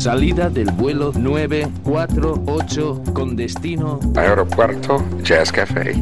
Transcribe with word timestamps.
Salida 0.00 0.48
del 0.48 0.70
vuelo 0.72 1.12
948 1.14 3.02
con 3.12 3.36
destino 3.36 4.00
Aeropuerto 4.16 5.04
Jazz 5.22 5.52
Café. 5.52 5.92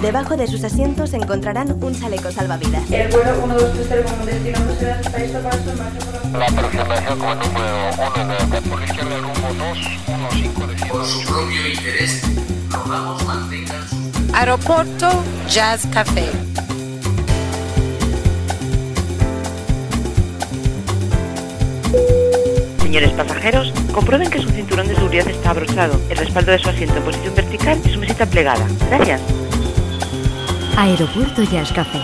Debajo 0.00 0.36
de 0.36 0.46
sus 0.46 0.62
asientos 0.62 1.12
encontrarán 1.14 1.82
un 1.82 1.98
chaleco 1.98 2.30
salvavidas. 2.30 2.88
El 2.92 3.10
vuelo 3.10 3.44
1230 3.44 4.16
con 4.16 4.26
destino 4.26 4.58
la... 6.32 6.46
Aproximación 6.46 7.18
como 7.18 7.34
número 7.34 7.90
1 8.14 8.26
de 8.52 8.62
por 8.62 8.78
la 8.78 8.86
izquierda 8.86 9.18
rumbo 9.18 9.48
215 9.64 10.66
de 10.66 10.90
Por 10.92 11.04
su 11.04 11.26
propio 11.26 11.68
interés, 11.74 12.22
rogamos 12.70 13.24
mantengan 13.24 13.88
su... 13.88 13.96
Aeropuerto 14.32 15.10
Jazz 15.48 15.88
Café. 15.92 16.28
Señores 22.78 23.10
pasajeros, 23.12 23.72
comprueben 23.92 24.30
que 24.30 24.40
su 24.40 24.48
cinturón 24.50 24.86
de 24.88 24.94
seguridad 24.94 25.28
está 25.28 25.50
abrochado, 25.50 26.00
el 26.10 26.16
respaldo 26.16 26.52
de 26.52 26.58
su 26.58 26.68
asiento 26.68 26.96
en 26.96 27.02
posición 27.02 27.34
vertical 27.34 27.80
y 27.84 27.90
su 27.90 27.98
mesita 27.98 28.26
plegada. 28.26 28.66
Gracias. 28.88 29.20
Aeropuerto 30.76 31.42
Jazz 31.42 31.72
Café. 31.72 32.00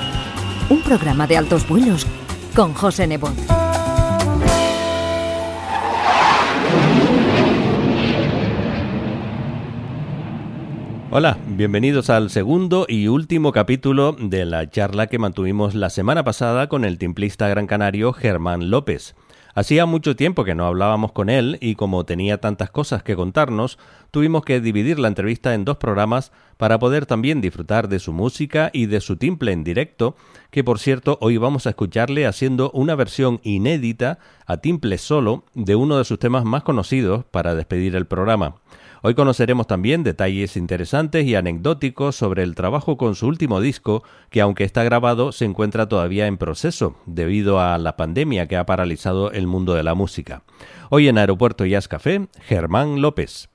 Un 0.68 0.82
programa 0.82 1.26
de 1.26 1.36
altos 1.36 1.68
vuelos 1.68 2.06
con 2.54 2.74
José 2.74 3.06
Nebot. 3.06 3.34
Hola, 11.12 11.38
bienvenidos 11.44 12.08
al 12.08 12.30
segundo 12.30 12.86
y 12.88 13.08
último 13.08 13.50
capítulo 13.50 14.14
de 14.16 14.44
la 14.44 14.70
charla 14.70 15.08
que 15.08 15.19
mantuvimos 15.19 15.75
la 15.75 15.91
semana 15.91 16.22
pasada 16.22 16.69
con 16.69 16.84
el 16.84 16.98
timplista 16.98 17.48
gran 17.48 17.66
canario 17.66 18.12
Germán 18.12 18.70
López. 18.70 19.16
Hacía 19.55 19.84
mucho 19.84 20.15
tiempo 20.15 20.45
que 20.45 20.55
no 20.55 20.67
hablábamos 20.67 21.12
con 21.12 21.29
él 21.29 21.59
y 21.61 21.75
como 21.75 22.05
tenía 22.05 22.39
tantas 22.39 22.70
cosas 22.70 23.03
que 23.03 23.17
contarnos, 23.17 23.79
tuvimos 24.11 24.45
que 24.45 24.61
dividir 24.61 24.98
la 24.98 25.09
entrevista 25.09 25.55
en 25.55 25.65
dos 25.65 25.77
programas 25.77 26.31
para 26.56 26.79
poder 26.79 27.06
también 27.06 27.41
disfrutar 27.41 27.89
de 27.89 27.98
su 27.98 28.12
música 28.12 28.71
y 28.73 28.87
de 28.87 29.01
su 29.01 29.17
timple 29.17 29.53
en 29.53 29.65
directo, 29.65 30.15
que 30.51 30.62
por 30.62 30.78
cierto 30.78 31.19
hoy 31.21 31.37
vamos 31.37 31.67
a 31.67 31.71
escucharle 31.71 32.27
haciendo 32.27 32.71
una 32.73 32.95
versión 32.95 33.41
inédita 33.43 34.19
a 34.47 34.59
timple 34.59 34.98
solo 34.98 35.45
de 35.55 35.75
uno 35.75 35.98
de 35.98 36.05
sus 36.05 36.19
temas 36.19 36.45
más 36.45 36.62
conocidos 36.62 37.25
para 37.25 37.55
despedir 37.55 37.97
el 37.97 38.06
programa. 38.06 38.56
Hoy 39.03 39.15
conoceremos 39.15 39.67
también 39.67 40.03
detalles 40.03 40.59
interesantes 40.59 41.25
y 41.25 41.34
anecdóticos 41.34 42.17
sobre 42.17 42.43
el 42.43 42.55
trabajo 42.55 42.98
con 42.98 43.15
su 43.15 43.27
último 43.29 43.61
disco, 43.61 44.03
que 44.29 44.43
aunque 44.43 44.65
está 44.65 44.84
grabado, 44.84 45.33
se 45.33 45.47
encuentra 45.47 45.89
todavía 45.89 46.27
en 46.27 46.37
proceso, 46.37 46.97
debido 47.06 47.61
a 47.61 47.78
la 47.78 47.97
pandemia 47.97 48.47
que 48.47 48.59
ha 48.59 48.67
paralizado 48.67 49.33
el 49.33 49.47
mundo 49.47 49.73
de 49.73 49.84
la 49.84 49.95
música. 49.95 50.43
Hoy 50.91 51.09
en 51.09 51.17
Aeropuerto 51.17 51.65
Jazz 51.65 51.89
Café, 51.89 52.28
Germán 52.43 53.01
López. 53.01 53.48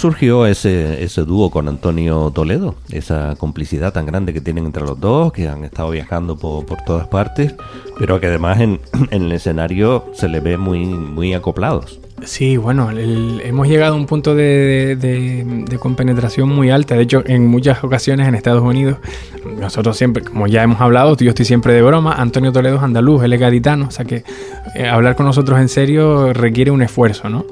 Surgió 0.00 0.46
ese, 0.46 1.02
ese 1.04 1.22
dúo 1.24 1.50
con 1.50 1.68
Antonio 1.68 2.30
Toledo? 2.34 2.74
Esa 2.90 3.36
complicidad 3.36 3.92
tan 3.92 4.06
grande 4.06 4.32
que 4.32 4.40
tienen 4.40 4.66
entre 4.66 4.82
los 4.84 4.98
dos, 4.98 5.32
que 5.32 5.48
han 5.48 5.64
estado 5.64 5.90
viajando 5.90 6.36
por, 6.36 6.66
por 6.66 6.82
todas 6.82 7.06
partes, 7.08 7.54
pero 7.98 8.18
que 8.20 8.26
además 8.26 8.60
en, 8.60 8.80
en 9.10 9.22
el 9.24 9.32
escenario 9.32 10.06
se 10.14 10.28
le 10.28 10.40
ve 10.40 10.56
muy, 10.56 10.84
muy 10.86 11.34
acoplados. 11.34 12.00
Sí, 12.22 12.58
bueno, 12.58 12.90
hemos 12.90 13.66
llegado 13.66 13.94
a 13.94 13.96
un 13.96 14.04
punto 14.04 14.34
de, 14.34 14.94
de- 14.96 15.64
de 15.66 15.78
compenetración 15.78 16.50
muy 16.50 16.68
alta. 16.68 16.94
De 16.94 17.02
hecho, 17.04 17.22
en 17.26 17.46
muchas 17.46 17.82
ocasiones 17.82 18.28
en 18.28 18.34
Estados 18.34 18.62
Unidos, 18.62 18.98
nosotros 19.60 19.96
siempre, 19.96 20.24
como 20.24 20.46
ya 20.46 20.62
hemos 20.62 20.80
hablado, 20.80 21.16
yo 21.16 21.28
estoy 21.28 21.44
siempre 21.44 21.72
de 21.72 21.82
broma. 21.82 22.14
Antonio 22.14 22.52
Toledo 22.52 22.76
es 22.76 22.82
andaluz, 22.82 23.22
él 23.22 23.32
es 23.32 23.40
gaditano, 23.40 23.86
o 23.88 23.90
sea 23.90 24.04
que 24.04 24.24
eh, 24.74 24.88
hablar 24.88 25.16
con 25.16 25.26
nosotros 25.26 25.60
en 25.60 25.68
serio 25.68 26.32
requiere 26.32 26.70
un 26.70 26.82
esfuerzo, 26.82 27.28
¿no? 27.28 27.44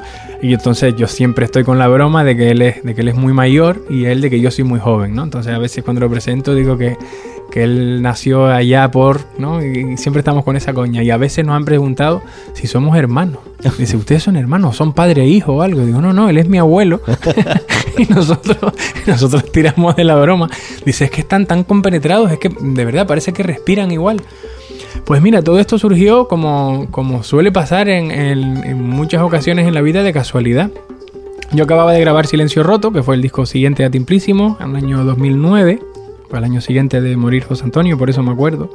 Y 0.42 0.54
entonces 0.54 0.94
yo 0.96 1.06
siempre 1.06 1.44
estoy 1.44 1.64
con 1.64 1.78
la 1.78 1.88
broma 1.88 2.24
de 2.24 2.36
que 2.36 2.50
él 2.50 2.62
es, 2.62 2.82
de 2.82 2.94
que 2.94 3.00
él 3.02 3.08
es 3.08 3.16
muy 3.16 3.32
mayor 3.32 3.84
y 3.90 4.06
él 4.06 4.20
de 4.20 4.30
que 4.30 4.40
yo 4.40 4.50
soy 4.50 4.64
muy 4.64 4.80
joven, 4.80 5.14
¿no? 5.14 5.24
Entonces 5.24 5.52
a 5.52 5.58
veces 5.58 5.84
cuando 5.84 6.00
lo 6.00 6.10
presento 6.10 6.54
digo 6.54 6.76
que, 6.78 6.96
que 7.50 7.62
él 7.64 8.02
nació 8.02 8.46
allá 8.46 8.90
por, 8.90 9.20
¿no? 9.38 9.64
Y 9.64 9.96
siempre 9.96 10.20
estamos 10.20 10.44
con 10.44 10.56
esa 10.56 10.74
coña. 10.74 11.02
Y 11.02 11.10
a 11.10 11.16
veces 11.16 11.44
nos 11.46 11.56
han 11.56 11.64
preguntado 11.64 12.22
si 12.52 12.66
somos 12.66 12.96
hermanos. 12.96 13.38
Dice, 13.78 13.96
¿ustedes 13.96 14.22
son 14.22 14.36
hermanos? 14.36 14.76
¿Son 14.76 14.92
padre 14.92 15.22
e 15.22 15.26
hijo 15.28 15.54
o 15.54 15.62
algo? 15.62 15.84
Digo, 15.84 16.00
no, 16.00 16.12
no, 16.12 16.28
él 16.28 16.38
es 16.38 16.48
mi 16.48 16.58
abuelo. 16.58 17.00
y 17.98 18.04
nosotros, 18.12 18.72
nosotros 19.06 19.50
tiramos 19.50 19.96
de 19.96 20.04
la 20.04 20.16
broma. 20.16 20.48
Dice, 20.84 21.06
es 21.06 21.10
que 21.10 21.22
están 21.22 21.46
tan 21.46 21.64
compenetrados, 21.64 22.30
es 22.30 22.38
que 22.38 22.50
de 22.60 22.84
verdad 22.84 23.06
parece 23.06 23.32
que 23.32 23.42
respiran 23.42 23.90
igual. 23.90 24.20
Pues 25.04 25.22
mira, 25.22 25.42
todo 25.42 25.58
esto 25.58 25.78
surgió 25.78 26.28
como, 26.28 26.86
como 26.90 27.22
suele 27.22 27.50
pasar 27.50 27.88
en, 27.88 28.10
en- 28.10 28.62
en 28.64 28.82
muchas 28.88 29.22
ocasiones 29.22 29.66
en 29.66 29.72
la 29.74 29.80
vida 29.80 30.02
de 30.02 30.12
casualidad. 30.12 30.70
Yo 31.52 31.64
acababa 31.64 31.92
de 31.94 32.00
grabar 32.00 32.26
Silencio 32.26 32.62
Roto, 32.62 32.92
que 32.92 33.02
fue 33.02 33.14
el 33.14 33.22
disco 33.22 33.46
siguiente 33.46 33.82
a 33.86 33.90
Timplísimo, 33.90 34.58
en 34.60 34.70
el 34.70 34.76
año 34.84 35.04
2009, 35.04 35.80
el 36.36 36.44
año 36.44 36.60
siguiente 36.60 37.00
de 37.00 37.16
morir 37.16 37.44
José 37.44 37.64
Antonio, 37.64 37.96
por 37.96 38.10
eso 38.10 38.22
me 38.22 38.32
acuerdo. 38.32 38.70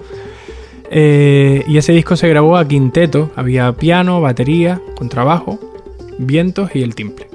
Eh, 0.89 1.63
y 1.67 1.77
ese 1.77 1.93
disco 1.93 2.15
se 2.15 2.27
grabó 2.27 2.57
a 2.57 2.67
quinteto, 2.67 3.31
había 3.35 3.71
piano, 3.73 4.21
batería, 4.21 4.81
contrabajo, 4.95 5.59
vientos 6.17 6.75
y 6.75 6.83
el 6.83 6.95
timple. 6.95 7.27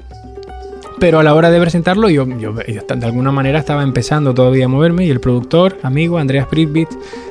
Pero 0.99 1.19
a 1.19 1.23
la 1.23 1.33
hora 1.33 1.49
de 1.49 1.61
presentarlo, 1.61 2.09
yo, 2.09 2.25
de 2.25 3.05
alguna 3.05 3.31
manera 3.31 3.59
estaba 3.59 3.83
empezando 3.83 4.33
todavía 4.33 4.65
a 4.65 4.67
moverme 4.67 5.05
y 5.05 5.09
el 5.09 5.21
productor, 5.21 5.77
amigo 5.81 6.17
Andreas 6.17 6.47
Pritbit, 6.47 6.89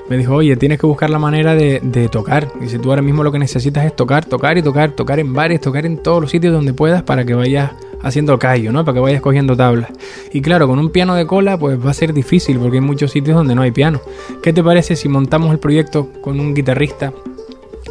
me 0.08 0.17
dijo, 0.17 0.34
oye, 0.34 0.56
tienes 0.56 0.79
que 0.79 0.87
buscar 0.87 1.11
la 1.11 1.19
manera 1.19 1.55
de, 1.55 1.81
de 1.82 2.08
tocar. 2.08 2.49
Dice, 2.61 2.79
tú 2.79 2.88
ahora 2.88 3.02
mismo 3.02 3.23
lo 3.23 3.31
que 3.31 3.38
necesitas 3.38 3.84
es 3.84 3.94
tocar, 3.94 4.25
tocar 4.25 4.56
y 4.56 4.62
tocar, 4.62 4.93
tocar 4.93 5.20
en 5.20 5.34
bares, 5.34 5.61
tocar 5.61 5.84
en 5.84 5.99
todos 5.99 6.23
los 6.23 6.31
sitios 6.31 6.55
donde 6.55 6.73
puedas 6.73 7.02
para 7.02 7.26
que 7.26 7.34
vayas 7.34 7.73
haciendo 8.03 8.39
callo, 8.39 8.73
¿no? 8.73 8.85
Para 8.85 8.95
que 8.95 9.00
vayas 9.00 9.21
cogiendo 9.21 9.56
tablas. 9.56 9.91
Y 10.33 10.41
claro, 10.41 10.67
con 10.67 10.79
un 10.79 10.91
piano 10.91 11.15
de 11.15 11.27
cola, 11.27 11.59
pues 11.59 11.85
va 11.85 11.91
a 11.91 11.95
ser 11.95 12.12
difícil 12.12 12.59
porque 12.59 12.79
hay 12.79 12.83
muchos 12.83 13.11
sitios 13.11 13.37
donde 13.37 13.55
no 13.55 13.62
hay 13.62 13.71
piano. 13.71 14.00
¿Qué 14.43 14.53
te 14.53 14.62
parece 14.62 14.97
si 14.97 15.09
montamos 15.09 15.53
el 15.53 15.59
proyecto 15.59 16.09
con 16.23 16.41
un 16.41 16.55
guitarrista 16.55 17.12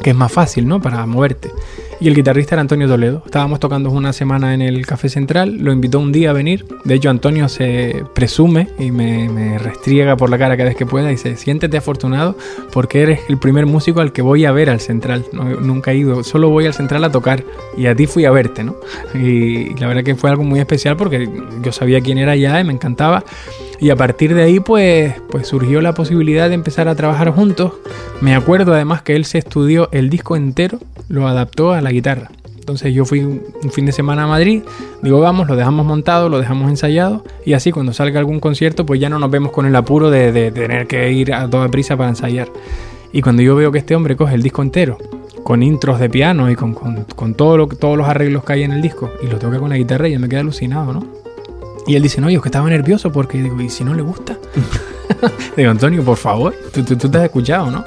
que 0.03 0.11
es 0.11 0.15
más 0.15 0.31
fácil, 0.31 0.67
¿no? 0.67 0.81
Para 0.81 1.05
moverte. 1.05 1.49
Y 1.99 2.07
el 2.07 2.15
guitarrista 2.15 2.53
era 2.55 2.61
Antonio 2.61 2.87
Toledo. 2.87 3.23
Estábamos 3.25 3.59
tocando 3.59 3.89
una 3.89 4.13
semana 4.13 4.53
en 4.53 4.61
el 4.61 4.85
Café 4.85 5.09
Central, 5.09 5.57
lo 5.57 5.73
invitó 5.73 5.99
un 5.99 6.11
día 6.11 6.29
a 6.29 6.33
venir. 6.33 6.65
De 6.83 6.93
hecho, 6.93 7.09
Antonio 7.09 7.49
se 7.49 8.03
presume 8.13 8.67
y 8.77 8.91
me, 8.91 9.29
me 9.29 9.57
restriega 9.57 10.15
por 10.15 10.29
la 10.29 10.37
cara 10.37 10.57
cada 10.57 10.69
vez 10.69 10.77
que 10.77 10.85
pueda 10.85 11.07
y 11.07 11.15
dice, 11.15 11.35
siéntete 11.37 11.75
afortunado 11.77 12.37
porque 12.71 13.01
eres 13.01 13.21
el 13.29 13.39
primer 13.39 13.65
músico 13.65 13.99
al 14.01 14.13
que 14.13 14.21
voy 14.21 14.45
a 14.45 14.51
ver 14.51 14.69
al 14.69 14.79
Central. 14.79 15.25
No, 15.31 15.45
nunca 15.45 15.91
he 15.91 15.97
ido, 15.97 16.23
solo 16.23 16.49
voy 16.49 16.67
al 16.67 16.73
Central 16.73 17.03
a 17.03 17.11
tocar 17.11 17.43
y 17.75 17.87
a 17.87 17.95
ti 17.95 18.05
fui 18.05 18.25
a 18.25 18.31
verte, 18.31 18.63
¿no? 18.63 18.75
Y, 19.15 19.73
la 19.79 19.87
verdad 19.87 20.03
que 20.03 20.15
fue 20.15 20.29
algo 20.29 20.43
muy 20.43 20.59
especial 20.59 20.97
porque 20.97 21.27
yo 21.63 21.71
sabía 21.71 22.01
quién 22.01 22.19
era 22.19 22.35
ya 22.35 22.59
y 22.59 22.63
me 22.63 22.73
encantaba. 22.73 23.23
Y 23.79 23.91
a 23.91 23.95
partir 23.95 24.33
de 24.33 24.43
ahí, 24.43 24.59
pues, 24.59 25.13
pues 25.29 25.47
surgió 25.47 25.81
la 25.81 25.93
posibilidad 25.93 26.49
de 26.49 26.55
empezar 26.55 26.87
a 26.87 26.95
trabajar 26.95 27.29
juntos. 27.31 27.73
Me 28.21 28.33
acuerdo 28.33 28.73
además 28.73 29.03
que 29.03 29.15
él 29.15 29.25
se 29.25 29.37
estudió 29.37 29.89
el 29.91 30.09
disco 30.09 30.35
entero, 30.35 30.79
lo 31.09 31.27
adaptó 31.27 31.73
a 31.73 31.81
la 31.81 31.91
guitarra. 31.91 32.31
Entonces 32.57 32.93
yo 32.93 33.05
fui 33.05 33.21
un 33.21 33.71
fin 33.71 33.85
de 33.85 33.93
semana 33.93 34.23
a 34.23 34.27
Madrid, 34.27 34.61
digo 35.01 35.21
vamos, 35.21 35.47
lo 35.47 35.55
dejamos 35.55 35.85
montado, 35.85 36.27
lo 36.27 36.37
dejamos 36.37 36.69
ensayado 36.69 37.23
y 37.45 37.53
así 37.53 37.71
cuando 37.71 37.93
salga 37.93 38.19
algún 38.19 38.41
concierto 38.41 38.85
pues 38.85 38.99
ya 38.99 39.07
no 39.09 39.19
nos 39.19 39.31
vemos 39.31 39.53
con 39.53 39.65
el 39.65 39.73
apuro 39.73 40.09
de, 40.09 40.51
tener 40.51 40.85
que 40.85 41.09
ir 41.13 41.33
a 41.33 41.49
toda 41.49 41.69
prisa 41.69 41.95
para 41.95 42.09
ensayar. 42.09 42.49
Y 43.13 43.21
cuando 43.21 43.41
yo 43.41 43.55
veo 43.55 43.71
que 43.71 43.77
este 43.77 43.95
hombre 43.95 44.17
coge 44.17 44.35
el 44.35 44.43
disco 44.43 44.63
entero, 44.63 44.97
con 45.45 45.63
intros 45.63 45.97
de 45.97 46.09
piano 46.09 46.51
y 46.51 46.55
con, 46.55 46.73
con- 46.73 47.05
con 47.15 47.35
todo 47.35 47.55
lo, 47.55 47.67
todos 47.67 47.97
los 47.97 48.05
arreglos 48.09 48.43
que 48.43 48.51
hay 48.51 48.63
en 48.63 48.73
el 48.73 48.81
disco 48.81 49.11
y 49.23 49.27
lo 49.27 49.39
toca 49.39 49.59
con 49.59 49.69
la 49.69 49.77
guitarra, 49.77 50.09
yo 50.09 50.19
me 50.19 50.27
quedé 50.27 50.41
alucinado, 50.41 50.91
¿no? 50.91 51.05
Y 51.87 51.95
él 51.95 52.03
dice, 52.03 52.19
no, 52.21 52.29
yo 52.29 52.41
que 52.41 52.49
estaba 52.49 52.69
nervioso 52.69 53.11
porque 53.11 53.41
digo, 53.41 53.59
¿y 53.61 53.69
si 53.69 53.83
no 53.83 53.93
le 53.93 54.01
gusta? 54.01 54.37
digo, 55.57 55.71
Antonio, 55.71 56.03
por 56.03 56.17
favor, 56.17 56.53
tú, 56.73 56.83
te 56.83 57.17
has 57.17 57.23
escuchado, 57.23 57.71
¿no? 57.71 57.83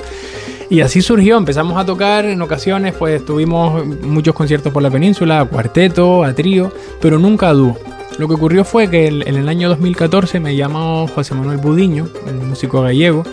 Y 0.70 0.80
así 0.80 1.02
surgió, 1.02 1.36
empezamos 1.36 1.76
a 1.78 1.84
tocar 1.84 2.24
en 2.24 2.40
ocasiones, 2.42 2.94
pues 2.94 3.24
tuvimos 3.24 3.84
muchos 4.02 4.34
conciertos 4.34 4.72
por 4.72 4.82
la 4.82 4.90
península, 4.90 5.40
a 5.40 5.44
cuarteto, 5.44 6.22
a 6.24 6.32
trío, 6.32 6.72
pero 7.00 7.18
nunca 7.18 7.48
a 7.48 7.52
dúo. 7.52 7.76
Lo 8.18 8.28
que 8.28 8.34
ocurrió 8.34 8.64
fue 8.64 8.88
que 8.88 9.08
el- 9.08 9.26
en 9.26 9.34
el 9.36 9.48
año 9.48 9.68
2014 9.68 10.40
me 10.40 10.54
llamó 10.56 11.06
José 11.08 11.34
Manuel 11.34 11.58
Budiño, 11.58 12.08
un 12.26 12.48
músico 12.48 12.82
gallego, 12.82 13.24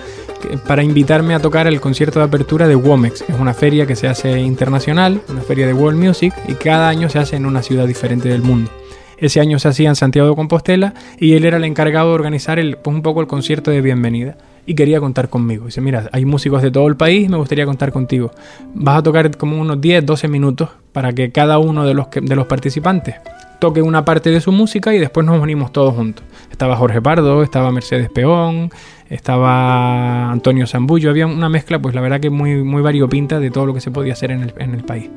para 0.68 0.84
invitarme 0.84 1.34
a 1.36 1.40
tocar 1.40 1.68
el 1.68 1.80
concierto 1.80 2.19
de 2.19 2.25
apertura 2.25 2.68
de 2.68 2.75
Womex, 2.75 3.24
que 3.24 3.31
es 3.34 3.40
una 3.40 3.54
feria 3.54 3.86
que 3.86 3.96
se 3.96 4.08
hace 4.08 4.40
internacional, 4.40 5.22
una 5.30 5.42
feria 5.42 5.68
de 5.68 5.74
World 5.74 6.04
Music, 6.04 6.34
y 6.48 6.54
cada 6.54 6.90
año 6.90 7.10
se 7.10 7.19
hace 7.19 7.36
en 7.36 7.46
una 7.46 7.62
ciudad 7.62 7.86
diferente 7.88 8.30
del 8.30 8.42
mundo. 8.42 8.72
Ese 9.18 9.40
año 9.40 9.58
se 9.58 9.68
hacía 9.68 9.90
en 9.90 9.96
Santiago 9.96 10.30
de 10.30 10.36
Compostela 10.36 10.94
y 11.19 11.34
él 11.34 11.46
era 11.46 11.58
el 11.58 11.64
encargado 11.64 12.10
de 12.10 12.16
organizar 12.16 12.60
el, 12.60 12.78
pues 12.78 12.96
un 12.96 13.02
poco 13.02 13.22
el 13.22 13.28
concierto 13.28 13.72
de 13.72 13.81
bienvenida. 13.81 14.38
Y 14.68 14.75
quería 14.75 15.00
contar 15.00 15.30
conmigo. 15.30 15.66
Dice, 15.66 15.80
mira, 15.80 16.10
hay 16.12 16.25
músicos 16.25 16.62
de 16.62 16.72
todo 16.72 16.88
el 16.88 16.98
país, 16.98 17.30
me 17.30 17.38
gustaría 17.38 17.66
contar 17.66 17.94
contigo. 17.94 18.31
Vas 18.74 18.98
a 18.98 19.04
tocar 19.04 19.36
como 19.38 19.60
unos 19.60 19.80
10, 19.80 20.06
12 20.06 20.28
minutos 20.28 20.69
para 20.92 21.14
que 21.14 21.31
cada 21.31 21.58
uno 21.58 21.86
de 21.86 21.94
los, 21.94 22.08
participantes 22.48 23.16
toque 23.60 23.81
una 23.81 24.06
parte 24.06 24.30
de 24.30 24.40
su 24.40 24.52
música 24.52 24.94
y 24.94 25.00
después 25.00 25.26
nos 25.26 25.42
unimos 25.42 25.71
todos 25.71 25.95
juntos. 25.95 26.24
Estaba 26.52 26.76
Jorge 26.76 27.02
Pardo, 27.02 27.42
estaba 27.44 27.71
Mercedes 27.71 28.09
Peón, 28.09 28.69
estaba 29.09 30.30
Antonio 30.30 30.68
Zambullo, 30.68 31.09
había 31.09 31.26
una 31.26 31.50
mezcla, 31.50 31.80
pues 31.80 31.95
la 31.95 32.02
verdad 32.02 32.19
que 32.19 32.30
muy, 32.30 32.64
muy 32.64 32.83
variopinta 32.83 33.40
de 33.40 33.50
todo 33.50 33.66
lo 33.66 33.74
que 33.74 33.81
se 33.81 33.90
podía 33.90 34.14
hacer 34.14 34.31
en 34.31 34.74
el 34.76 34.83
país. 34.83 35.09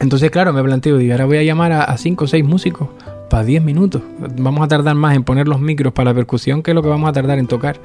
Entonces, 0.00 0.30
claro, 0.30 0.52
me 0.52 0.62
planteo, 0.62 0.98
digo, 0.98 1.12
ahora 1.12 1.24
voy 1.24 1.38
a 1.38 1.42
llamar 1.42 1.72
a 1.72 1.96
5 1.96 2.24
o 2.24 2.26
6 2.26 2.44
músicos 2.44 2.88
para 3.30 3.44
10 3.44 3.62
minutos. 3.64 4.02
Vamos 4.18 4.64
a 4.64 4.68
tardar 4.68 4.94
más 4.94 5.16
en 5.16 5.24
poner 5.24 5.48
los 5.48 5.60
micros 5.60 5.92
para 5.92 6.10
la 6.10 6.14
percusión 6.14 6.62
que 6.62 6.74
lo 6.74 6.82
que 6.82 6.88
vamos 6.88 7.08
a 7.08 7.12
tardar 7.12 7.38
en 7.38 7.46
tocar. 7.46 7.80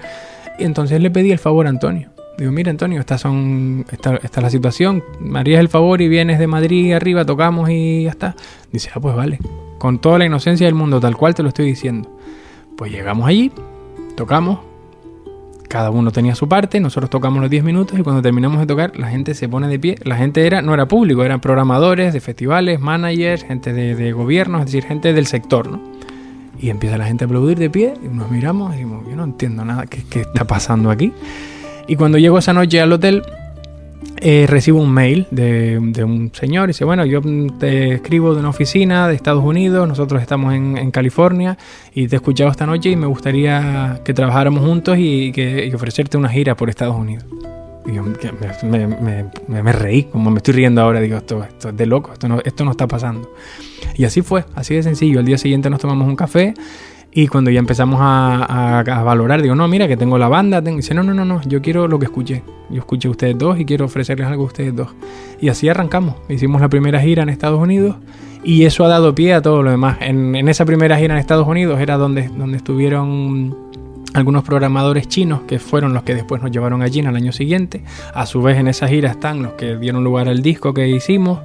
Y 0.59 0.63
entonces 0.63 1.01
le 1.01 1.09
pedí 1.09 1.31
el 1.31 1.39
favor 1.39 1.65
a 1.67 1.69
Antonio. 1.69 2.09
Digo, 2.37 2.51
mira 2.51 2.71
Antonio, 2.71 2.99
estas 2.99 3.21
son, 3.21 3.85
esta, 3.91 4.15
esta 4.15 4.39
es 4.39 4.43
la 4.43 4.49
situación. 4.49 5.03
Me 5.19 5.39
harías 5.39 5.59
el 5.59 5.69
favor 5.69 6.01
y 6.01 6.07
vienes 6.07 6.39
de 6.39 6.47
Madrid 6.47 6.93
arriba, 6.93 7.25
tocamos 7.25 7.69
y 7.69 8.03
ya 8.03 8.11
está. 8.11 8.35
Dice, 8.71 8.89
ah, 8.93 8.99
pues 8.99 9.15
vale. 9.15 9.39
Con 9.77 9.99
toda 9.99 10.19
la 10.19 10.25
inocencia 10.25 10.65
del 10.67 10.75
mundo, 10.75 10.99
tal 10.99 11.17
cual 11.17 11.35
te 11.35 11.43
lo 11.43 11.49
estoy 11.49 11.65
diciendo. 11.65 12.09
Pues 12.77 12.91
llegamos 12.91 13.27
allí, 13.27 13.51
tocamos, 14.15 14.59
cada 15.71 15.89
uno 15.89 16.11
tenía 16.11 16.35
su 16.35 16.49
parte, 16.49 16.81
nosotros 16.81 17.09
tocamos 17.09 17.39
los 17.39 17.49
10 17.49 17.63
minutos 17.63 17.97
y 17.97 18.03
cuando 18.03 18.21
terminamos 18.21 18.59
de 18.59 18.65
tocar 18.65 18.91
la 18.99 19.07
gente 19.07 19.33
se 19.33 19.47
pone 19.47 19.69
de 19.69 19.79
pie. 19.79 19.95
La 20.03 20.17
gente 20.17 20.45
era 20.45 20.61
no 20.61 20.73
era 20.73 20.85
público, 20.85 21.23
eran 21.23 21.39
programadores 21.39 22.11
de 22.11 22.19
festivales, 22.19 22.81
managers, 22.81 23.45
gente 23.45 23.71
de, 23.71 23.95
de 23.95 24.11
gobierno, 24.11 24.59
es 24.59 24.65
decir, 24.65 24.83
gente 24.83 25.13
del 25.13 25.27
sector, 25.27 25.71
¿no? 25.71 25.79
Y 26.59 26.71
empieza 26.71 26.97
la 26.97 27.05
gente 27.05 27.23
a 27.23 27.27
aplaudir 27.27 27.57
de 27.57 27.69
pie 27.69 27.93
y 28.03 28.09
nos 28.09 28.29
miramos 28.29 28.71
y 28.71 28.79
decimos, 28.79 29.05
yo 29.09 29.15
no 29.15 29.23
entiendo 29.23 29.63
nada, 29.63 29.85
¿qué, 29.85 30.03
qué 30.09 30.19
está 30.19 30.43
pasando 30.43 30.89
aquí? 30.89 31.13
Y 31.87 31.95
cuando 31.95 32.17
llego 32.17 32.37
esa 32.37 32.51
noche 32.51 32.81
al 32.81 32.91
hotel, 32.91 33.23
eh, 34.21 34.45
recibo 34.47 34.79
un 34.79 34.91
mail 34.93 35.27
de, 35.31 35.79
de 35.81 36.03
un 36.03 36.31
señor 36.33 36.69
y 36.69 36.73
dice, 36.73 36.85
bueno, 36.85 37.05
yo 37.05 37.21
te 37.59 37.93
escribo 37.95 38.33
de 38.33 38.39
una 38.39 38.49
oficina 38.49 39.07
de 39.07 39.15
Estados 39.15 39.43
Unidos, 39.43 39.87
nosotros 39.87 40.21
estamos 40.21 40.53
en, 40.53 40.77
en 40.77 40.91
California 40.91 41.57
y 41.93 42.07
te 42.07 42.15
he 42.15 42.17
escuchado 42.17 42.49
esta 42.51 42.65
noche 42.65 42.89
y 42.91 42.95
me 42.95 43.07
gustaría 43.07 43.99
que 44.05 44.13
trabajáramos 44.13 44.63
juntos 44.63 44.97
y, 44.99 45.31
que, 45.31 45.65
y 45.65 45.73
ofrecerte 45.73 46.17
una 46.17 46.29
gira 46.29 46.55
por 46.55 46.69
Estados 46.69 46.95
Unidos. 46.95 47.25
Y 47.83 47.93
yo 47.93 48.03
me, 48.03 48.87
me- 48.87 49.25
me- 49.47 49.63
me 49.63 49.71
reí, 49.71 50.03
como 50.03 50.29
me 50.29 50.37
estoy 50.37 50.53
riendo 50.53 50.81
ahora, 50.81 50.99
digo, 51.01 51.17
esto, 51.17 51.43
esto 51.43 51.69
es 51.69 51.77
de 51.77 51.85
loco, 51.87 52.13
esto 52.13 52.27
no, 52.27 52.39
esto 52.45 52.63
no 52.63 52.71
está 52.71 52.85
pasando. 52.87 53.33
Y 53.95 54.03
así 54.05 54.21
fue, 54.21 54.45
así 54.53 54.75
de 54.75 54.83
sencillo. 54.83 55.17
Al 55.19 55.25
día 55.25 55.39
siguiente 55.39 55.67
nos 55.69 55.79
tomamos 55.79 56.07
un 56.07 56.15
café 56.15 56.53
y 57.13 57.27
cuando 57.27 57.51
ya 57.51 57.59
empezamos 57.59 57.99
a, 58.01 58.83
valorar, 59.03 59.41
digo, 59.41 59.53
no, 59.53 59.67
mira 59.67 59.87
que 59.87 59.97
tengo 59.97 60.17
la 60.17 60.29
banda, 60.29 60.61
tengo... 60.61 60.77
dice, 60.77 60.93
no, 60.93 61.03
no, 61.03 61.13
no, 61.13 61.25
no, 61.25 61.41
yo 61.41 61.61
quiero 61.61 61.87
lo 61.87 61.99
que 61.99 62.05
escuché. 62.05 62.43
Yo 62.69 62.79
escuché 62.79 63.09
a 63.09 63.11
ustedes 63.11 63.37
dos 63.37 63.59
y 63.59 63.65
quiero 63.65 63.85
ofrecerles 63.85 64.27
algo 64.27 64.43
a 64.43 64.47
ustedes 64.47 64.73
dos. 64.73 64.89
Y 65.41 65.49
así 65.49 65.67
arrancamos. 65.67 66.15
Hicimos 66.29 66.61
la 66.61 66.69
primera 66.69 67.01
gira 67.01 67.23
en 67.23 67.29
Estados 67.29 67.59
Unidos 67.59 67.97
y 68.43 68.63
eso 68.63 68.85
ha 68.85 68.87
dado 68.87 69.13
pie 69.13 69.33
a 69.33 69.41
todo 69.41 69.61
lo 69.61 69.71
demás. 69.71 69.97
En, 69.99 70.35
en 70.35 70.47
esa 70.47 70.63
primera 70.63 70.97
gira 70.97 71.13
en 71.13 71.19
Estados 71.19 71.47
Unidos 71.47 71.81
era 71.81 71.97
donde, 71.97 72.29
donde 72.29 72.55
estuvieron 72.55 73.70
algunos 74.13 74.43
programadores 74.43 75.07
chinos 75.07 75.41
que 75.47 75.59
fueron 75.59 75.93
los 75.93 76.03
que 76.03 76.13
después 76.13 76.41
nos 76.41 76.51
llevaron 76.51 76.81
allí 76.81 76.99
en 76.99 77.07
el 77.07 77.15
año 77.15 77.31
siguiente. 77.31 77.83
A 78.13 78.25
su 78.25 78.41
vez 78.41 78.57
en 78.57 78.67
esa 78.67 78.87
gira 78.87 79.09
están 79.09 79.41
los 79.41 79.53
que 79.53 79.77
dieron 79.77 80.03
lugar 80.03 80.27
al 80.27 80.41
disco 80.41 80.73
que 80.73 80.87
hicimos 80.87 81.39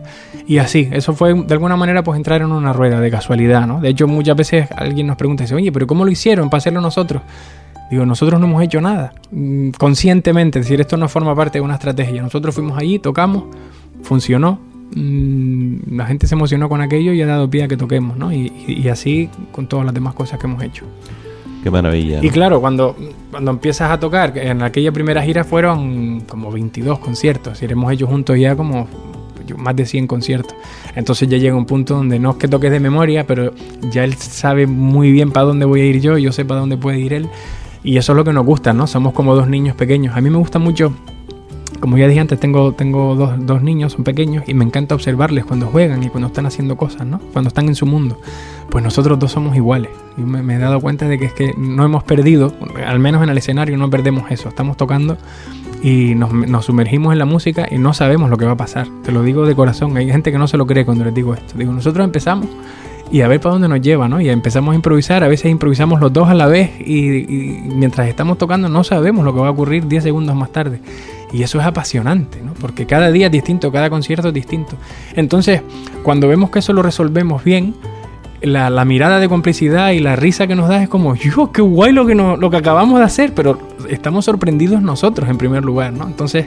y 0.46 0.58
así. 0.58 0.88
Eso 0.92 1.12
fue 1.14 1.35
de 1.35 1.54
alguna 1.54 1.76
manera 1.76 2.02
pues 2.02 2.16
entrar 2.16 2.42
en 2.42 2.50
una 2.50 2.73
rueda 2.73 3.00
de 3.00 3.11
casualidad, 3.11 3.66
¿no? 3.66 3.80
De 3.80 3.90
hecho 3.90 4.06
muchas 4.08 4.37
veces 4.37 4.68
alguien 4.75 5.06
nos 5.06 5.16
pregunta, 5.16 5.44
dice, 5.44 5.54
oye, 5.54 5.70
pero 5.73 5.87
¿cómo 5.87 6.04
lo 6.04 6.11
hicieron 6.11 6.50
para 6.50 6.58
hacerlo 6.58 6.80
nosotros? 6.80 7.23
Digo, 7.90 8.04
nosotros 8.04 8.40
no 8.40 8.46
hemos 8.46 8.62
hecho 8.62 8.80
nada 8.80 9.12
mm, 9.30 9.70
conscientemente, 9.70 10.58
es 10.58 10.64
decir, 10.64 10.80
esto 10.80 10.96
no 10.96 11.08
forma 11.08 11.35
parte 11.37 11.58
de 11.58 11.62
una 11.62 11.75
estrategia. 11.75 12.20
Nosotros 12.20 12.54
fuimos 12.54 12.76
allí, 12.76 12.99
tocamos, 12.99 13.44
funcionó, 14.02 14.58
mm, 14.94 15.94
la 15.94 16.06
gente 16.06 16.26
se 16.26 16.35
emocionó 16.35 16.68
con 16.68 16.80
aquello 16.80 17.12
y 17.12 17.23
ha 17.23 17.26
dado 17.26 17.49
pie 17.49 17.62
a 17.62 17.68
que 17.68 17.76
toquemos, 17.76 18.16
¿no? 18.16 18.32
Y 18.32 18.88
así 18.88 19.30
con 19.52 19.68
todas 19.68 19.85
las 19.85 19.94
demás 19.94 20.14
cosas 20.14 20.40
que 20.40 20.46
hemos 20.46 20.62
hecho. 20.64 20.85
Qué 21.66 21.70
maravilla. 21.73 22.20
Y 22.23 22.30
claro, 22.30 22.61
cuando, 22.61 22.94
cuando 23.28 23.50
empiezas 23.50 23.90
a 23.90 23.99
tocar, 23.99 24.38
en 24.38 24.62
aquella 24.62 24.92
primera 24.92 25.20
gira 25.20 25.42
fueron 25.42 26.20
como 26.20 26.52
22 26.52 27.00
conciertos, 27.00 27.61
y 27.61 27.64
hemos 27.64 27.92
hecho 27.92 28.06
juntos 28.06 28.38
ya 28.38 28.54
como 28.54 28.87
más 29.56 29.75
de 29.75 29.85
100 29.85 30.06
conciertos. 30.06 30.54
Entonces 30.94 31.28
ya 31.28 31.38
llega 31.38 31.56
un 31.56 31.66
punto 31.66 31.96
donde 31.96 32.20
no 32.20 32.30
es 32.30 32.37
que 32.37 32.46
toques 32.46 32.70
de 32.70 32.78
memoria, 32.78 33.26
pero 33.26 33.52
ya 33.90 34.04
él 34.04 34.14
sabe 34.14 34.68
muy 34.68 35.11
bien 35.11 35.32
para 35.32 35.46
dónde 35.46 35.64
voy 35.64 35.80
a 35.80 35.87
ir 35.87 36.00
yo, 36.00 36.16
yo 36.18 36.30
sé 36.30 36.44
para 36.44 36.61
dónde 36.61 36.76
puede 36.76 37.00
ir 37.00 37.12
él. 37.12 37.28
Y 37.82 37.96
eso 37.96 38.12
es 38.12 38.16
lo 38.16 38.23
que 38.23 38.32
nos 38.32 38.46
gusta, 38.46 38.73
¿no? 38.73 38.87
Somos 38.87 39.12
como 39.12 39.35
dos 39.35 39.49
niños 39.49 39.75
pequeños. 39.75 40.16
A 40.16 40.20
mí 40.20 40.30
me 40.30 40.38
gusta 40.38 40.61
mucho 40.61 40.92
como 41.80 41.99
ya 41.99 42.08
dije 42.08 42.20
antes, 42.20 42.40
tengo, 42.40 42.73
tengo 42.73 43.14
dos, 43.16 43.35
dos, 43.44 43.62
niños, 43.62 43.92
son 43.92 44.04
pequeños, 44.04 44.44
y 44.46 44.54
me 44.54 44.64
encanta 44.64 44.94
observarles 44.94 45.44
cuando 45.44 45.66
juegan 45.66 46.02
y 46.02 46.08
cuando 46.08 46.28
están 46.28 46.46
haciendo 46.46 46.76
cosas, 46.76 47.06
¿no? 47.06 47.20
Cuando 47.32 47.49
están 47.49 47.66
en 47.66 47.75
su 47.75 47.87
mundo. 47.87 48.18
Pues 48.70 48.82
nosotros 48.82 49.18
dos 49.18 49.32
somos 49.32 49.56
iguales. 49.56 49.90
Y 50.16 50.23
me, 50.23 50.54
he 50.54 50.58
dado 50.58 50.80
cuenta 50.80 51.06
de 51.08 51.18
que 51.18 51.26
es 51.26 51.32
que 51.32 51.54
no 51.56 51.85
hemos 51.85 52.04
perdido, 52.04 52.52
al 52.87 52.99
menos 52.99 53.23
en 53.23 53.30
el 53.30 53.38
escenario 53.38 53.76
no 53.76 53.90
perdemos 53.90 54.30
eso. 54.30 54.49
Estamos 54.49 54.76
tocando 54.76 55.16
y 55.82 56.14
nos, 56.14 56.64
sumergimos 56.64 57.12
en 57.12 57.18
la 57.18 57.26
música 57.26 57.68
y 57.70 57.78
no 57.78 57.94
sabemos 57.94 58.30
lo 58.30 58.37
que 58.37 58.44
va 58.44 58.52
a 58.52 58.56
pasar. 58.56 58.87
Te 59.04 59.12
lo 59.12 59.23
digo 59.23 59.46
de 59.46 59.54
corazón. 59.54 59.96
Hay 59.96 60.11
gente 60.11 60.32
que 60.32 60.38
no 60.38 60.49
se 60.49 60.56
lo 60.56 60.66
cree 60.66 60.85
cuando 60.85 61.04
les 61.04 61.14
digo 61.14 61.35
esto. 61.35 61.56
Digo, 61.56 61.73
nosotros 61.73 62.04
empezamos 62.04 62.49
y 63.11 63.20
a 63.20 63.28
ver 63.28 63.40
para 63.40 63.52
dónde 63.52 63.68
nos 63.68 63.80
lleva, 63.80 64.08
¿no? 64.08 64.20
Y 64.20 64.28
empezamos 64.28 64.73
a 64.73 64.76
improvisar, 64.76 65.23
a 65.23 65.28
veces 65.28 65.50
improvisamos 65.50 66.00
los 66.00 66.12
dos 66.12 66.28
a 66.28 66.35
la 66.35 66.46
vez 66.46 66.73
y, 66.80 67.18
y 67.18 67.61
mientras 67.75 68.08
estamos 68.08 68.37
tocando 68.37 68.68
no 68.68 68.82
sabemos 68.82 69.25
lo 69.25 69.32
que 69.32 69.40
va 69.40 69.46
a 69.46 69.50
ocurrir 69.50 69.87
10 69.87 70.02
segundos 70.02 70.35
más 70.35 70.50
tarde. 70.50 70.80
Y 71.32 71.42
eso 71.42 71.61
es 71.61 71.66
apasionante, 71.66 72.40
¿no? 72.42 72.52
Porque 72.54 72.87
cada 72.87 73.11
día 73.11 73.26
es 73.26 73.32
distinto, 73.32 73.70
cada 73.70 73.90
concierto 73.90 74.28
es 74.28 74.35
distinto. 74.35 74.76
Entonces, 75.14 75.62
cuando 76.02 76.28
vemos 76.28 76.50
que 76.50 76.61
eso 76.61 76.73
lo 76.73 76.82
resolvemos 76.82 77.44
bien, 77.44 77.75
la, 78.42 78.70
la, 78.70 78.84
mirada 78.84 79.18
de 79.18 79.28
complicidad 79.28 79.90
y 79.90 80.00
la 80.00 80.16
risa 80.16 80.46
que 80.46 80.54
nos 80.54 80.68
da 80.68 80.82
es 80.82 80.88
como, 80.88 81.14
yo, 81.14 81.52
qué 81.52 81.62
guay 81.62 81.92
lo 81.92 82.06
que, 82.06 82.14
no, 82.14 82.36
lo 82.36 82.50
que 82.50 82.56
acabamos 82.56 82.98
de 82.98 83.04
hacer, 83.04 83.32
pero 83.34 83.58
estamos 83.88 84.24
sorprendidos 84.24 84.82
nosotros 84.82 85.28
en 85.28 85.38
primer 85.38 85.64
lugar, 85.64 85.92
¿no? 85.92 86.06
Entonces, 86.06 86.46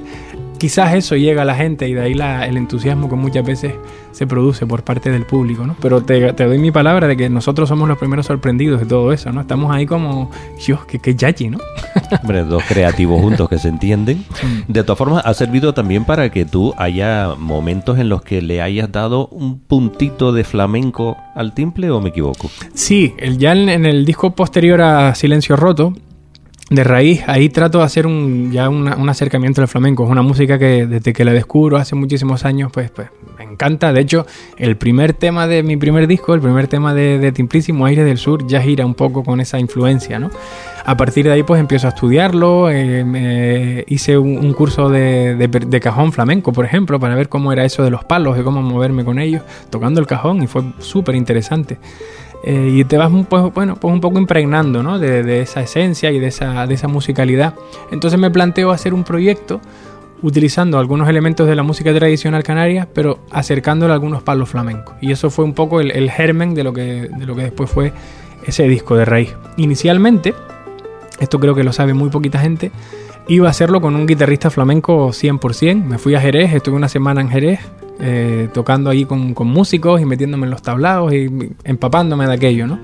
quizás 0.58 0.94
eso 0.94 1.16
llega 1.16 1.42
a 1.42 1.46
la 1.46 1.56
gente 1.56 1.88
y 1.88 1.94
de 1.94 2.02
ahí 2.02 2.14
la, 2.14 2.46
el 2.46 2.58
entusiasmo 2.58 3.10
que 3.10 3.16
muchas 3.16 3.46
veces 3.46 3.74
se 4.12 4.28
produce 4.28 4.66
por 4.66 4.84
parte 4.84 5.12
del 5.12 5.26
público, 5.26 5.66
¿no? 5.66 5.76
Pero 5.82 6.02
te, 6.02 6.34
te, 6.34 6.46
doy 6.46 6.58
mi 6.58 6.72
palabra 6.72 7.08
de 7.08 7.18
que 7.18 7.30
nosotros 7.30 7.70
somos 7.70 7.88
los 7.88 7.98
primeros 7.98 8.26
sorprendidos 8.26 8.80
de 8.80 8.86
todo 8.86 9.12
eso, 9.14 9.32
¿no? 9.32 9.42
Estamos 9.42 9.74
ahí 9.74 9.86
como, 9.86 10.32
yo, 10.60 10.86
que, 10.88 11.00
que 11.00 11.16
yachi, 11.16 11.50
¿no? 11.50 11.60
Hombre, 12.22 12.44
dos 12.44 12.64
creativos 12.68 13.22
juntos 13.22 13.50
que 13.50 13.58
se 13.58 13.70
entienden. 13.70 14.26
De 14.68 14.84
todas 14.84 14.98
formas, 14.98 15.24
ha 15.26 15.34
servido 15.34 15.74
también 15.74 16.06
para 16.06 16.30
que 16.32 16.46
tú 16.46 16.74
haya 16.78 17.36
momentos 17.38 18.00
en 18.00 18.10
los 18.10 18.22
que 18.22 18.42
le 18.42 18.62
hayas 18.62 18.92
dado 18.92 19.28
un 19.28 19.60
puntito 19.60 20.32
de 20.32 20.44
flamenco 20.44 21.18
al 21.36 21.54
timple 21.54 21.92
o 21.92 22.02
me 22.02 22.10
equivoco. 22.10 22.50
Sí, 22.74 23.14
el, 23.18 23.38
ya 23.38 23.54
en, 23.54 23.70
en 23.70 23.86
el 23.86 24.06
disco 24.06 24.36
posterior 24.36 24.82
a 24.82 25.16
Silencio 25.16 25.56
Roto, 25.56 25.94
de 26.70 26.84
raíz, 26.84 27.24
ahí 27.28 27.50
trato 27.50 27.80
de 27.80 27.84
hacer 27.84 28.06
un, 28.06 28.52
ya 28.52 28.70
una, 28.70 28.96
un 28.96 29.10
acercamiento 29.10 29.62
al 29.62 29.68
flamenco. 29.68 30.04
Es 30.06 30.12
una 30.12 30.22
música 30.22 30.60
que 30.60 30.86
desde 30.86 31.14
que 31.14 31.26
la 31.26 31.34
descubro 31.34 31.78
hace 31.78 31.96
muchísimos 31.96 32.46
años, 32.46 32.72
pues, 32.72 32.92
pues 32.92 33.10
encanta. 33.60 33.92
De 33.92 34.00
hecho, 34.00 34.26
el 34.58 34.78
primer 34.78 35.14
tema 35.14 35.46
de 35.46 35.64
mi 35.64 35.76
primer 35.76 36.08
disco, 36.08 36.34
el 36.34 36.40
primer 36.40 36.68
tema 36.68 36.94
de, 36.94 37.20
de 37.20 37.32
Timplísimo, 37.34 37.86
Aire 37.86 38.06
del 38.06 38.18
Sur, 38.18 38.48
ya 38.48 38.62
gira 38.62 38.86
un 38.86 38.96
poco 38.96 39.24
con 39.24 39.42
esa 39.42 39.60
influencia, 39.60 40.18
¿no? 40.18 40.30
A 40.86 40.96
partir 40.96 41.26
de 41.26 41.34
ahí, 41.34 41.44
pues 41.44 41.60
empiezo 41.60 41.88
a 41.88 41.90
estudiarlo. 41.90 42.70
Eh, 42.70 43.04
me 43.04 43.84
hice 43.88 44.18
un, 44.18 44.54
curso 44.54 44.90
de, 44.90 45.80
cajón 45.82 46.14
flamenco, 46.14 46.54
por 46.54 46.66
ejemplo, 46.66 47.00
para 47.00 47.16
ver 47.16 47.28
cómo 47.28 47.52
era 47.52 47.66
eso 47.66 47.84
de 47.84 47.92
los 47.92 48.06
palos, 48.06 48.38
de 48.38 48.44
cómo 48.44 48.62
moverme 48.62 49.04
con 49.04 49.20
ellos, 49.20 49.44
tocando 49.70 50.00
el 50.00 50.08
cajón, 50.08 50.42
y 50.42 50.48
fue 50.48 50.64
súper 50.80 51.16
interesante. 51.16 51.78
Eh, 52.44 52.72
y 52.74 52.84
te 52.86 52.98
vas 52.98 53.12
pues, 53.28 53.54
bueno, 53.54 53.76
pues 53.76 53.94
un 53.94 54.00
poco 54.00 54.18
impregnando 54.18 54.82
¿no? 54.82 54.98
de, 54.98 55.24
de, 55.24 55.42
esa 55.42 55.60
esencia 55.60 56.10
y 56.10 56.20
de 56.20 56.28
esa, 56.28 56.66
de 56.66 56.74
esa 56.74 56.88
musicalidad. 56.88 57.54
Entonces 57.92 58.18
me 58.18 58.32
planteo 58.32 58.72
hacer 58.72 58.94
un 58.94 59.04
proyecto 59.04 59.60
utilizando 60.22 60.80
algunos 60.80 61.08
elementos 61.08 61.48
de 61.48 61.56
la 61.56 61.64
música 61.64 61.94
tradicional 61.94 62.44
canaria, 62.44 62.88
pero 62.94 63.20
acercándole 63.32 63.94
algunos 63.94 64.24
palos 64.24 64.50
flamencos. 64.50 64.96
Y 65.02 65.12
eso 65.12 65.30
fue 65.30 65.46
un 65.46 65.54
poco 65.54 65.82
el, 65.82 65.92
el 65.92 66.12
germen 66.12 66.54
de 66.54 66.64
lo, 66.64 66.74
que, 66.74 67.10
de 67.10 67.26
lo 67.26 67.36
que 67.36 67.44
después 67.44 67.70
fue 67.70 67.94
ese 68.46 68.68
disco 68.68 68.96
de 68.96 69.06
raíz. 69.06 69.36
Inicialmente, 69.58 70.34
esto 71.20 71.40
creo 71.40 71.56
que 71.56 71.64
lo 71.64 71.74
sabe 71.74 71.94
muy 71.94 72.10
poquita 72.10 72.40
gente, 72.40 72.72
iba 73.28 73.48
a 73.48 73.52
hacerlo 73.52 73.80
con 73.80 73.96
un 73.96 74.06
guitarrista 74.06 74.50
flamenco 74.50 75.10
100%. 75.10 75.84
Me 75.84 75.98
fui 75.98 76.16
a 76.16 76.22
Jerez, 76.22 76.54
estuve 76.54 76.76
una 76.76 76.90
semana 76.90 77.22
en 77.22 77.30
Jerez, 77.30 77.60
eh, 78.00 78.50
tocando 78.54 78.90
ahí 78.90 79.06
con, 79.06 79.34
con, 79.34 79.48
músicos 79.48 80.02
y 80.02 80.06
metiéndome 80.06 80.46
en 80.46 80.52
los 80.52 80.62
tablados 80.62 81.14
y 81.14 81.30
empapándome 81.64 82.28
de 82.28 82.34
aquello, 82.34 82.66
¿no? 82.66 82.80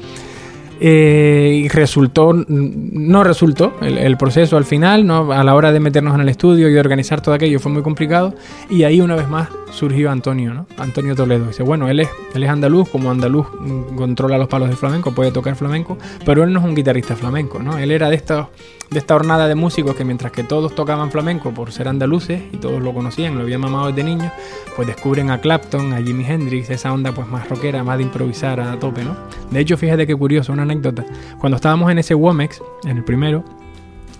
Eh, 0.79 1.61
y 1.63 1.67
resultó, 1.69 2.33
no 2.33 3.23
resultó 3.23 3.73
el, 3.81 4.17
proceso 4.17 4.57
al 4.57 4.65
final, 4.65 5.07
¿no? 5.07 5.31
a 5.31 5.43
la 5.43 5.55
hora 5.55 5.71
de 5.71 5.79
meternos 5.79 6.15
en 6.15 6.21
el 6.21 6.29
estudio 6.29 6.69
y 6.69 6.77
organizar 6.77 7.21
todo 7.21 7.33
aquello 7.33 7.59
fue 7.59 7.71
muy 7.71 7.81
complicado. 7.81 8.33
Y 8.69 8.83
ahí 8.83 8.99
una 8.99 9.15
vez 9.15 9.29
más 9.29 9.49
surgió 9.71 10.11
Antonio, 10.11 10.53
¿no? 10.53 10.67
Antonio 10.77 11.15
Toledo. 11.15 11.47
Dice, 11.47 11.63
bueno, 11.63 11.87
él 11.87 11.99
es, 11.99 12.09
él 12.33 12.43
es 12.43 12.49
andaluz, 12.49 12.89
como 12.89 13.11
andaluz 13.11 13.47
controla 13.95 14.37
los 14.37 14.47
palos 14.47 14.69
de 14.69 14.75
flamenco, 14.75 15.13
puede 15.13 15.31
tocar 15.31 15.55
flamenco, 15.55 15.97
pero 16.25 16.43
él 16.43 16.53
no 16.53 16.59
es 16.59 16.65
un 16.65 16.75
guitarrista 16.75 17.15
flamenco, 17.15 17.59
¿no? 17.59 17.77
Él 17.77 17.91
era 17.91 18.09
de 18.09 18.15
esta, 18.15 18.49
de 18.89 18.99
esta 18.99 19.15
hornada 19.15 19.47
de 19.47 19.55
músicos 19.55 19.95
que 19.95 20.05
mientras 20.05 20.31
que 20.31 20.43
todos 20.43 20.75
tocaban 20.75 21.11
flamenco 21.11 21.51
por 21.51 21.71
ser 21.71 21.87
andaluces 21.87 22.41
y 22.51 22.57
todos 22.57 22.81
lo 22.81 22.93
conocían, 22.93 23.35
lo 23.35 23.41
habían 23.41 23.61
mamado 23.61 23.87
desde 23.87 24.03
niños, 24.03 24.31
pues 24.75 24.87
descubren 24.87 25.31
a 25.31 25.39
Clapton, 25.39 25.93
a 25.93 26.01
Jimi 26.01 26.25
Hendrix, 26.25 26.69
esa 26.69 26.93
onda 26.93 27.11
pues 27.11 27.27
más 27.27 27.49
rockera, 27.49 27.83
más 27.83 27.97
de 27.97 28.03
improvisar 28.03 28.59
a 28.59 28.79
tope, 28.79 29.03
¿no? 29.03 29.15
De 29.51 29.59
hecho, 29.59 29.77
fíjate 29.77 30.07
qué 30.07 30.15
curioso, 30.15 30.53
una 30.53 30.63
anécdota. 30.63 31.05
Cuando 31.39 31.55
estábamos 31.55 31.91
en 31.91 31.99
ese 31.99 32.15
Womex, 32.15 32.61
en 32.85 32.97
el 32.97 33.03
primero, 33.03 33.43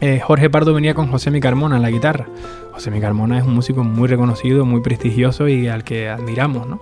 eh, 0.01 0.19
Jorge 0.19 0.50
Pardo 0.50 0.74
venía 0.74 0.93
con 0.93 1.07
José 1.07 1.31
Mi 1.31 1.39
Carmona 1.39 1.77
en 1.77 1.81
la 1.81 1.89
guitarra. 1.89 2.27
José 2.74 2.91
Mi 2.91 3.00
Carmona 3.00 3.38
es 3.38 3.45
un 3.45 3.53
músico 3.53 3.84
muy 3.84 4.07
reconocido, 4.07 4.65
muy 4.65 4.81
prestigioso 4.81 5.48
y 5.48 5.67
al 5.67 5.84
que 5.84 6.10
admiramos, 6.10 6.67
¿no? 6.67 6.81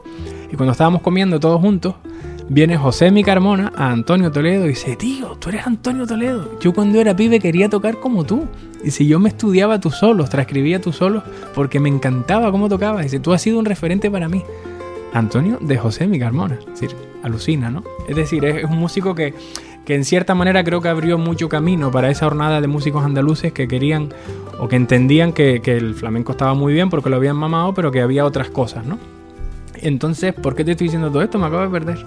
Y 0.52 0.56
cuando 0.56 0.72
estábamos 0.72 1.02
comiendo 1.02 1.40
todos 1.40 1.62
juntos, 1.62 1.96
viene 2.50 2.78
José 2.78 3.12
Mi 3.12 3.24
Carmona 3.24 3.72
a 3.76 3.92
Antonio 3.92 4.32
Toledo 4.32 4.66
y 4.66 4.70
dice, 4.70 4.96
tío, 4.96 5.38
tú 5.40 5.50
eres 5.50 5.66
Antonio 5.68 6.06
Toledo. 6.06 6.60
Yo 6.60 6.74
cuando 6.74 7.00
era 7.00 7.16
pibe 7.16 7.40
quería 7.40 7.70
tocar 7.70 8.00
como 8.00 8.24
tú. 8.24 8.48
Y 8.84 8.92
si 8.92 9.08
yo 9.08 9.20
me 9.20 9.30
estudiaba 9.30 9.80
tus 9.80 9.96
solos, 9.96 10.30
transcribía 10.30 10.82
tus 10.82 10.98
solos, 10.98 11.24
porque 11.56 11.80
me 11.80 11.88
encantaba 11.88 12.52
cómo 12.52 12.68
tocabas. 12.68 13.04
Dice, 13.04 13.20
tú 13.20 13.34
has 13.34 13.42
sido 13.42 13.60
un 13.60 13.66
referente 13.66 14.12
para 14.12 14.28
mí. 14.28 14.44
Antonio 15.14 15.58
de 15.62 15.78
José 15.78 16.08
Mi 16.08 16.20
Carmona. 16.20 16.60
Es 16.60 16.80
decir, 16.82 16.98
alucina, 17.24 17.70
¿no? 17.70 17.84
Es 18.10 18.16
decir, 18.16 18.44
es 18.44 18.66
un 18.66 18.78
músico 18.78 19.16
que 19.16 19.34
que 19.86 19.96
en 19.96 20.06
cierta 20.06 20.34
manera 20.34 20.64
creo 20.64 20.82
que 20.82 20.88
abrió 20.88 21.18
mucho 21.18 21.50
camino 21.50 21.92
para 21.92 22.10
esa 22.10 22.26
jornada 22.26 22.62
de 22.62 22.68
músicos 22.68 23.04
andaluces 23.04 23.52
que 23.52 23.68
querían 23.68 24.10
o 24.60 24.68
que 24.68 24.76
entendían 24.76 25.34
que, 25.34 25.62
que, 25.62 25.76
el 25.76 25.94
flamenco 25.94 26.32
estaba 26.32 26.54
muy 26.54 26.74
bien 26.74 26.90
porque 26.90 27.10
lo 27.10 27.18
habían 27.18 27.36
mamado, 27.36 27.74
pero 27.74 27.92
que 27.92 28.02
había 28.02 28.26
otras 28.26 28.50
cosas, 28.50 28.86
¿no? 28.86 28.98
Entonces, 29.84 30.34
¿por 30.34 30.56
qué 30.56 30.64
te 30.64 30.72
estoy 30.72 30.88
diciendo 30.88 31.10
todo 31.10 31.22
esto? 31.22 31.38
Me 31.38 31.48
acabo 31.48 31.64
de 31.64 31.70
perder. 31.70 32.06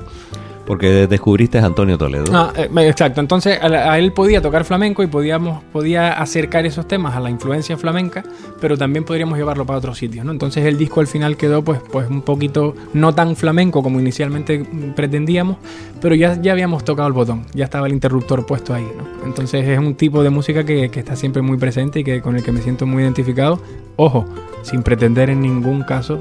Porque 0.67 1.07
descubriste 1.07 1.59
a 1.59 1.65
Antonio 1.65 1.97
Toledo. 1.97 2.25
Ah, 2.33 2.53
eh, 2.57 2.69
exacto. 2.89 3.21
Entonces 3.21 3.59
a, 3.63 3.93
a, 3.93 3.99
él 3.99 4.13
podía 4.13 4.43
tocar 4.43 4.65
flamenco 4.65 5.03
y 5.05 5.07
podíamos, 5.07 5.63
podía 5.73 6.15
acercar 6.15 6.67
esos 6.67 6.89
temas 6.89 7.15
a 7.15 7.21
la 7.21 7.31
influencia 7.31 7.77
flamenca, 7.77 8.25
pero 8.61 8.77
también 8.77 9.05
podríamos 9.05 9.39
llevarlo 9.39 9.65
para 9.65 9.79
otros 9.79 9.97
sitios, 9.97 10.25
¿no? 10.25 10.33
Entonces 10.33 10.65
el 10.65 10.77
disco 10.77 11.01
al 11.01 11.07
final 11.07 11.37
quedó 11.37 11.63
pues, 11.63 11.81
pues 11.93 12.11
un 12.11 12.23
poquito 12.23 12.75
no 12.93 13.15
tan 13.15 13.37
flamenco 13.37 13.83
como 13.83 14.01
inicialmente 14.01 14.67
pretendíamos, 14.97 15.59
pero 16.01 16.17
ya, 16.17 16.41
ya 16.43 16.51
habíamos 16.51 16.85
tocado 16.85 17.07
el 17.07 17.15
botón, 17.15 17.47
ya 17.55 17.65
estaba 17.65 17.87
el 17.87 17.93
interruptor 17.93 18.45
puesto 18.45 18.75
ahí, 18.75 18.87
¿no? 18.97 19.25
Entonces 19.25 19.69
es 19.69 19.79
un 19.79 19.95
tipo 19.95 20.25
de 20.25 20.31
música 20.31 20.65
que, 20.65 20.91
que 20.91 20.99
está 20.99 21.15
siempre 21.15 21.43
muy 21.43 21.59
presente 21.59 22.01
y 22.01 22.05
que, 22.05 22.21
con 22.21 22.35
el 22.35 22.43
que 22.43 22.51
me 22.51 22.61
siento 22.61 22.87
muy 22.87 23.05
identificado. 23.05 23.61
Ojo, 23.97 24.27
sin 24.63 24.83
pretender 24.83 25.31
en 25.31 25.41
ningún 25.41 25.83
caso 25.83 26.21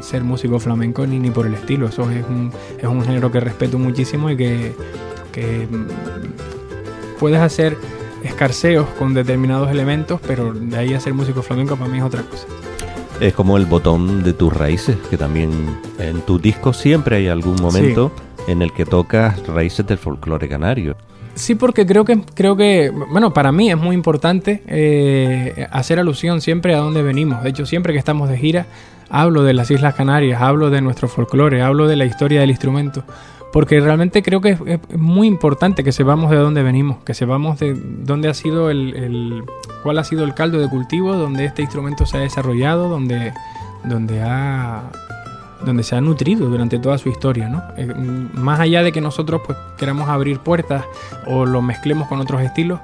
ser 0.00 0.24
músico 0.24 0.58
flamenco 0.58 1.06
ni, 1.06 1.18
ni 1.18 1.30
por 1.30 1.46
el 1.46 1.54
estilo. 1.54 1.86
Eso 1.88 2.10
es 2.10 2.24
un, 2.26 2.50
es 2.78 2.84
un 2.84 3.02
género 3.02 3.30
que 3.30 3.40
respeto 3.40 3.78
muchísimo 3.78 4.30
y 4.30 4.36
que, 4.36 4.74
que 5.32 5.68
puedes 7.18 7.40
hacer 7.40 7.76
escarceos 8.22 8.86
con 8.98 9.14
determinados 9.14 9.70
elementos, 9.70 10.20
pero 10.26 10.52
de 10.52 10.76
ahí 10.76 10.94
a 10.94 11.00
ser 11.00 11.14
músico 11.14 11.42
flamenco 11.42 11.76
para 11.76 11.90
mí 11.90 11.98
es 11.98 12.04
otra 12.04 12.22
cosa. 12.22 12.46
Es 13.20 13.34
como 13.34 13.58
el 13.58 13.66
botón 13.66 14.22
de 14.22 14.32
tus 14.32 14.52
raíces, 14.52 14.96
que 15.10 15.18
también 15.18 15.50
en 15.98 16.22
tu 16.22 16.38
disco 16.38 16.72
siempre 16.72 17.16
hay 17.16 17.28
algún 17.28 17.56
momento 17.60 18.12
sí. 18.16 18.22
En 18.50 18.62
el 18.62 18.72
que 18.72 18.84
tocas 18.84 19.46
raíces 19.46 19.86
del 19.86 19.98
folclore 19.98 20.48
canario. 20.48 20.96
Sí, 21.34 21.54
porque 21.54 21.86
creo 21.86 22.04
que, 22.04 22.20
creo 22.34 22.56
que, 22.56 22.90
bueno, 22.90 23.32
para 23.32 23.52
mí 23.52 23.70
es 23.70 23.78
muy 23.78 23.94
importante 23.94 24.62
eh, 24.66 25.66
hacer 25.70 25.98
alusión 25.98 26.40
siempre 26.40 26.74
a 26.74 26.78
dónde 26.78 27.02
venimos. 27.02 27.42
De 27.42 27.50
hecho, 27.50 27.66
siempre 27.66 27.92
que 27.92 27.98
estamos 27.98 28.28
de 28.28 28.36
gira, 28.36 28.66
hablo 29.08 29.42
de 29.42 29.54
las 29.54 29.70
Islas 29.70 29.94
Canarias, 29.94 30.42
hablo 30.42 30.70
de 30.70 30.80
nuestro 30.80 31.08
folclore, 31.08 31.62
hablo 31.62 31.86
de 31.86 31.96
la 31.96 32.04
historia 32.04 32.40
del 32.40 32.50
instrumento. 32.50 33.04
Porque 33.52 33.80
realmente 33.80 34.22
creo 34.22 34.40
que 34.40 34.50
es, 34.50 34.98
muy 34.98 35.26
importante 35.26 35.82
que 35.82 35.92
sepamos 35.92 36.30
de 36.30 36.36
dónde 36.36 36.62
venimos, 36.62 36.98
que 37.04 37.14
sepamos 37.14 37.58
de 37.58 37.74
dónde 37.74 38.28
ha 38.28 38.34
sido 38.34 38.70
el, 38.70 38.94
el, 38.94 39.44
cuál 39.82 39.98
ha 39.98 40.04
sido 40.04 40.24
el 40.24 40.34
caldo 40.34 40.60
de 40.60 40.68
cultivo, 40.68 41.16
donde 41.16 41.46
este 41.46 41.62
instrumento 41.62 42.06
se 42.06 42.18
ha 42.18 42.20
desarrollado, 42.20 42.88
donde, 42.88 43.32
donde 43.84 44.22
ha 44.22 44.90
donde 45.64 45.82
se 45.82 45.96
ha 45.96 46.00
nutrido 46.00 46.48
durante 46.48 46.78
toda 46.78 46.98
su 46.98 47.08
historia, 47.08 47.48
¿no? 47.48 47.62
Eh, 47.76 47.86
más 48.34 48.60
allá 48.60 48.82
de 48.82 48.92
que 48.92 49.00
nosotros 49.00 49.40
pues 49.46 49.58
queramos 49.76 50.08
abrir 50.08 50.38
puertas 50.38 50.84
o 51.26 51.46
lo 51.46 51.62
mezclemos 51.62 52.08
con 52.08 52.20
otros 52.20 52.42
estilos, 52.42 52.80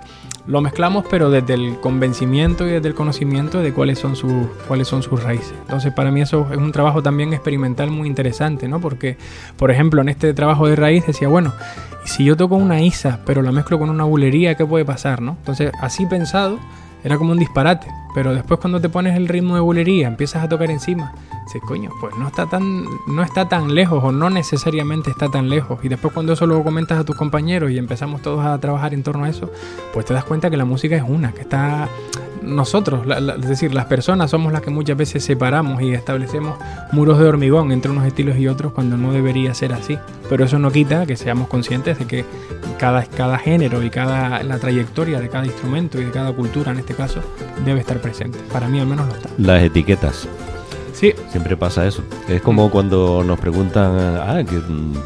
lo 0.47 0.61
mezclamos 0.61 1.05
pero 1.11 1.31
desde 1.31 1.55
el 1.55 1.81
convencimiento 1.81 2.67
y 2.67 2.71
desde 2.71 2.89
el 2.89 2.95
conocimiento 2.95 3.59
de 3.59 3.73
cuáles 3.73 3.99
son 3.99 4.15
sus 4.15 4.47
cuáles 4.69 4.89
son 4.89 5.03
sus 5.03 5.23
raíces. 5.23 5.55
Entonces, 5.63 5.93
para 5.93 6.11
mí 6.11 6.21
eso 6.21 6.47
es 6.51 6.59
un 6.59 6.73
trabajo 6.73 7.03
también 7.03 7.33
experimental 7.33 7.91
muy 7.91 8.09
interesante, 8.09 8.69
¿no? 8.69 8.81
Porque 8.81 9.17
por 9.57 9.71
ejemplo, 9.71 10.01
en 10.03 10.09
este 10.09 10.33
trabajo 10.35 10.69
de 10.69 10.77
raíz 10.77 11.07
decía, 11.07 11.29
bueno, 11.29 11.53
si 12.05 12.25
yo 12.25 12.37
toco 12.37 12.55
una 12.55 12.81
isa, 12.81 13.21
pero 13.27 13.43
la 13.43 13.53
mezclo 13.53 13.79
con 13.79 13.91
una 13.91 14.05
bulería, 14.05 14.55
¿qué 14.55 14.65
puede 14.65 14.85
pasar, 14.85 15.21
no? 15.21 15.33
Entonces, 15.33 15.73
así 15.81 16.07
pensado, 16.07 16.59
era 17.07 17.19
como 17.19 17.31
un 17.31 17.39
disparate. 17.39 17.87
Pero 18.15 18.35
después 18.35 18.59
cuando 18.59 18.81
te 18.81 18.89
pones 18.89 19.17
el 19.17 19.29
ritmo 19.29 19.55
de 19.55 19.61
bulería, 19.61 20.09
empiezas 20.09 20.43
a 20.43 20.49
tocar 20.49 20.71
encima, 20.71 21.13
dices, 21.45 21.63
coño, 21.65 21.91
pues 22.01 22.17
no 22.17 22.27
está 22.27 22.47
tan, 22.47 22.85
no 23.07 23.23
está 23.23 23.49
tan 23.49 23.75
lejos 23.75 24.03
o 24.03 24.11
no 24.11 24.29
necesariamente 24.29 25.11
está 25.11 25.29
tan 25.29 25.49
lejos. 25.49 25.79
Y 25.85 25.89
después 25.89 26.13
cuando 26.13 26.33
eso 26.33 26.47
lo 26.47 26.65
comentas 26.65 26.99
a 26.99 27.05
tus 27.05 27.15
compañeros 27.15 27.71
y 27.71 27.79
empezamos 27.79 28.23
todos 28.23 28.45
a 28.45 28.59
trabajar 28.59 28.93
en 28.93 29.05
torno 29.05 29.25
a 29.25 29.29
eso, 29.29 29.53
pues 29.93 30.05
te 30.05 30.15
das 30.15 30.25
cuenta 30.25 30.51
que 30.51 30.57
la 30.57 30.65
música 30.65 30.97
es 30.97 31.05
una, 31.07 31.33
que 31.33 31.43
está 31.43 31.89
nosotros, 32.47 33.07
es 33.39 33.49
decir, 33.49 33.75
las 33.75 33.87
personas 33.87 34.31
somos 34.31 34.53
las 34.53 34.63
que 34.63 34.71
muchas 34.71 34.97
veces 34.97 35.25
separamos 35.25 35.83
y 35.83 35.93
establecemos 35.93 36.59
muros 36.93 37.19
de 37.19 37.27
hormigón 37.27 37.73
entre 37.73 37.91
unos 37.91 38.07
estilos 38.07 38.39
y 38.39 38.49
otros 38.49 38.73
cuando 38.73 38.97
no 38.97 39.13
debería 39.13 39.53
ser 39.55 39.73
así. 39.73 39.99
Pero 40.29 40.45
eso 40.45 40.59
no 40.59 40.71
quita 40.71 41.07
que 41.07 41.17
seamos 41.17 41.49
conscientes 41.49 41.99
de 41.99 42.07
que 42.07 42.25
cada, 42.79 43.05
cada 43.05 43.39
género 43.39 43.83
y 43.83 43.91
cada 43.91 44.43
la 44.43 44.59
trayectoria 44.59 45.21
de 45.21 45.29
cada 45.29 45.47
instrumento 45.47 46.01
y 46.01 46.05
de 46.05 46.11
cada 46.11 46.33
cultura 46.33 46.73
en 46.73 46.79
este 46.79 46.95
caso 46.95 47.21
debe 47.65 47.81
estar 47.81 48.01
presente. 48.01 48.39
Para 48.53 48.69
mí 48.69 48.81
al 48.81 48.87
menos 48.87 49.09
lo 49.09 49.15
está. 49.15 49.29
Las 49.39 49.63
etiquetas. 49.63 50.29
Sí. 50.97 51.13
Siempre 51.29 51.59
pasa 51.59 51.87
eso. 51.87 52.03
Es 52.27 52.41
como 52.41 52.71
cuando 52.71 53.23
nos 53.23 53.39
preguntan, 53.39 54.17
ah, 54.17 54.43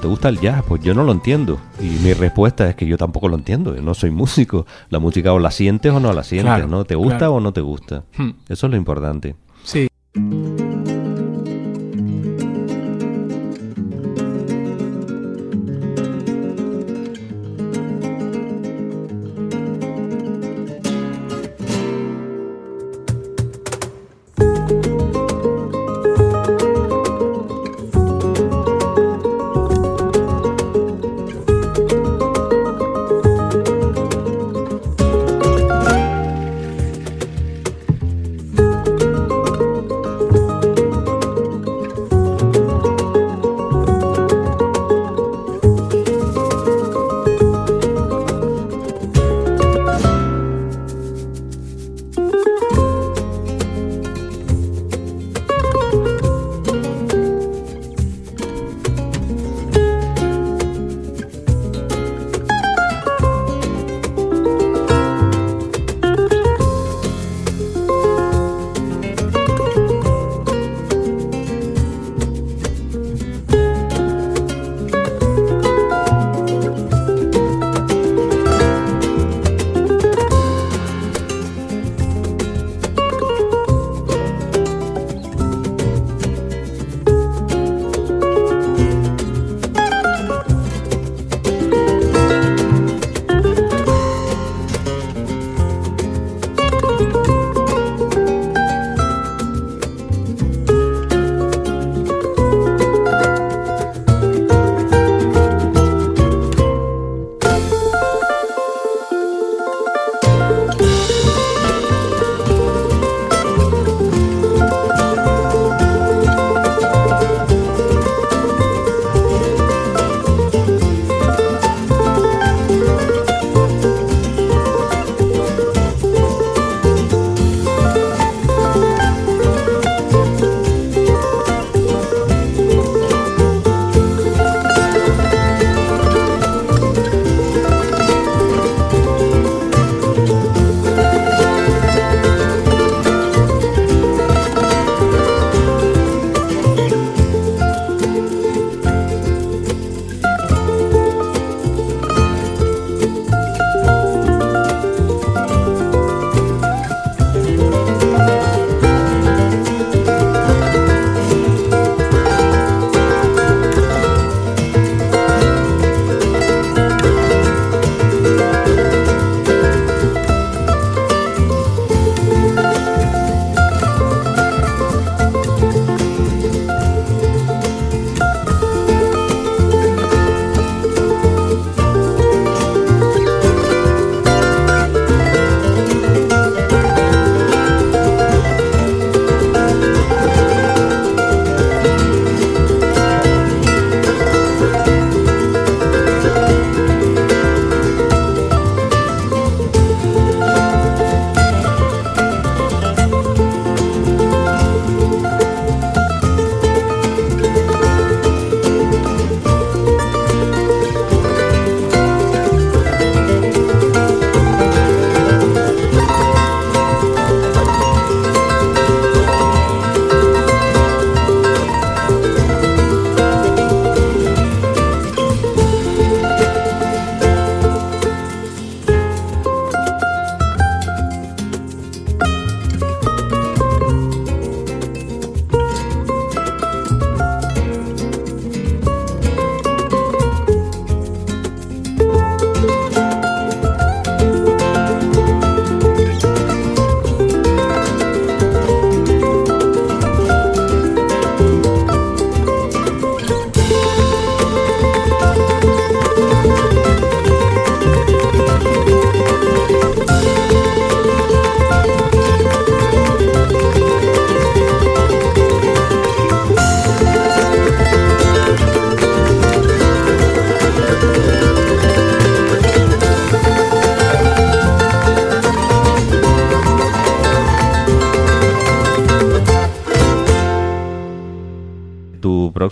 ¿te 0.01 0.07
gusta 0.07 0.29
el 0.29 0.39
jazz? 0.39 0.63
Pues 0.69 0.81
yo 0.83 0.95
no 0.95 1.03
lo 1.03 1.11
entiendo. 1.11 1.59
Y 1.81 1.89
mi 2.05 2.13
respuesta 2.13 2.69
es 2.69 2.77
que 2.77 2.87
yo 2.87 2.97
tampoco 2.97 3.27
lo 3.27 3.37
entiendo. 3.37 3.75
Yo 3.75 3.83
no 3.83 3.93
soy 3.95 4.13
músico. 4.13 4.67
La 4.89 5.01
música 5.01 5.33
o 5.33 5.41
la 5.41 5.51
sientes 5.51 5.91
o 5.93 5.99
no 5.99 6.13
la 6.13 6.23
sientes, 6.23 6.69
¿no? 6.69 6.85
¿Te 6.85 6.95
gusta 6.95 7.29
o 7.29 7.41
no 7.41 7.53
te 7.53 7.61
gusta? 7.61 8.05
Hmm. 8.17 8.31
Eso 8.49 8.67
es 8.69 8.71
lo 8.71 8.77
importante. 8.77 9.35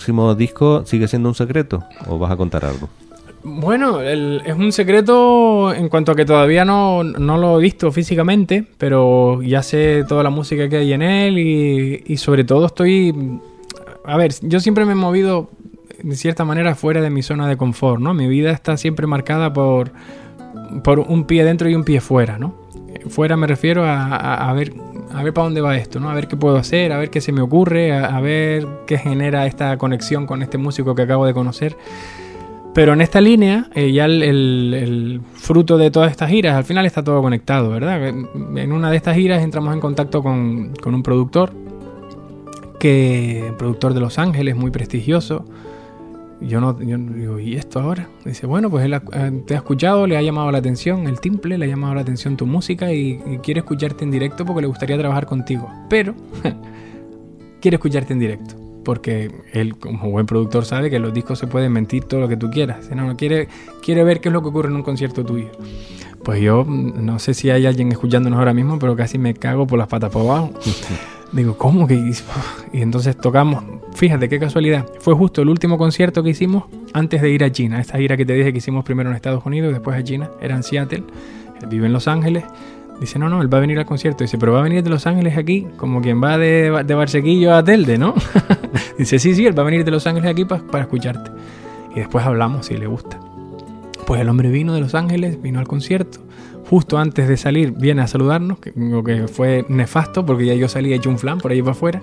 Próximo 0.08 0.34
disco 0.34 0.84
sigue 0.86 1.06
siendo 1.06 1.28
un 1.28 1.34
secreto 1.34 1.84
o 2.06 2.18
vas 2.18 2.30
a 2.32 2.36
contar 2.36 2.64
algo? 2.64 2.88
Bueno, 3.44 4.00
es 4.00 4.54
un 4.54 4.72
secreto 4.72 5.72
en 5.74 5.88
cuanto 5.88 6.12
a 6.12 6.16
que 6.16 6.24
todavía 6.24 6.64
no, 6.64 7.04
no 7.04 7.36
lo 7.38 7.58
he 7.58 7.62
visto 7.62 7.92
físicamente, 7.92 8.64
pero 8.78 9.42
ya 9.42 9.62
sé 9.62 10.04
toda 10.08 10.22
la 10.22 10.30
música 10.30 10.68
que 10.68 10.78
hay 10.78 10.92
en 10.94 11.02
él 11.02 11.38
y, 11.38 12.02
y 12.06 12.16
sobre 12.16 12.44
todo 12.44 12.66
estoy... 12.66 13.14
A 14.04 14.16
ver, 14.16 14.32
yo 14.42 14.60
siempre 14.60 14.84
me 14.86 14.92
he 14.92 14.96
movido 14.96 15.50
de 16.02 16.16
cierta 16.16 16.44
manera 16.46 16.74
fuera 16.74 17.00
de 17.02 17.10
mi 17.10 17.22
zona 17.22 17.46
de 17.46 17.56
confort, 17.58 18.00
¿no? 18.00 18.14
Mi 18.14 18.26
vida 18.28 18.50
está 18.50 18.76
siempre 18.78 19.06
marcada 19.06 19.52
por, 19.52 19.90
por 20.82 21.00
un 21.00 21.24
pie 21.24 21.44
dentro 21.44 21.68
y 21.68 21.74
un 21.74 21.84
pie 21.84 22.00
fuera, 22.00 22.38
¿no? 22.38 22.54
Fuera 23.10 23.36
me 23.36 23.46
refiero 23.46 23.84
a, 23.84 24.04
a- 24.16 24.50
a 24.50 24.52
ver 24.54 24.72
a 25.14 25.22
ver 25.22 25.32
para 25.32 25.44
dónde 25.44 25.60
va 25.60 25.76
esto, 25.76 26.00
¿no? 26.00 26.10
A 26.10 26.14
ver 26.14 26.28
qué 26.28 26.36
puedo 26.36 26.56
hacer, 26.56 26.92
a 26.92 26.98
ver 26.98 27.10
qué 27.10 27.20
se 27.20 27.32
me 27.32 27.40
ocurre, 27.40 27.92
a, 27.92 28.20
ver 28.20 28.66
qué 28.86 28.98
genera 28.98 29.46
esta 29.46 29.76
conexión 29.78 30.26
con 30.26 30.42
este 30.42 30.58
músico 30.58 30.94
que 30.94 31.02
acabo 31.02 31.26
de 31.26 31.34
conocer. 31.34 31.76
Pero 32.74 32.92
en 32.92 33.00
esta 33.00 33.20
línea, 33.20 33.66
eh, 33.74 33.90
ya 33.92 34.04
el, 34.04 34.22
el- 34.22 34.74
el 34.74 35.20
fruto 35.34 35.78
de 35.78 35.90
todas 35.90 36.10
estas 36.10 36.30
giras, 36.30 36.54
al 36.54 36.64
final 36.64 36.86
está 36.86 37.02
todo 37.02 37.20
conectado, 37.22 37.70
¿verdad? 37.70 38.06
En 38.08 38.72
una 38.72 38.90
de 38.90 38.96
estas 38.96 39.16
giras 39.16 39.42
entramos 39.42 39.72
en 39.74 39.80
contacto 39.80 40.22
con, 40.22 40.74
con 40.80 40.94
un 40.94 41.02
productor, 41.02 41.52
que 42.78 43.52
productor 43.58 43.94
de 43.94 44.00
Los 44.00 44.18
Ángeles, 44.18 44.54
muy 44.54 44.70
prestigioso. 44.70 45.44
Yo 46.40 46.60
no 46.60 46.80
yo 46.80 46.96
digo, 46.98 47.40
¿y 47.40 47.56
esto 47.56 47.80
ahora? 47.80 48.08
Dice, 48.24 48.46
bueno, 48.46 48.70
pues 48.70 48.84
él 48.84 48.94
ha- 48.94 49.02
eh, 49.12 49.42
te 49.44 49.54
ha 49.54 49.56
escuchado, 49.56 50.06
le 50.06 50.16
ha 50.16 50.22
llamado 50.22 50.50
la 50.52 50.58
atención 50.58 51.06
el 51.08 51.20
timple, 51.20 51.58
le 51.58 51.64
ha 51.64 51.68
llamado 51.68 51.94
la 51.94 52.02
atención 52.02 52.36
tu 52.36 52.46
música 52.46 52.92
y, 52.92 53.18
quiere 53.42 53.60
escucharte 53.60 54.04
en 54.04 54.10
directo 54.12 54.44
porque 54.44 54.60
le 54.60 54.68
gustaría 54.68 54.96
trabajar 54.96 55.26
contigo. 55.26 55.68
Pero 55.90 56.14
quiere 57.60 57.76
escucharte 57.76 58.12
en 58.12 58.18
directo. 58.20 58.54
Porque 58.84 59.30
él, 59.52 59.76
como 59.76 60.10
buen 60.10 60.24
productor, 60.26 60.64
sabe 60.64 60.88
que 60.88 60.98
los 60.98 61.12
discos 61.12 61.38
se 61.38 61.46
pueden 61.46 61.72
mentir 61.72 62.04
todo 62.04 62.20
lo 62.20 62.28
que 62.28 62.36
tú 62.36 62.48
quieras. 62.50 62.88
No, 62.94 63.06
no 63.06 63.16
quiere, 63.16 63.48
quiere 63.82 64.02
ver 64.04 64.20
qué 64.20 64.28
es 64.28 64.32
lo 64.32 64.40
que 64.40 64.48
ocurre 64.48 64.68
en 64.68 64.76
un 64.76 64.82
concierto 64.82 65.24
tuyo. 65.24 65.50
Pues 66.22 66.40
yo 66.40 66.64
mm, 66.64 67.04
no 67.04 67.18
sé 67.18 67.34
si 67.34 67.50
hay 67.50 67.66
alguien 67.66 67.90
escuchándonos 67.92 68.38
ahora 68.38 68.54
mismo, 68.54 68.78
pero 68.78 68.96
casi 68.96 69.18
me 69.18 69.34
cago 69.34 69.66
por 69.66 69.78
las 69.78 69.88
patas 69.88 70.10
por 70.10 70.22
abajo. 70.22 70.52
Digo, 71.32 71.56
¿cómo 71.58 71.86
que? 71.86 71.94
Y 72.72 72.80
entonces 72.82 73.16
tocamos, 73.16 73.62
fíjate 73.94 74.28
qué 74.28 74.38
casualidad, 74.38 74.86
fue 75.00 75.14
justo 75.14 75.42
el 75.42 75.48
último 75.48 75.76
concierto 75.78 76.22
que 76.22 76.30
hicimos 76.30 76.64
antes 76.92 77.20
de 77.22 77.30
ir 77.30 77.44
a 77.44 77.52
China. 77.52 77.80
Esta 77.80 77.98
gira 77.98 78.16
que 78.16 78.24
te 78.26 78.32
dije 78.34 78.52
que 78.52 78.58
hicimos 78.58 78.84
primero 78.84 79.10
en 79.10 79.16
Estados 79.16 79.44
Unidos, 79.44 79.72
después 79.72 79.96
a 79.98 80.02
China, 80.04 80.30
era 80.40 80.54
en 80.56 80.62
Seattle. 80.62 81.04
Él 81.60 81.68
vive 81.68 81.86
en 81.86 81.92
Los 81.92 82.08
Ángeles. 82.08 82.44
Dice, 83.00 83.18
no, 83.18 83.28
no, 83.28 83.42
él 83.42 83.52
va 83.52 83.58
a 83.58 83.60
venir 83.60 83.78
al 83.78 83.86
concierto. 83.86 84.24
Dice, 84.24 84.38
pero 84.38 84.52
va 84.52 84.60
a 84.60 84.62
venir 84.62 84.82
de 84.82 84.90
Los 84.90 85.06
Ángeles 85.06 85.36
aquí, 85.36 85.66
como 85.76 86.00
quien 86.02 86.22
va 86.22 86.36
de, 86.38 86.82
de 86.84 86.94
Barsequillo 86.94 87.54
a 87.54 87.62
Telde, 87.62 87.96
¿no? 87.98 88.14
Dice, 88.98 89.18
sí, 89.18 89.34
sí, 89.34 89.46
él 89.46 89.56
va 89.56 89.62
a 89.62 89.66
venir 89.66 89.84
de 89.84 89.90
Los 89.92 90.06
Ángeles 90.06 90.30
aquí 90.30 90.44
pa- 90.44 90.58
para 90.58 90.84
escucharte. 90.84 91.30
Y 91.94 92.00
después 92.00 92.24
hablamos 92.24 92.66
si 92.66 92.76
le 92.76 92.86
gusta. 92.86 93.18
Pues 94.06 94.20
el 94.20 94.28
hombre 94.28 94.50
vino 94.50 94.72
de 94.74 94.80
Los 94.80 94.94
Ángeles, 94.94 95.40
vino 95.40 95.58
al 95.60 95.68
concierto. 95.68 96.18
Justo 96.68 96.98
antes 96.98 97.28
de 97.28 97.36
salir, 97.36 97.72
viene 97.72 98.02
a 98.02 98.06
saludarnos, 98.06 98.58
que, 98.58 98.72
lo 98.76 99.02
que 99.02 99.26
fue 99.26 99.64
nefasto, 99.68 100.26
porque 100.26 100.44
ya 100.44 100.54
yo 100.54 100.68
salí 100.68 100.92
hecho 100.92 101.08
un 101.08 101.18
flan 101.18 101.38
por 101.38 101.50
ahí 101.50 101.62
para 101.62 101.72
afuera. 101.72 102.02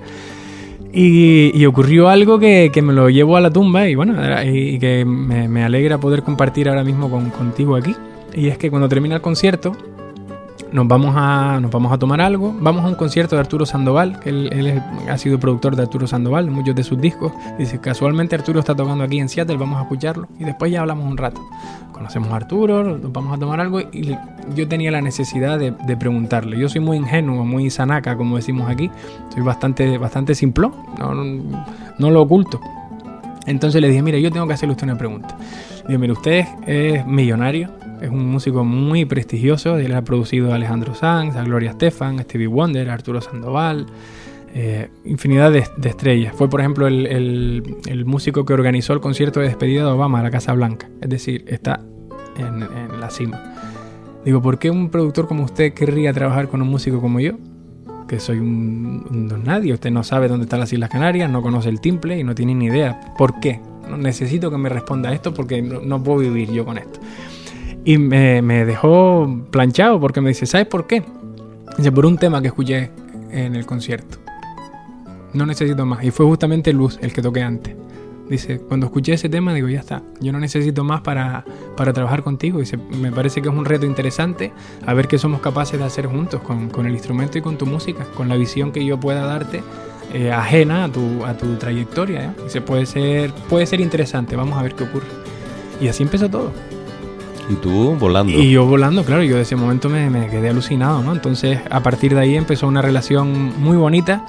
Y, 0.91 1.65
ocurrió 1.65 2.07
algo 2.07 2.39
que, 2.39 2.71
que 2.73 2.81
me 2.81 2.93
lo 2.93 3.09
llevo 3.09 3.35
a 3.35 3.41
la 3.41 3.51
tumba 3.51 3.87
y 3.89 3.95
bueno, 3.95 4.15
y, 4.43 4.75
y 4.75 4.79
que 4.79 5.03
me, 5.05 5.49
me 5.49 5.63
alegra 5.63 5.99
poder 5.99 6.23
compartir 6.23 6.69
ahora 6.69 6.83
mismo 6.83 7.09
con, 7.09 7.29
contigo 7.31 7.75
aquí. 7.75 7.95
Y 8.33 8.47
es 8.47 8.57
que 8.57 8.69
cuando 8.69 8.89
termina 8.89 9.15
el 9.15 9.21
concierto, 9.21 9.73
nos 10.75 10.87
vamos 10.89 11.15
a, 11.17 11.59
nos 11.61 11.71
vamos 11.71 11.91
a 11.93 11.97
tomar 11.97 12.19
algo. 12.19 12.53
Vamos 12.59 12.83
a 12.83 12.87
un 12.89 12.95
concierto 12.95 13.37
de 13.37 13.39
Arturo 13.39 13.65
Sandoval, 13.65 14.19
que 14.19 14.29
él, 14.29 14.83
ha 15.09 15.17
sido 15.17 15.39
productor 15.39 15.77
de 15.77 15.83
Arturo 15.83 16.05
Sandoval, 16.05 16.51
muchos 16.51 16.75
de 16.75 16.83
sus 16.83 16.99
discos. 16.99 17.31
Dice, 17.57 17.79
casualmente 17.79 18.35
Arturo 18.35 18.59
está 18.59 18.75
tocando 18.75 19.05
aquí 19.05 19.19
en 19.19 19.29
Seattle, 19.29 19.55
vamos 19.55 19.79
a 19.79 19.83
escucharlo. 19.83 20.27
Y 20.37 20.43
después 20.43 20.69
ya 20.71 20.81
hablamos 20.81 21.09
un 21.09 21.15
rato. 21.15 21.41
Conocemos 21.93 22.29
a 22.29 22.35
Arturo, 22.35 22.83
nos 22.83 23.11
vamos 23.11 23.33
a 23.33 23.39
tomar 23.39 23.61
algo 23.61 23.79
y 23.79 24.17
yo 24.53 24.67
tenía 24.67 24.91
la 24.91 25.01
necesidad 25.01 25.57
de, 25.57 25.71
preguntarle. 25.95 26.59
Yo 26.59 26.67
soy 26.67 26.81
muy 26.81 26.97
ingenuo, 26.97 27.45
muy 27.45 27.69
sanaca, 27.69 28.17
como 28.17 28.35
decimos 28.35 28.69
aquí. 28.69 28.91
Soy 29.33 29.43
bastante, 29.43 29.97
bastante 29.97 30.35
simplón, 30.35 30.73
no, 30.99 31.15
no, 31.15 31.63
no 31.97 32.11
lo 32.11 32.21
oculto. 32.21 32.59
Entonces 33.45 33.79
le 33.79 33.87
dije, 33.87 34.01
mira, 34.01 34.17
yo 34.19 34.29
tengo 34.29 34.45
que 34.45 34.53
hacerle 34.53 34.73
usted 34.73 34.87
una 34.87 34.97
pregunta. 34.97 35.37
Dije, 35.87 35.97
mire, 35.99 36.13
usted 36.13 36.45
es, 36.65 37.05
millonario, 37.05 37.69
es 38.01 38.09
un 38.09 38.25
músico 38.25 38.63
muy 38.63 39.05
prestigioso, 39.05 39.77
él 39.77 39.93
ha 39.93 40.03
producido 40.03 40.51
a 40.51 40.55
Alejandro 40.55 40.95
Sanz, 40.95 41.35
a 41.35 41.43
Gloria 41.43 41.71
Estefan, 41.71 42.19
a 42.19 42.23
Stevie 42.23 42.47
Wonder, 42.47 42.89
a 42.89 42.93
Arturo 42.93 43.21
Sandoval, 43.21 43.85
eh, 44.53 44.89
infinidad 45.03 45.51
de, 45.51 45.59
estrellas. 45.59 46.33
Fue, 46.35 46.49
por 46.49 46.59
ejemplo, 46.59 46.87
el, 46.87 48.03
músico 48.05 48.45
que 48.45 48.53
organizó 48.53 48.93
el 48.93 48.99
concierto 48.99 49.39
de 49.39 49.47
despedida 49.47 49.83
de 49.83 49.91
Obama 49.91 50.21
a 50.21 50.23
la 50.23 50.31
Casa 50.31 50.53
Blanca, 50.53 50.89
es 51.01 51.09
decir, 51.09 51.45
está 51.47 51.81
en, 52.37 52.99
la 52.99 53.09
cima. 53.11 53.53
Digo, 54.23 54.41
¿por 54.41 54.57
qué 54.57 54.71
un 54.71 54.89
productor 54.89 55.27
como 55.27 55.43
usted 55.43 55.73
querría 55.73 56.13
trabajar 56.13 56.47
con 56.47 56.61
un 56.63 56.67
músico 56.67 56.99
como 56.99 57.19
yo? 57.19 57.33
Que 58.07 58.19
soy 58.19 58.39
un, 58.39 59.05
un 59.09 59.27
don 59.27 59.43
nadie, 59.43 59.73
usted 59.73 59.91
no 59.91 60.03
sabe 60.03 60.27
dónde 60.27 60.45
están 60.45 60.59
las 60.59 60.73
Islas 60.73 60.89
Canarias, 60.89 61.29
no 61.29 61.43
conoce 61.43 61.69
el 61.69 61.79
timple 61.79 62.17
y 62.17 62.23
no 62.23 62.33
tiene 62.33 62.55
ni 62.55 62.65
idea. 62.65 63.13
¿Por 63.17 63.39
qué? 63.39 63.61
Necesito 63.97 64.51
que 64.51 64.57
me 64.57 64.69
responda 64.69 65.13
esto 65.13 65.33
porque 65.33 65.61
no, 65.61 65.81
no 65.81 66.03
puedo 66.03 66.19
vivir 66.19 66.51
yo 66.51 66.65
con 66.65 66.77
esto. 66.77 66.99
Y 67.83 67.97
me, 67.97 68.41
me 68.41 68.65
dejó 68.65 69.45
planchado 69.51 69.99
porque 69.99 70.21
me 70.21 70.29
dice, 70.29 70.45
¿sabes 70.45 70.67
por 70.67 70.87
qué? 70.87 71.03
Dice, 71.77 71.91
por 71.91 72.05
un 72.05 72.17
tema 72.17 72.41
que 72.41 72.47
escuché 72.47 72.91
en 73.31 73.55
el 73.55 73.65
concierto. 73.65 74.17
No 75.33 75.45
necesito 75.45 75.85
más. 75.85 76.03
Y 76.03 76.11
fue 76.11 76.25
justamente 76.25 76.73
Luz 76.73 76.97
el 77.01 77.13
que 77.13 77.21
toqué 77.21 77.43
antes. 77.43 77.75
Dice, 78.29 78.59
cuando 78.59 78.87
escuché 78.87 79.13
ese 79.13 79.29
tema, 79.29 79.53
digo, 79.53 79.67
ya 79.67 79.81
está. 79.81 80.01
Yo 80.19 80.31
no 80.31 80.39
necesito 80.39 80.83
más 80.83 81.01
para, 81.01 81.45
para 81.77 81.93
trabajar 81.93 82.23
contigo. 82.23 82.59
Dice, 82.59 82.77
me 82.77 83.11
parece 83.11 83.41
que 83.41 83.49
es 83.49 83.55
un 83.55 83.65
reto 83.65 83.85
interesante 83.85 84.51
a 84.85 84.93
ver 84.93 85.07
qué 85.07 85.19
somos 85.19 85.41
capaces 85.41 85.77
de 85.77 85.85
hacer 85.85 86.07
juntos 86.07 86.41
con, 86.41 86.69
con 86.69 86.87
el 86.87 86.93
instrumento 86.93 87.37
y 87.37 87.41
con 87.41 87.57
tu 87.57 87.67
música, 87.67 88.05
con 88.15 88.27
la 88.27 88.35
visión 88.35 88.71
que 88.71 88.83
yo 88.83 88.99
pueda 88.99 89.25
darte 89.25 89.61
eh, 90.13 90.31
ajena 90.31 90.85
a 90.85 90.91
tu, 90.91 91.25
a 91.25 91.35
tu 91.35 91.55
trayectoria. 91.55 92.25
¿eh? 92.25 92.29
Dice, 92.43 92.61
puede 92.61 92.85
ser, 92.85 93.31
puede 93.49 93.65
ser 93.65 93.81
interesante, 93.81 94.35
vamos 94.35 94.57
a 94.57 94.63
ver 94.63 94.75
qué 94.75 94.83
ocurre. 94.83 95.07
Y 95.81 95.87
así 95.87 96.03
empezó 96.03 96.29
todo. 96.29 96.51
Y 97.49 97.55
tú 97.55 97.95
volando. 97.99 98.31
Y 98.31 98.51
yo 98.51 98.65
volando, 98.65 99.03
claro, 99.03 99.23
yo 99.23 99.35
de 99.35 99.43
ese 99.43 99.55
momento 99.55 99.87
me, 99.89 100.09
me 100.09 100.29
quedé 100.29 100.49
alucinado, 100.49 101.03
¿no? 101.03 101.11
Entonces, 101.11 101.59
a 101.69 101.81
partir 101.81 102.15
de 102.15 102.21
ahí 102.21 102.35
empezó 102.35 102.67
una 102.67 102.81
relación 102.81 103.61
muy 103.61 103.77
bonita, 103.77 104.25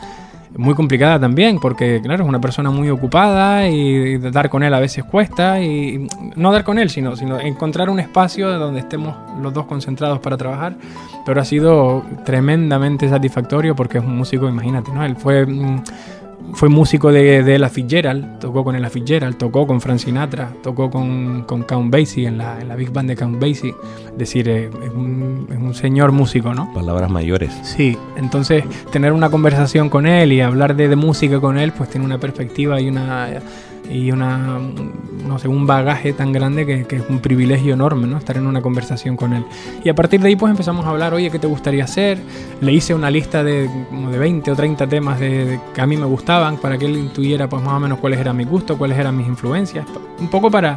muy 0.57 0.75
complicada 0.75 1.21
también, 1.21 1.59
porque, 1.59 2.01
claro, 2.03 2.25
es 2.25 2.29
una 2.29 2.41
persona 2.41 2.71
muy 2.71 2.91
ocupada 2.91 3.69
y 3.69 4.19
dar 4.19 4.49
con 4.49 4.63
él 4.63 4.73
a 4.75 4.81
veces 4.81 5.05
cuesta, 5.05 5.61
y 5.61 6.07
no 6.35 6.53
dar 6.53 6.65
con 6.65 6.79
él, 6.79 6.91
sino, 6.91 7.17
sino 7.17 7.39
encontrar 7.41 7.91
un 7.91 8.01
espacio 8.01 8.51
donde 8.59 8.81
estemos 8.81 9.15
los 9.41 9.53
dos 9.53 9.67
concentrados 9.67 10.19
para 10.19 10.37
trabajar, 10.37 10.75
pero 11.25 11.41
ha 11.41 11.45
sido 11.45 12.03
tremendamente 12.25 13.09
satisfactorio 13.09 13.75
porque 13.77 13.99
es 13.99 14.05
un 14.05 14.17
músico, 14.17 14.49
imagínate, 14.49 14.93
¿no? 14.93 15.05
Él 15.05 15.17
fue... 15.17 15.47
mm, 15.47 15.83
fue 16.55 16.69
músico 16.69 17.13
de, 17.13 17.43
de 17.43 17.55
Ella 17.55 17.69
Fitzgerald, 17.69 18.39
tocó 18.39 18.65
con 18.65 18.77
Ella 18.77 18.91
Fitzgerald, 18.91 19.37
tocó 19.37 19.67
con 19.67 19.81
Frank 19.81 19.99
Sinatra, 19.99 20.53
tocó 20.63 20.91
con, 20.91 21.43
con 21.43 21.63
Count 21.63 21.93
Basie 21.93 22.27
en 22.27 22.39
la, 22.39 22.61
en 22.61 22.69
la 22.69 22.77
Big 22.77 22.91
Band 22.91 23.09
de 23.09 23.17
Count 23.17 23.41
Basie. 23.41 23.75
Es 24.13 24.19
decir, 24.19 24.49
eh, 24.49 24.71
es, 24.83 24.93
un, 24.93 25.47
es 25.51 25.59
un 25.59 25.75
señor 25.75 26.13
músico, 26.13 26.55
¿no? 26.55 26.73
Palabras 26.73 27.11
mayores. 27.11 27.53
Sí, 27.63 27.97
entonces 28.17 28.65
tener 28.91 29.13
una 29.13 29.31
conversación 29.31 29.89
con 29.89 30.07
él 30.07 30.33
y 30.33 30.41
hablar 30.41 30.77
de, 30.77 30.89
de 30.89 30.97
música 30.97 31.41
con 31.41 31.59
él, 31.59 31.73
pues 31.73 31.91
tiene 31.91 32.07
una 32.07 32.19
perspectiva 32.19 32.81
y 32.81 32.89
una 32.89 33.29
y 33.91 34.11
una 34.13 34.59
no 35.27 35.39
sé, 35.39 35.49
un 35.49 35.67
bagaje 35.67 36.13
tan 36.13 36.31
grande 36.33 36.65
que, 36.65 36.85
que 36.85 36.97
es 36.97 37.03
un 37.09 37.19
privilegio 37.19 37.75
enorme, 37.75 38.07
¿no? 38.07 38.17
Estar 38.17 38.37
en 38.37 38.47
una 38.47 38.63
conversación 38.63 39.17
con 39.17 39.33
él. 39.33 39.45
Y 39.83 39.89
a 39.89 39.95
partir 39.95 40.21
de 40.21 40.29
ahí 40.29 40.37
pues 40.37 40.51
empezamos 40.51 40.87
a 40.87 40.91
hablar, 40.91 41.15
oye, 41.15 41.31
¿qué 41.31 41.39
te 41.39 41.47
gustaría 41.49 41.85
hacer? 41.85 42.19
Le 42.61 42.73
hice 42.73 42.95
una 42.95 43.11
lista 43.11 43.43
de 43.43 43.69
como 43.89 44.11
de 44.11 44.19
20 44.19 44.51
o 44.51 44.55
30 44.57 44.87
temas 44.87 45.19
de, 45.19 45.45
de- 45.47 45.61
que 45.75 45.81
a 45.81 45.87
mí 45.87 45.97
me 45.97 46.07
gustaban 46.07 46.59
para 46.59 46.79
que 46.79 46.87
él 46.87 46.97
intuyera 46.97 47.49
pues 47.49 47.63
más 47.63 47.75
o 47.75 47.81
menos 47.81 47.99
cuáles 47.99 48.21
eran 48.21 48.37
mis 48.37 48.49
gustos, 48.49 48.77
cuáles 48.79 48.99
eran 48.99 49.17
mis 49.17 49.27
influencias, 49.27 49.85
un 50.21 50.29
poco 50.29 50.51
para 50.51 50.77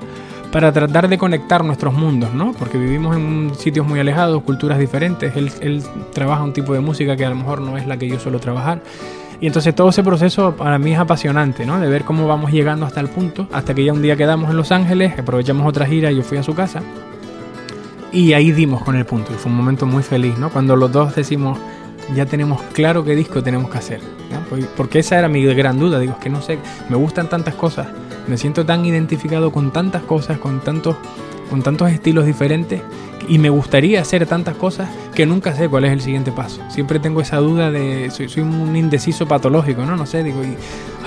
para 0.52 0.72
tratar 0.72 1.08
de 1.08 1.20
conectar 1.20 1.64
nuestros 1.64 1.94
mundos, 1.94 2.34
¿no? 2.34 2.54
Porque 2.54 2.80
vivimos 2.80 3.16
en 3.16 3.52
sitios 3.56 3.86
muy 3.86 4.00
alejados, 4.00 4.42
culturas 4.42 4.80
diferentes. 4.80 5.36
Él, 5.36 5.52
él 5.62 5.84
trabaja 6.12 6.42
un 6.44 6.54
tipo 6.54 6.74
de 6.74 6.80
música 6.80 7.16
que 7.16 7.24
a 7.24 7.30
lo 7.30 7.36
mejor 7.36 7.62
no 7.62 7.78
es 7.78 7.86
la 7.86 7.98
que 7.98 8.08
yo 8.10 8.20
suelo 8.20 8.40
trabajar. 8.40 8.82
Y 9.42 9.48
entonces 9.48 9.74
todo 9.74 9.90
ese 9.90 10.04
proceso 10.04 10.56
para 10.56 10.78
mí 10.78 10.94
es 10.94 11.00
apasionante, 11.00 11.66
¿no? 11.66 11.80
De 11.80 11.88
ver 11.88 12.04
cómo 12.04 12.28
vamos 12.28 12.52
llegando 12.52 12.86
hasta 12.86 13.00
el 13.00 13.08
punto, 13.08 13.48
hasta 13.52 13.74
que 13.74 13.86
ya 13.86 13.94
un 13.94 14.02
día 14.02 14.16
quedamos 14.18 14.50
en 14.50 14.58
Los 14.58 14.72
Ángeles, 14.72 15.18
aprovechamos 15.18 15.66
otra 15.68 15.86
gira, 15.86 16.12
yo 16.12 16.24
fui 16.24 16.38
a 16.38 16.44
su 16.44 16.54
casa 16.54 16.82
y 18.12 18.34
ahí 18.34 18.52
dimos 18.52 18.84
con 18.84 18.96
el 18.96 19.06
punto. 19.06 19.32
Y 19.34 19.36
fue 19.36 19.52
un 19.52 19.58
momento 19.58 19.86
muy 19.86 20.04
feliz, 20.04 20.38
¿no? 20.38 20.50
Cuando 20.50 20.76
los 20.76 20.92
dos 20.92 21.16
decimos, 21.16 21.58
ya 22.16 22.26
tenemos 22.26 22.62
claro 22.74 23.04
qué 23.04 23.16
disco 23.16 23.42
tenemos 23.44 23.70
que 23.70 23.78
hacer. 23.78 24.02
¿no? 24.32 24.58
Porque 24.76 25.00
esa 25.00 25.18
era 25.18 25.28
mi 25.28 25.44
gran 25.46 25.80
duda. 25.80 26.00
Digo, 26.00 26.14
es 26.14 26.20
que 26.20 26.30
no 26.30 26.42
sé, 26.42 26.58
me 26.90 26.98
gustan 26.98 27.30
tantas 27.30 27.56
cosas, 27.56 27.88
me 28.28 28.38
siento 28.38 28.66
tan 28.66 28.86
identificado 28.86 29.52
con 29.52 29.72
tantas 29.72 30.04
cosas, 30.04 30.38
con 30.38 30.60
tantos 30.62 30.96
con 31.50 31.64
tantos 31.64 31.90
estilos 31.90 32.28
diferentes 32.28 32.82
y 33.30 33.38
me 33.38 33.50
gustaría 33.50 34.02
hacer 34.02 34.26
tantas 34.26 34.58
cosas 34.58 34.90
que 35.16 35.26
nunca 35.26 35.56
sé 35.56 35.70
cuál 35.70 35.86
es 35.86 35.94
el 35.94 36.02
siguiente 36.02 36.32
paso. 36.32 36.62
Siempre 36.70 37.00
tengo 37.00 37.22
esa 37.22 37.38
duda 37.38 37.72
de, 37.72 38.10
soy, 38.10 38.28
soy 38.28 38.44
un 38.44 38.76
indeciso 38.76 39.28
patológico, 39.28 39.86
¿no? 39.86 39.96
No 39.96 40.06
sé, 40.06 40.24
digo, 40.24 40.44
y, 40.44 40.58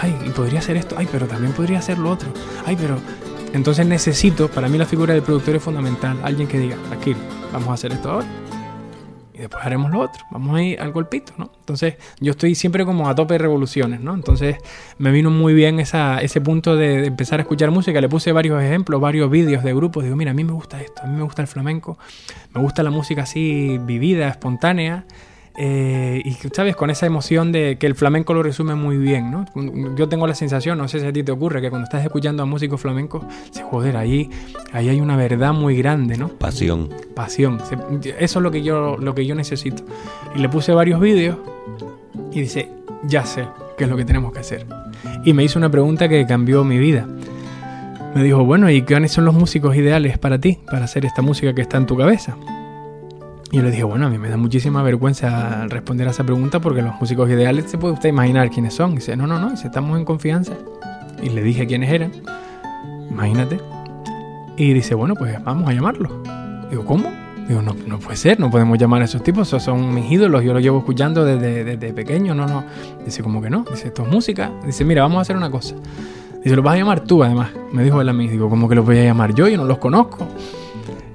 ay, 0.01 0.17
y 0.25 0.31
podría 0.31 0.61
hacer 0.61 0.77
esto, 0.77 0.95
ay, 0.97 1.09
pero 1.11 1.27
también 1.27 1.53
podría 1.53 1.81
hacer 1.81 1.99
lo 1.99 2.11
otro, 2.11 2.29
ay, 2.65 2.77
pero... 2.81 2.97
Entonces 3.55 3.87
necesito, 3.87 4.49
para 4.49 4.67
mí 4.71 4.79
la 4.79 4.87
figura 4.87 5.13
del 5.13 5.23
productor 5.23 5.57
es 5.57 5.63
fundamental, 5.63 6.19
alguien 6.23 6.49
que 6.49 6.59
diga, 6.59 6.77
tranquilo, 6.89 7.19
vamos 7.53 7.69
a 7.69 7.75
hacer 7.75 7.93
esto 7.93 8.11
ahora 8.11 8.27
y 9.35 9.39
después 9.39 9.65
haremos 9.65 9.91
lo 9.91 10.01
otro. 10.01 10.23
Vamos 10.31 10.57
a 10.57 10.63
ir 10.63 10.81
al 10.81 10.93
golpito, 10.93 11.33
¿no? 11.39 11.51
Entonces, 11.61 11.95
yo 12.21 12.33
estoy 12.33 12.55
siempre 12.55 12.85
como 12.85 13.09
a 13.09 13.15
tope 13.15 13.35
de 13.35 13.39
revoluciones, 13.39 14.01
¿no? 14.01 14.15
Entonces, 14.15 14.57
me 14.99 15.11
vino 15.11 15.31
muy 15.31 15.55
bien 15.55 15.81
esa, 15.81 16.21
ese 16.21 16.41
punto 16.41 16.77
de, 16.77 17.07
empezar 17.07 17.41
a 17.41 17.43
escuchar 17.43 17.71
música. 17.71 18.01
Le 18.01 18.09
puse 18.09 18.33
varios 18.33 18.63
ejemplos, 18.63 19.01
varios 19.01 19.31
vídeos 19.31 19.65
de 19.65 19.75
grupos. 19.75 20.05
Digo, 20.05 20.17
mira, 20.17 20.33
a 20.33 20.35
mí 20.35 20.45
me 20.45 20.53
gusta 20.53 20.81
esto, 20.81 21.03
a 21.03 21.07
mí 21.07 21.17
me 21.17 21.23
gusta 21.23 21.43
el 21.43 21.49
flamenco, 21.49 21.99
me 22.55 22.61
gusta 22.61 22.83
la 22.83 22.91
música 22.91 23.23
así 23.23 23.79
vivida, 23.79 24.29
espontánea. 24.29 25.07
Eh, 25.57 26.23
y 26.25 26.33
sabes, 26.53 26.77
con 26.77 26.89
esa 26.91 27.05
emoción 27.05 27.53
de 27.53 27.77
que 27.79 27.87
el 27.87 27.95
flamenco 27.95 28.33
lo 28.33 28.43
resume 28.43 28.75
muy 28.75 28.97
bien, 28.97 29.31
¿no? 29.31 29.45
Yo 29.97 30.09
tengo 30.09 30.27
la 30.27 30.35
sensación, 30.35 30.79
no 30.79 30.89
sé 30.89 31.01
si 31.01 31.07
a 31.07 31.13
ti 31.13 31.23
te 31.23 31.33
ocurre, 31.33 31.61
que 31.61 31.69
cuando 31.69 31.85
estás 31.85 32.05
escuchando 32.05 32.43
a 32.43 32.47
músicos 32.47 32.81
flamencos, 32.81 33.25
se 33.51 33.63
joder, 33.63 33.97
ahí, 33.97 34.31
ahí 34.73 34.89
hay 34.89 35.01
una 35.01 35.17
verdad 35.17 35.53
muy 35.53 35.77
grande, 35.77 36.17
¿no? 36.17 36.29
Pasión. 36.29 36.89
Pasión. 37.15 37.59
Eso 38.19 38.39
es 38.39 38.43
lo 38.43 38.51
que 38.51 38.63
yo, 38.63 38.97
lo 38.97 39.15
que 39.15 39.27
yo 39.27 39.35
necesito. 39.35 39.85
Y 40.35 40.39
le 40.39 40.49
puse 40.49 40.73
varios 40.73 41.01
vídeos 41.01 41.37
y 42.33 42.41
dice, 42.41 42.71
ya 43.05 43.27
sé 43.27 43.47
qué 43.77 43.85
es 43.85 43.91
lo 43.91 43.97
que 43.97 44.05
tenemos 44.05 44.33
que 44.33 44.41
hacer. 44.41 44.67
Y 45.25 45.35
me 45.35 45.45
hizo 45.45 45.59
una 45.59 45.71
pregunta 45.71 46.09
que 46.09 46.27
cambió 46.27 46.65
mi 46.65 46.79
vida. 46.79 47.07
Me 48.15 48.23
dijo, 48.23 48.45
bueno, 48.45 48.71
¿y 48.71 48.83
quiénes 48.83 49.13
son 49.13 49.25
los 49.25 49.35
músicos 49.35 49.77
ideales 49.77 50.19
para 50.19 50.39
ti, 50.39 50.59
para 50.71 50.85
hacer 50.85 51.05
esta 51.05 51.23
música 51.23 51.55
que 51.55 51.63
está 51.63 51.77
en 51.79 51.87
tu 51.87 51.97
cabeza? 51.97 52.37
Y 53.53 53.57
yo 53.57 53.63
le 53.63 53.71
dije, 53.71 53.85
bueno, 53.85 54.07
a 54.07 54.09
mí 54.09 54.17
me 54.17 54.31
da 54.31 54.39
muchísima 54.39 54.83
vergüenza 54.83 55.67
responder 55.69 56.09
a 56.09 56.13
esa 56.13 56.25
pregunta 56.25 56.59
porque 56.59 56.81
los 56.81 56.99
músicos 56.99 57.29
ideales 57.29 57.71
se 57.71 57.77
puede 57.77 57.93
usted 57.93 58.09
imaginar 58.09 58.49
quiénes 58.49 58.73
son. 58.73 58.93
Y 58.93 58.95
dice, 58.95 59.15
no, 59.15 59.27
no, 59.27 59.39
no, 59.39 59.53
estamos 59.53 59.99
en 59.99 60.07
confianza. 60.07 60.55
Y 61.23 61.29
le 61.29 61.43
dije 61.43 61.67
quiénes 61.67 61.91
eran. 61.91 62.13
Imagínate. 63.11 63.61
Y 64.57 64.73
dice, 64.73 64.95
bueno, 64.95 65.15
pues 65.15 65.45
vamos 65.45 65.69
a 65.69 65.75
llamarlos. 65.75 66.11
Digo, 66.71 66.87
¿cómo? 66.87 67.13
Digo, 67.47 67.61
no, 67.61 67.77
no 67.87 67.99
puede 67.99 68.17
ser, 68.17 68.41
no 68.41 68.51
podemos 68.51 68.79
llamar 68.79 69.03
a 69.03 69.05
esos 69.05 69.23
tipos, 69.23 69.49
esos 69.49 69.63
son 69.63 69.93
mis 69.95 70.11
ídolos, 70.11 70.43
yo 70.43 70.55
los 70.55 70.63
llevo 70.63 70.79
escuchando 70.79 71.23
desde, 71.23 71.63
desde 71.65 71.93
pequeño, 71.93 72.35
no, 72.35 72.47
no. 72.47 72.65
Dice, 73.05 73.23
¿cómo 73.23 73.43
que 73.43 73.51
no? 73.51 73.67
Dice, 73.71 73.89
esto 73.89 74.05
es 74.05 74.09
música. 74.09 74.51
Dice, 74.65 74.83
mira, 74.87 75.03
vamos 75.03 75.19
a 75.19 75.21
hacer 75.23 75.37
una 75.37 75.51
cosa. 75.51 75.75
Dice, 76.43 76.57
lo 76.57 76.63
vas 76.63 76.75
a 76.75 76.79
llamar 76.79 77.01
tú, 77.01 77.23
además. 77.23 77.51
Me 77.71 77.85
dijo 77.85 78.01
él 78.01 78.09
a 78.09 78.15
mí. 78.15 78.29
Digo, 78.29 78.49
¿cómo 78.49 78.67
que 78.67 78.75
lo 78.77 78.83
voy 78.83 78.97
a 78.97 79.05
llamar 79.05 79.35
yo? 79.35 79.47
Yo 79.47 79.59
no 79.59 79.67
los 79.67 79.77
conozco. 79.77 80.27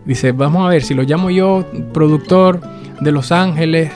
Dice, 0.08 0.32
vamos 0.32 0.66
a 0.66 0.70
ver, 0.70 0.84
si 0.84 0.94
lo 0.94 1.04
llamo 1.04 1.30
yo 1.30 1.66
productor 1.94 2.62
de 3.02 3.12
Los 3.12 3.34
Ángeles, 3.34 3.92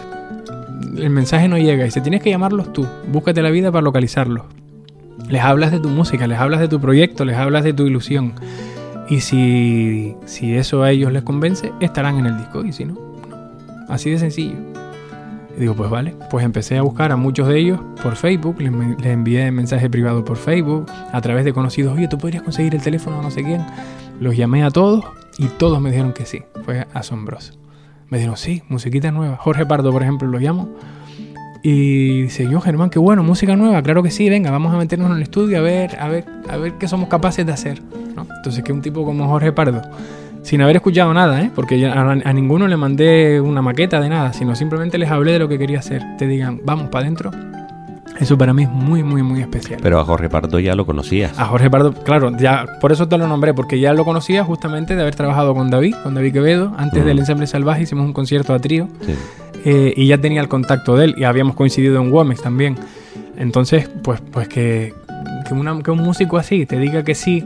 el 0.97 1.09
mensaje 1.09 1.47
no 1.47 1.57
llega. 1.57 1.85
Dice, 1.85 2.01
tienes 2.01 2.21
que 2.21 2.29
llamarlos 2.29 2.73
tú. 2.73 2.85
Búscate 3.07 3.41
la 3.41 3.49
vida 3.49 3.71
para 3.71 3.81
localizarlos. 3.81 4.43
Les 5.29 5.41
hablas 5.41 5.71
de 5.71 5.79
tu 5.79 5.87
música, 5.87 6.27
les 6.27 6.37
hablas 6.37 6.59
de 6.59 6.67
tu 6.67 6.81
proyecto, 6.81 7.23
les 7.23 7.37
hablas 7.37 7.63
de 7.63 7.71
tu 7.71 7.87
ilusión. 7.87 8.33
Y 9.09 9.21
si, 9.21 10.15
si 10.25 10.53
eso 10.53 10.83
a 10.83 10.91
ellos 10.91 11.13
les 11.13 11.23
convence, 11.23 11.71
estarán 11.79 12.19
en 12.19 12.25
el 12.25 12.37
disco. 12.37 12.65
Y 12.65 12.73
si 12.73 12.83
no, 12.83 12.95
no. 13.29 13.37
Así 13.87 14.09
de 14.09 14.19
sencillo. 14.19 14.57
Y 15.55 15.61
digo, 15.61 15.75
pues 15.75 15.89
vale. 15.89 16.13
Pues 16.29 16.43
empecé 16.43 16.77
a 16.77 16.81
buscar 16.81 17.13
a 17.13 17.15
muchos 17.15 17.47
de 17.47 17.57
ellos 17.57 17.79
por 18.03 18.17
Facebook. 18.17 18.59
Les, 18.59 18.71
les 18.73 19.05
envié 19.05 19.49
mensaje 19.51 19.89
privado 19.89 20.25
por 20.25 20.35
Facebook. 20.35 20.87
A 21.13 21.21
través 21.21 21.45
de 21.45 21.53
conocidos. 21.53 21.95
Oye, 21.95 22.09
tú 22.09 22.17
podrías 22.17 22.43
conseguir 22.43 22.75
el 22.75 22.81
teléfono 22.81 23.21
no 23.21 23.31
sé 23.31 23.43
quién. 23.43 23.65
Los 24.19 24.35
llamé 24.35 24.65
a 24.65 24.71
todos 24.71 25.05
y 25.41 25.47
todos 25.47 25.81
me 25.81 25.89
dijeron 25.89 26.13
que 26.13 26.27
sí. 26.27 26.43
Fue 26.63 26.85
asombroso. 26.93 27.53
Me 28.09 28.19
dijeron, 28.19 28.37
sí, 28.37 28.61
musiquita 28.69 29.11
nueva. 29.11 29.37
Jorge 29.37 29.65
Pardo, 29.65 29.91
por 29.91 30.03
ejemplo, 30.03 30.27
lo 30.27 30.37
llamo. 30.37 30.69
Y 31.63 32.21
dice, 32.23 32.47
yo 32.47 32.61
Germán, 32.61 32.91
qué 32.91 32.99
bueno, 32.99 33.23
música 33.23 33.55
nueva, 33.55 33.81
claro 33.81 34.03
que 34.03 34.11
sí, 34.11 34.29
venga, 34.29 34.51
vamos 34.51 34.73
a 34.73 34.77
meternos 34.77 35.09
en 35.09 35.17
el 35.17 35.23
estudio 35.23 35.57
a 35.59 35.61
ver, 35.61 35.95
a 35.99 36.07
ver, 36.07 36.25
a 36.49 36.57
ver 36.57 36.73
qué 36.73 36.87
somos 36.87 37.07
capaces 37.07 37.45
de 37.45 37.51
hacer. 37.51 37.81
¿no? 38.15 38.27
Entonces 38.37 38.63
que 38.63 38.71
un 38.71 38.81
tipo 38.81 39.03
como 39.03 39.27
Jorge 39.27 39.51
Pardo, 39.51 39.81
sin 40.43 40.61
haber 40.61 40.75
escuchado 40.75 41.13
nada, 41.13 41.41
¿eh? 41.41 41.51
porque 41.53 41.87
a, 41.87 42.01
a, 42.01 42.33
ninguno 42.33 42.67
le 42.67 42.77
mandé 42.77 43.41
una 43.41 43.63
maqueta 43.63 43.99
de 43.99 44.09
nada, 44.09 44.33
sino 44.33 44.55
simplemente 44.55 44.99
les 44.99 45.09
hablé 45.09 45.33
de 45.33 45.39
lo 45.39 45.47
que 45.47 45.57
quería 45.57 45.79
hacer. 45.79 46.03
Te 46.17 46.27
digan, 46.27 46.61
vamos 46.63 46.89
para 46.89 47.05
adentro. 47.05 47.31
Eso 48.21 48.37
para 48.37 48.53
mí 48.53 48.63
es 48.63 48.69
muy, 48.69 49.01
muy, 49.01 49.23
muy 49.23 49.41
especial. 49.41 49.79
Pero 49.81 49.99
a 49.99 50.05
Jorge 50.05 50.29
Pardo 50.29 50.59
ya 50.59 50.75
lo 50.75 50.85
conocías. 50.85 51.37
A 51.39 51.45
Jorge 51.45 51.71
Pardo, 51.71 51.91
claro, 51.91 52.31
ya 52.37 52.67
por 52.79 52.91
eso 52.91 53.07
te 53.07 53.17
lo 53.17 53.27
nombré, 53.27 53.55
porque 53.55 53.79
ya 53.79 53.93
lo 53.93 54.05
conocía 54.05 54.43
justamente 54.43 54.95
de 54.95 55.01
haber 55.01 55.15
trabajado 55.15 55.55
con 55.55 55.71
David, 55.71 55.95
con 56.03 56.13
David 56.13 56.31
Quevedo. 56.31 56.71
Antes 56.77 57.03
del 57.03 57.17
ensamble 57.17 57.47
salvaje 57.47 57.81
hicimos 57.81 58.05
un 58.05 58.13
concierto 58.13 58.53
a 58.53 58.59
trío. 58.59 58.87
Sí. 59.03 59.13
Eh, 59.65 59.93
y 59.97 60.05
ya 60.05 60.19
tenía 60.19 60.39
el 60.39 60.47
contacto 60.47 60.95
de 60.95 61.05
él 61.05 61.15
y 61.17 61.23
habíamos 61.23 61.55
coincidido 61.55 61.99
en 61.99 62.11
Womex 62.11 62.43
también. 62.43 62.75
Entonces, 63.37 63.89
pues, 64.03 64.21
pues 64.21 64.47
que, 64.47 64.93
que, 65.47 65.53
una, 65.55 65.81
que, 65.81 65.89
un 65.89 66.03
músico 66.03 66.37
así 66.37 66.67
te 66.67 66.77
diga 66.77 67.03
que 67.03 67.15
sí 67.15 67.43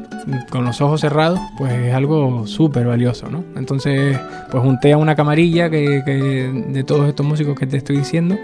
con 0.50 0.66
los 0.66 0.82
ojos 0.82 1.00
cerrados, 1.00 1.40
pues 1.58 1.72
es 1.72 1.94
algo 1.94 2.46
súper 2.48 2.86
valioso, 2.86 3.30
¿no? 3.30 3.46
Entonces, 3.56 4.20
pues 4.52 4.62
junté 4.62 4.92
a 4.92 4.98
una 4.98 5.16
camarilla 5.16 5.70
que, 5.70 6.04
que, 6.06 6.52
de 6.68 6.84
todos 6.84 7.08
estos 7.08 7.26
músicos 7.26 7.58
que 7.58 7.66
te 7.66 7.78
estoy 7.78 7.98
diciendo 7.98 8.36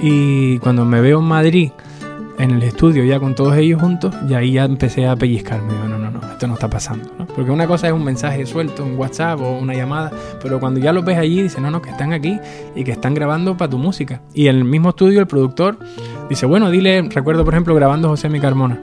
y 0.00 0.58
cuando 0.58 0.84
me 0.84 1.00
veo 1.00 1.20
en 1.20 1.24
Madrid 1.24 1.70
en 2.38 2.50
el 2.50 2.62
estudio 2.62 3.04
ya 3.04 3.20
con 3.20 3.34
todos 3.34 3.56
ellos 3.56 3.80
juntos, 3.80 4.14
y 4.28 4.34
ahí 4.34 4.52
ya 4.52 4.64
empecé 4.64 5.06
a 5.06 5.16
pellizcarme. 5.16 5.72
Digo, 5.72 5.86
no, 5.86 5.98
no, 5.98 6.10
no, 6.10 6.20
esto 6.30 6.46
no 6.46 6.54
está 6.54 6.68
pasando. 6.68 7.08
¿no? 7.18 7.26
Porque 7.26 7.50
una 7.50 7.66
cosa 7.66 7.86
es 7.86 7.92
un 7.92 8.04
mensaje 8.04 8.44
suelto, 8.46 8.84
un 8.84 8.96
WhatsApp 8.96 9.40
o 9.40 9.58
una 9.58 9.74
llamada, 9.74 10.10
pero 10.42 10.60
cuando 10.60 10.80
ya 10.80 10.92
los 10.92 11.04
ves 11.04 11.18
allí, 11.18 11.42
dice, 11.42 11.60
no, 11.60 11.70
no, 11.70 11.80
que 11.80 11.90
están 11.90 12.12
aquí 12.12 12.38
y 12.74 12.84
que 12.84 12.92
están 12.92 13.14
grabando 13.14 13.56
para 13.56 13.70
tu 13.70 13.78
música. 13.78 14.20
Y 14.34 14.48
en 14.48 14.56
el 14.56 14.64
mismo 14.64 14.90
estudio 14.90 15.20
el 15.20 15.26
productor 15.26 15.78
dice, 16.28 16.46
bueno, 16.46 16.70
dile, 16.70 17.02
recuerdo 17.02 17.44
por 17.44 17.54
ejemplo 17.54 17.74
grabando 17.74 18.08
José 18.08 18.28
Mi 18.28 18.40
Carmona. 18.40 18.80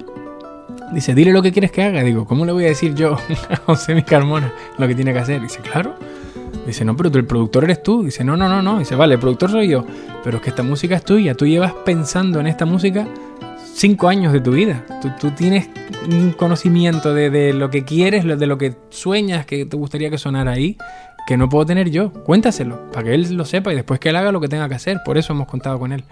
Dice, 0.93 1.15
dile 1.15 1.31
lo 1.31 1.41
que 1.41 1.51
quieres 1.51 1.71
que 1.71 1.83
haga. 1.83 2.03
Digo, 2.03 2.25
¿cómo 2.25 2.45
le 2.45 2.51
voy 2.51 2.65
a 2.65 2.67
decir 2.67 2.95
yo 2.95 3.17
a 3.49 3.55
José 3.65 3.95
Mi 3.95 4.03
Carmona 4.03 4.53
lo 4.77 4.87
que 4.87 4.95
tiene 4.95 5.13
que 5.13 5.19
hacer? 5.19 5.41
Dice, 5.41 5.59
claro. 5.59 5.95
Dice, 6.65 6.85
no, 6.85 6.95
pero 6.95 7.11
tú, 7.11 7.17
el 7.17 7.25
productor 7.25 7.63
eres 7.63 7.81
tú. 7.81 8.03
Dice, 8.03 8.23
no, 8.23 8.37
no, 8.37 8.47
no, 8.47 8.61
no. 8.61 8.79
Dice, 8.79 8.95
vale, 8.95 9.15
el 9.15 9.19
productor 9.19 9.51
soy 9.51 9.67
yo. 9.67 9.85
Pero 10.23 10.37
es 10.37 10.43
que 10.43 10.49
esta 10.49 10.63
música 10.63 10.95
es 10.95 11.03
tuya. 11.03 11.33
Tú 11.35 11.45
llevas 11.45 11.73
pensando 11.85 12.39
en 12.39 12.47
esta 12.47 12.65
música 12.65 13.07
cinco 13.73 14.07
años 14.07 14.33
de 14.33 14.41
tu 14.41 14.51
vida. 14.51 14.85
Tú, 15.01 15.09
tú 15.19 15.31
tienes 15.31 15.69
un 16.09 16.31
conocimiento 16.31 17.13
de, 17.13 17.29
de, 17.29 17.53
lo 17.53 17.69
que 17.69 17.83
quieres, 17.83 18.25
de 18.25 18.47
lo 18.47 18.57
que 18.57 18.75
sueñas, 18.89 19.45
que 19.45 19.65
te 19.65 19.75
gustaría 19.75 20.09
que 20.09 20.17
sonara 20.17 20.51
ahí, 20.51 20.77
que 21.27 21.37
no 21.37 21.49
puedo 21.49 21.65
tener 21.65 21.89
yo. 21.89 22.11
Cuéntaselo, 22.11 22.91
para 22.91 23.05
que 23.05 23.15
él 23.15 23.35
lo 23.35 23.45
sepa 23.45 23.73
y 23.73 23.75
después 23.75 23.99
que 23.99 24.09
él 24.09 24.15
haga 24.15 24.31
lo 24.31 24.39
que 24.39 24.47
tenga 24.47 24.69
que 24.69 24.75
hacer. 24.75 24.99
Por 25.03 25.17
eso 25.17 25.33
hemos 25.33 25.47
contado 25.47 25.79
con 25.79 25.91
él. 25.91 26.03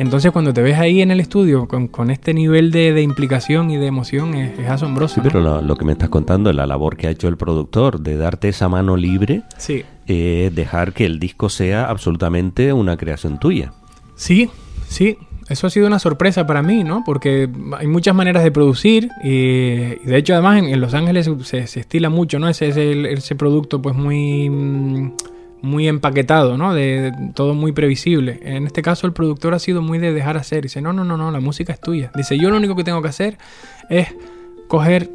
Entonces 0.00 0.32
cuando 0.32 0.54
te 0.54 0.62
ves 0.62 0.78
ahí 0.78 1.02
en 1.02 1.10
el 1.10 1.20
estudio 1.20 1.68
con, 1.68 1.86
con 1.86 2.10
este 2.10 2.32
nivel 2.32 2.70
de, 2.70 2.94
de, 2.94 3.02
implicación 3.02 3.70
y 3.70 3.76
de 3.76 3.84
emoción 3.84 4.32
es, 4.32 4.58
es 4.58 4.66
asombroso. 4.66 5.16
Sí, 5.16 5.20
pero 5.22 5.42
lo, 5.42 5.60
lo, 5.60 5.76
que 5.76 5.84
me 5.84 5.92
estás 5.92 6.08
contando, 6.08 6.50
la 6.54 6.66
labor 6.66 6.96
que 6.96 7.06
ha 7.06 7.10
hecho 7.10 7.28
el 7.28 7.36
productor 7.36 8.00
de 8.00 8.16
darte 8.16 8.48
esa 8.48 8.70
mano 8.70 8.96
libre, 8.96 9.42
sí. 9.58 9.84
eh, 10.06 10.50
dejar 10.54 10.94
que 10.94 11.04
el 11.04 11.18
disco 11.18 11.50
sea 11.50 11.84
absolutamente 11.84 12.72
una 12.72 12.96
creación 12.96 13.38
tuya. 13.38 13.74
Sí, 14.14 14.48
sí, 14.88 15.18
eso 15.50 15.66
ha 15.66 15.70
sido 15.70 15.86
una 15.86 15.98
sorpresa 15.98 16.46
para 16.46 16.62
mí, 16.62 16.82
¿no? 16.82 17.02
Porque 17.04 17.50
hay 17.76 17.86
muchas 17.86 18.14
maneras 18.14 18.42
de 18.42 18.52
producir 18.52 19.10
y, 19.22 19.96
de 20.02 20.16
hecho 20.16 20.32
además 20.32 20.60
en, 20.60 20.64
en 20.64 20.80
Los 20.80 20.94
Ángeles 20.94 21.30
se, 21.42 21.66
se, 21.66 21.80
estila 21.80 22.08
mucho, 22.08 22.38
¿no? 22.38 22.48
Ese, 22.48 22.68
ese, 22.68 23.12
ese 23.12 23.34
producto 23.34 23.82
pues 23.82 23.94
muy 23.94 25.12
muy 25.62 25.88
empaquetado, 25.88 26.56
¿no? 26.56 26.74
De, 26.74 27.12
todo 27.34 27.54
muy 27.54 27.72
previsible. 27.72 28.40
En 28.42 28.66
este 28.66 28.82
caso 28.82 29.06
el 29.06 29.12
productor 29.12 29.54
ha 29.54 29.58
sido 29.58 29.82
muy 29.82 29.98
de 29.98 30.12
dejar 30.12 30.36
hacer. 30.36 30.62
Dice, 30.62 30.80
no, 30.80 30.92
no, 30.92 31.04
no, 31.04 31.16
no, 31.16 31.30
la 31.30 31.40
música 31.40 31.72
es 31.72 31.80
tuya. 31.80 32.10
Dice, 32.14 32.38
yo 32.38 32.50
lo 32.50 32.56
único 32.56 32.76
que 32.76 32.84
tengo 32.84 33.02
que 33.02 33.08
hacer 33.08 33.38
es 33.88 34.08
coger 34.68 35.10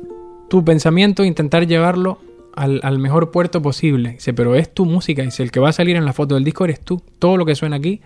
tu 0.49 0.63
pensamiento 0.63 1.23
e 1.23 1.27
intentar 1.27 1.67
llevarlo 1.67 2.19
al, 2.55 2.79
al, 2.84 2.99
mejor 2.99 3.31
puerto 3.31 3.62
posible. 3.62 4.13
Dice, 4.13 4.34
pero 4.34 4.55
es 4.55 4.73
tu 4.73 4.86
música. 4.86 5.23
Dice, 5.23 5.43
el 5.43 5.51
que 5.51 5.60
va 5.60 5.69
a 5.69 5.73
salir 5.73 5.95
en 5.95 6.05
la 6.05 6.13
foto 6.13 6.36
del 6.36 6.43
disco 6.43 6.65
eres 6.65 6.79
tú. 6.79 7.01
Todo 7.19 7.38
lo 7.38 7.45
que 7.45 7.55
suena 7.55 7.77
aquí, 7.77 8.01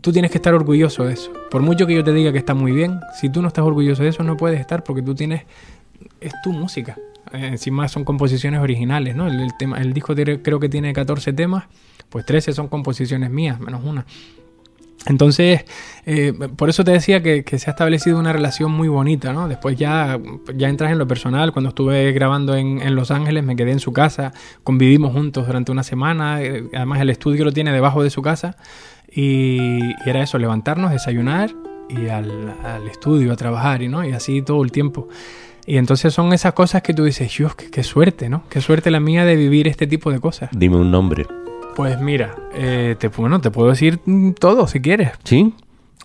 tú 0.00 0.12
tienes 0.12 0.30
que 0.30 0.38
estar 0.38 0.54
orgulloso 0.54 1.04
de 1.04 1.14
eso. 1.14 1.32
Por 1.50 1.62
mucho 1.62 1.86
que 1.86 1.94
yo 1.94 2.04
te 2.04 2.12
diga 2.12 2.32
que 2.32 2.38
está 2.38 2.54
muy 2.54 2.72
bien, 2.72 3.00
si 3.20 3.28
tú 3.28 3.42
no 3.42 3.48
estás 3.48 3.64
orgulloso 3.64 4.02
de 4.02 4.10
eso, 4.10 4.22
no 4.22 4.36
puedes 4.36 4.60
estar 4.60 4.84
porque 4.84 5.02
tú 5.02 5.14
tienes... 5.14 5.42
Es 6.20 6.32
tu 6.42 6.52
música 6.52 6.96
encima 7.34 7.88
son 7.88 8.04
composiciones 8.04 8.60
originales, 8.60 9.16
¿no? 9.16 9.26
El, 9.26 9.40
el, 9.40 9.56
tema, 9.56 9.78
el 9.78 9.92
disco 9.92 10.14
tiene, 10.14 10.42
creo 10.42 10.60
que 10.60 10.68
tiene 10.68 10.92
14 10.92 11.32
temas, 11.32 11.64
pues 12.08 12.24
13 12.26 12.52
son 12.52 12.68
composiciones 12.68 13.30
mías, 13.30 13.60
menos 13.60 13.84
una. 13.84 14.06
Entonces, 15.06 15.64
eh, 16.06 16.32
por 16.56 16.70
eso 16.70 16.82
te 16.82 16.92
decía 16.92 17.22
que, 17.22 17.44
que, 17.44 17.58
se 17.58 17.68
ha 17.68 17.72
establecido 17.72 18.18
una 18.18 18.32
relación 18.32 18.72
muy 18.72 18.88
bonita, 18.88 19.34
¿no? 19.34 19.48
Después 19.48 19.76
ya, 19.76 20.18
ya 20.54 20.68
entras 20.68 20.92
en 20.92 20.98
lo 20.98 21.06
personal. 21.06 21.52
Cuando 21.52 21.68
estuve 21.68 22.12
grabando 22.12 22.56
en, 22.56 22.80
en, 22.80 22.94
Los 22.94 23.10
Ángeles, 23.10 23.44
me 23.44 23.54
quedé 23.54 23.72
en 23.72 23.80
su 23.80 23.92
casa, 23.92 24.32
convivimos 24.62 25.12
juntos 25.12 25.46
durante 25.46 25.72
una 25.72 25.82
semana. 25.82 26.40
Eh, 26.42 26.68
además, 26.74 27.00
el 27.00 27.10
estudio 27.10 27.44
lo 27.44 27.52
tiene 27.52 27.70
debajo 27.72 28.02
de 28.02 28.08
su 28.08 28.22
casa. 28.22 28.56
Y, 29.12 29.80
y 29.82 29.94
era 30.06 30.22
eso, 30.22 30.38
levantarnos, 30.38 30.90
desayunar 30.90 31.50
y 31.90 32.08
al, 32.08 32.56
al, 32.64 32.88
estudio 32.88 33.32
a 33.32 33.36
trabajar, 33.36 33.82
¿no? 33.82 34.04
Y 34.06 34.12
así 34.12 34.40
todo 34.40 34.62
el 34.62 34.72
tiempo. 34.72 35.08
Y 35.66 35.78
entonces 35.78 36.12
son 36.12 36.32
esas 36.32 36.52
cosas 36.52 36.82
que 36.82 36.92
tú 36.92 37.04
dices, 37.04 37.34
Dios, 37.36 37.54
qué, 37.54 37.70
qué 37.70 37.82
suerte, 37.82 38.28
¿no? 38.28 38.44
Qué 38.48 38.60
suerte 38.60 38.90
la 38.90 39.00
mía 39.00 39.24
de 39.24 39.36
vivir 39.36 39.66
este 39.66 39.86
tipo 39.86 40.10
de 40.10 40.20
cosas. 40.20 40.50
Dime 40.52 40.76
un 40.76 40.90
nombre. 40.90 41.26
Pues 41.74 41.98
mira, 42.00 42.36
eh, 42.54 42.96
te, 42.98 43.08
bueno, 43.08 43.40
te 43.40 43.50
puedo 43.50 43.70
decir 43.70 43.98
mm, 44.04 44.32
todo 44.32 44.66
si 44.68 44.80
quieres. 44.80 45.10
¿Sí? 45.24 45.54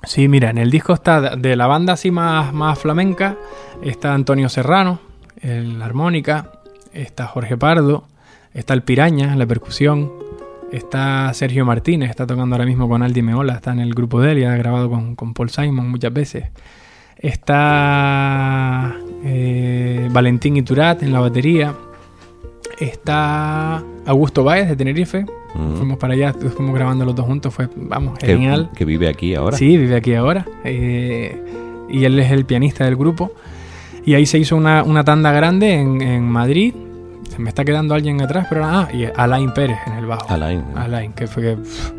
Sí, 0.03 0.27
mira, 0.27 0.49
en 0.49 0.57
el 0.57 0.71
disco 0.71 0.93
está 0.93 1.35
de 1.35 1.55
la 1.55 1.67
banda 1.67 1.93
así 1.93 2.09
más, 2.09 2.53
más 2.53 2.79
flamenca, 2.79 3.37
está 3.83 4.13
Antonio 4.13 4.47
Serrano, 4.47 4.99
en 5.41 5.77
la 5.77 5.85
armónica, 5.85 6.51
está 6.93 7.27
Jorge 7.27 7.57
Pardo, 7.57 8.05
está 8.53 8.73
el 8.73 8.81
Piraña 8.81 9.33
en 9.33 9.39
la 9.39 9.45
percusión, 9.45 10.11
está 10.71 11.31
Sergio 11.33 11.65
Martínez, 11.65 12.09
está 12.09 12.25
tocando 12.25 12.55
ahora 12.55 12.65
mismo 12.65 12.87
con 12.87 13.03
Aldi 13.03 13.21
Meola, 13.21 13.55
está 13.55 13.73
en 13.73 13.79
el 13.79 13.93
grupo 13.93 14.21
de 14.21 14.31
él 14.31 14.39
y 14.39 14.43
ha 14.45 14.55
grabado 14.55 14.89
con, 14.89 15.15
con 15.15 15.33
Paul 15.33 15.49
Simon 15.49 15.89
muchas 15.89 16.13
veces. 16.13 16.45
Está 17.19 18.95
eh, 19.23 20.07
Valentín 20.11 20.57
Iturat 20.57 21.01
en 21.03 21.11
la 21.13 21.19
batería. 21.19 21.73
Está 22.79 23.83
Augusto 24.05 24.43
Báez 24.43 24.69
de 24.69 24.75
Tenerife. 24.75 25.25
Mm. 25.53 25.75
Fuimos 25.75 25.97
para 25.97 26.13
allá, 26.13 26.33
fuimos 26.33 26.73
grabando 26.75 27.05
los 27.05 27.15
dos 27.15 27.25
juntos. 27.25 27.53
Fue, 27.53 27.67
vamos, 27.75 28.17
Que- 28.19 28.27
genial. 28.27 28.69
Que, 28.75 28.85
vive 28.85 29.07
aquí 29.09 29.35
ahora. 29.35 29.57
Sí, 29.57 29.77
vive 29.77 29.95
aquí 29.95 30.13
ahora. 30.15 30.45
eh, 30.63 31.43
y 31.89 32.05
él 32.05 32.19
es 32.19 32.31
el 32.31 32.45
pianista 32.45 32.85
del 32.85 32.95
grupo. 32.95 33.31
Y 34.05 34.13
ahí 34.13 34.25
se 34.25 34.37
hizo 34.37 34.55
una, 34.55 34.83
una 34.83 35.03
tanda 35.03 35.31
grande 35.31 35.73
en, 35.73 36.01
en 36.01 36.23
Madrid. 36.23 36.73
Se 37.29 37.39
me 37.39 37.49
está 37.49 37.65
quedando 37.65 37.93
alguien 37.95 38.21
atrás, 38.21 38.47
pero 38.49 38.63
ah, 38.63 38.87
y 38.93 39.05
Alain 39.15 39.53
Pérez 39.53 39.77
en 39.87 39.93
el 39.93 40.05
bajo. 40.05 40.29
Alain. 40.31 40.63
Alain, 40.75 41.11
que 41.13 41.27
fue 41.27 41.43
que, 41.43 41.55
pff, 41.57 41.91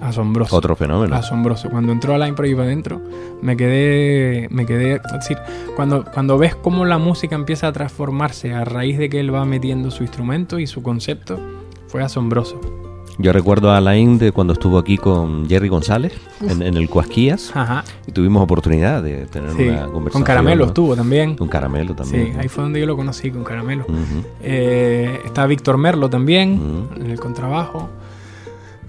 asombroso. 0.00 0.56
Otro 0.56 0.76
fenómeno. 0.76 1.14
Asombroso. 1.14 1.68
Cuando 1.70 1.92
entró 1.92 2.14
Alain 2.14 2.34
por 2.34 2.44
ahí 2.44 2.54
para 2.54 2.64
adentro, 2.66 3.00
me 3.42 3.56
quedé, 3.56 4.48
me 4.50 4.66
quedé, 4.66 4.94
es 4.96 5.12
decir, 5.12 5.38
cuando, 5.76 6.04
cuando 6.04 6.38
ves 6.38 6.54
cómo 6.54 6.84
la 6.84 6.98
música 6.98 7.34
empieza 7.36 7.68
a 7.68 7.72
transformarse 7.72 8.52
a 8.54 8.64
raíz 8.64 8.98
de 8.98 9.08
que 9.08 9.20
él 9.20 9.34
va 9.34 9.44
metiendo 9.44 9.90
su 9.90 10.02
instrumento 10.02 10.58
y 10.58 10.66
su 10.66 10.82
concepto, 10.82 11.38
fue 11.88 12.02
asombroso. 12.02 12.60
Yo 13.18 13.34
recuerdo 13.34 13.70
a 13.70 13.76
Alain 13.76 14.16
de 14.16 14.32
cuando 14.32 14.54
estuvo 14.54 14.78
aquí 14.78 14.96
con 14.96 15.46
Jerry 15.46 15.68
González 15.68 16.14
en, 16.40 16.62
en 16.62 16.74
el 16.78 16.88
Cuasquías 16.88 17.50
Ajá. 17.54 17.84
y 18.06 18.12
tuvimos 18.12 18.42
oportunidad 18.42 19.02
de 19.02 19.26
tener 19.26 19.50
Sí, 19.52 19.64
una 19.68 19.80
conversación. 19.88 20.10
con 20.12 20.22
Caramelo 20.22 20.60
¿no? 20.64 20.68
estuvo 20.68 20.96
también. 20.96 21.36
Con 21.36 21.48
Caramelo 21.48 21.94
también. 21.94 22.32
Sí, 22.32 22.38
ahí 22.38 22.48
fue 22.48 22.64
donde 22.64 22.80
yo 22.80 22.86
lo 22.86 22.96
conocí 22.96 23.30
con 23.30 23.44
Caramelo. 23.44 23.84
Ujú. 23.86 24.24
Eh, 24.42 25.20
está 25.26 25.44
Víctor 25.46 25.76
Merlo 25.76 26.08
también 26.08 26.54
Ujú. 26.94 27.02
en 27.04 27.10
el 27.10 27.20
contrabajo. 27.20 27.90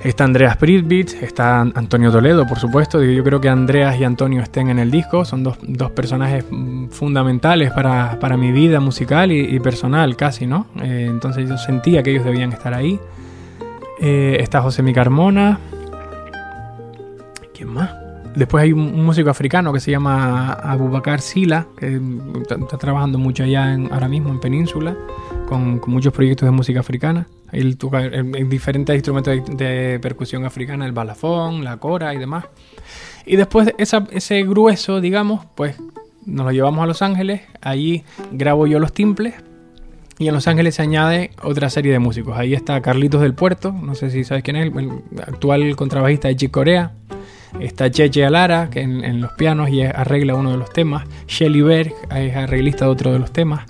Está 0.04 0.24
Andreas 0.24 0.58
Pritvich, 0.58 1.14
está 1.22 1.62
An- 1.62 1.74
Antonio 1.76 2.12
Toledo, 2.12 2.48
por 2.48 2.58
supuesto. 2.58 3.04
Yo 3.04 3.24
creo 3.24 3.40
que 3.40 3.50
Andreas 3.50 4.00
y 4.00 4.04
Antonio 4.04 4.42
estén 4.42 4.70
en 4.70 4.80
el 4.80 4.90
disco. 4.90 5.26
Son 5.26 5.44
dos, 5.44 5.60
dos 5.62 5.92
personajes 5.92 6.44
mm, 6.50 6.88
fundamentales 6.88 7.72
para, 7.72 8.20
para 8.20 8.36
mi 8.36 8.52
vida 8.52 8.80
musical 8.80 9.32
y, 9.32 9.60
personal, 9.60 10.16
casi, 10.16 10.48
¿no? 10.48 10.66
Eh, 10.82 11.06
entonces 11.08 11.48
yo 11.48 11.56
sentía 11.58 12.02
que 12.02 12.12
ellos 12.12 12.26
debían 12.26 12.52
estar 12.52 12.74
ahí. 12.74 13.00
Eh, 14.00 14.38
está 14.40 14.62
José 14.62 14.82
Mi 14.82 14.92
Carmona. 14.92 15.60
¿Quién 17.54 17.70
más? 17.70 17.92
Después 18.36 18.64
hay 18.64 18.74
un, 18.74 19.06
músico 19.06 19.30
africano 19.30 19.72
que 19.72 19.80
se 19.80 19.92
llama 19.92 20.54
Abubakar 20.54 21.22
Sila, 21.22 21.68
que 21.78 21.92
mm, 22.00 22.42
está, 22.42 22.78
trabajando 22.80 23.20
mucho 23.20 23.44
allá 23.44 23.72
en- 23.72 23.94
ahora 23.94 24.08
mismo 24.08 24.30
en 24.30 24.40
Península, 24.40 24.96
con 25.48 25.80
muchos 25.86 26.12
proyectos 26.12 26.48
de 26.48 26.52
música 26.52 26.80
africana. 26.80 27.28
En 27.52 28.50
diferentes 28.50 28.96
instrumentos 28.96 29.34
de, 29.58 29.66
de 29.92 30.00
percusión 30.00 30.46
africana, 30.46 30.86
el 30.86 30.92
balafón, 30.94 31.64
la 31.64 31.78
cora 31.78 32.14
y 32.14 32.18
demás. 32.18 32.46
Y 33.26 33.36
después 33.36 33.74
esa- 33.78 34.08
ese 34.12 34.44
grueso, 34.44 35.02
digamos, 35.02 35.46
pues 35.56 35.76
nos 36.26 36.46
lo 36.46 36.52
llevamos 36.52 36.84
a 36.84 36.88
Los 36.88 37.02
Ángeles, 37.02 37.42
allí 37.62 38.04
grabo 38.32 38.68
yo 38.68 38.80
los 38.80 38.94
timples 38.94 39.34
y 40.20 40.28
en 40.28 40.34
Los 40.36 40.48
Ángeles 40.48 40.76
se 40.76 40.84
añade 40.84 41.32
otra 41.44 41.70
serie 41.70 41.92
de 41.92 42.00
músicos. 42.00 42.38
Ahí 42.38 42.54
está 42.54 42.80
Carlitos 42.82 43.22
del 43.22 43.34
Puerto, 43.34 43.72
no 43.72 43.96
sé 43.96 44.12
si 44.12 44.24
sabes 44.24 44.44
quién 44.44 44.56
es, 44.56 44.68
el, 44.68 44.78
el 44.80 44.92
actual 45.26 45.76
contrabajista 45.76 46.28
de 46.28 46.36
Chick 46.36 46.52
Corea. 46.52 46.92
Está 47.60 47.92
Cheche 47.92 48.24
Alara, 48.26 48.70
que 48.70 48.80
en, 48.82 49.04
en 49.04 49.20
los 49.20 49.34
pianos 49.34 49.70
y 49.72 49.82
arregla 49.82 50.36
uno 50.36 50.52
de 50.52 50.58
los 50.58 50.72
temas. 50.72 51.04
Shelly 51.28 51.62
Berg 51.62 51.94
es 52.16 52.36
arreglista 52.36 52.86
de 52.86 52.92
otro 52.92 53.12
de 53.12 53.20
los 53.20 53.32
temas. 53.34 53.66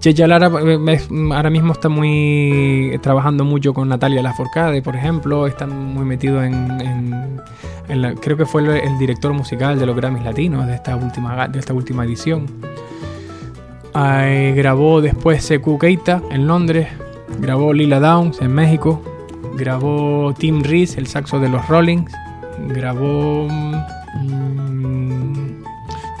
Cheche 0.00 0.22
Alara 0.22 0.46
eh, 0.46 1.00
ahora 1.34 1.50
mismo 1.50 1.72
está 1.72 1.88
muy 1.88 2.96
trabajando 3.02 3.44
mucho 3.44 3.74
con 3.74 3.88
Natalia 3.88 4.22
Lafourcade, 4.22 4.80
por 4.80 4.94
ejemplo. 4.94 5.48
Está 5.48 5.66
muy 5.66 6.04
metido 6.04 6.44
en, 6.44 7.40
creo 8.20 8.36
que 8.36 8.46
fue 8.46 8.62
el, 8.62 8.96
director 8.98 9.32
musical 9.32 9.76
de 9.78 9.86
los 9.86 9.96
Grammys 9.96 10.22
Latinos 10.22 10.68
de 10.68 10.74
esta 10.74 10.94
última, 10.94 11.48
de 11.48 11.58
esta 11.58 11.74
última 11.74 12.04
edición. 12.04 12.46
Grabó 13.92 15.00
después 15.00 15.42
Sekou 15.42 15.76
Keita 15.78 16.22
en 16.30 16.46
Londres, 16.46 16.86
grabó 17.40 17.72
Lila 17.72 17.98
Downs 17.98 18.40
en 18.40 18.54
México, 18.54 19.02
grabó 19.56 20.32
Tim 20.38 20.62
Reese, 20.62 21.00
el 21.00 21.08
saxo 21.08 21.40
de 21.40 21.48
los 21.48 21.66
Rollings, 21.66 22.12
grabó... 22.68 23.48
mm, 23.48 23.74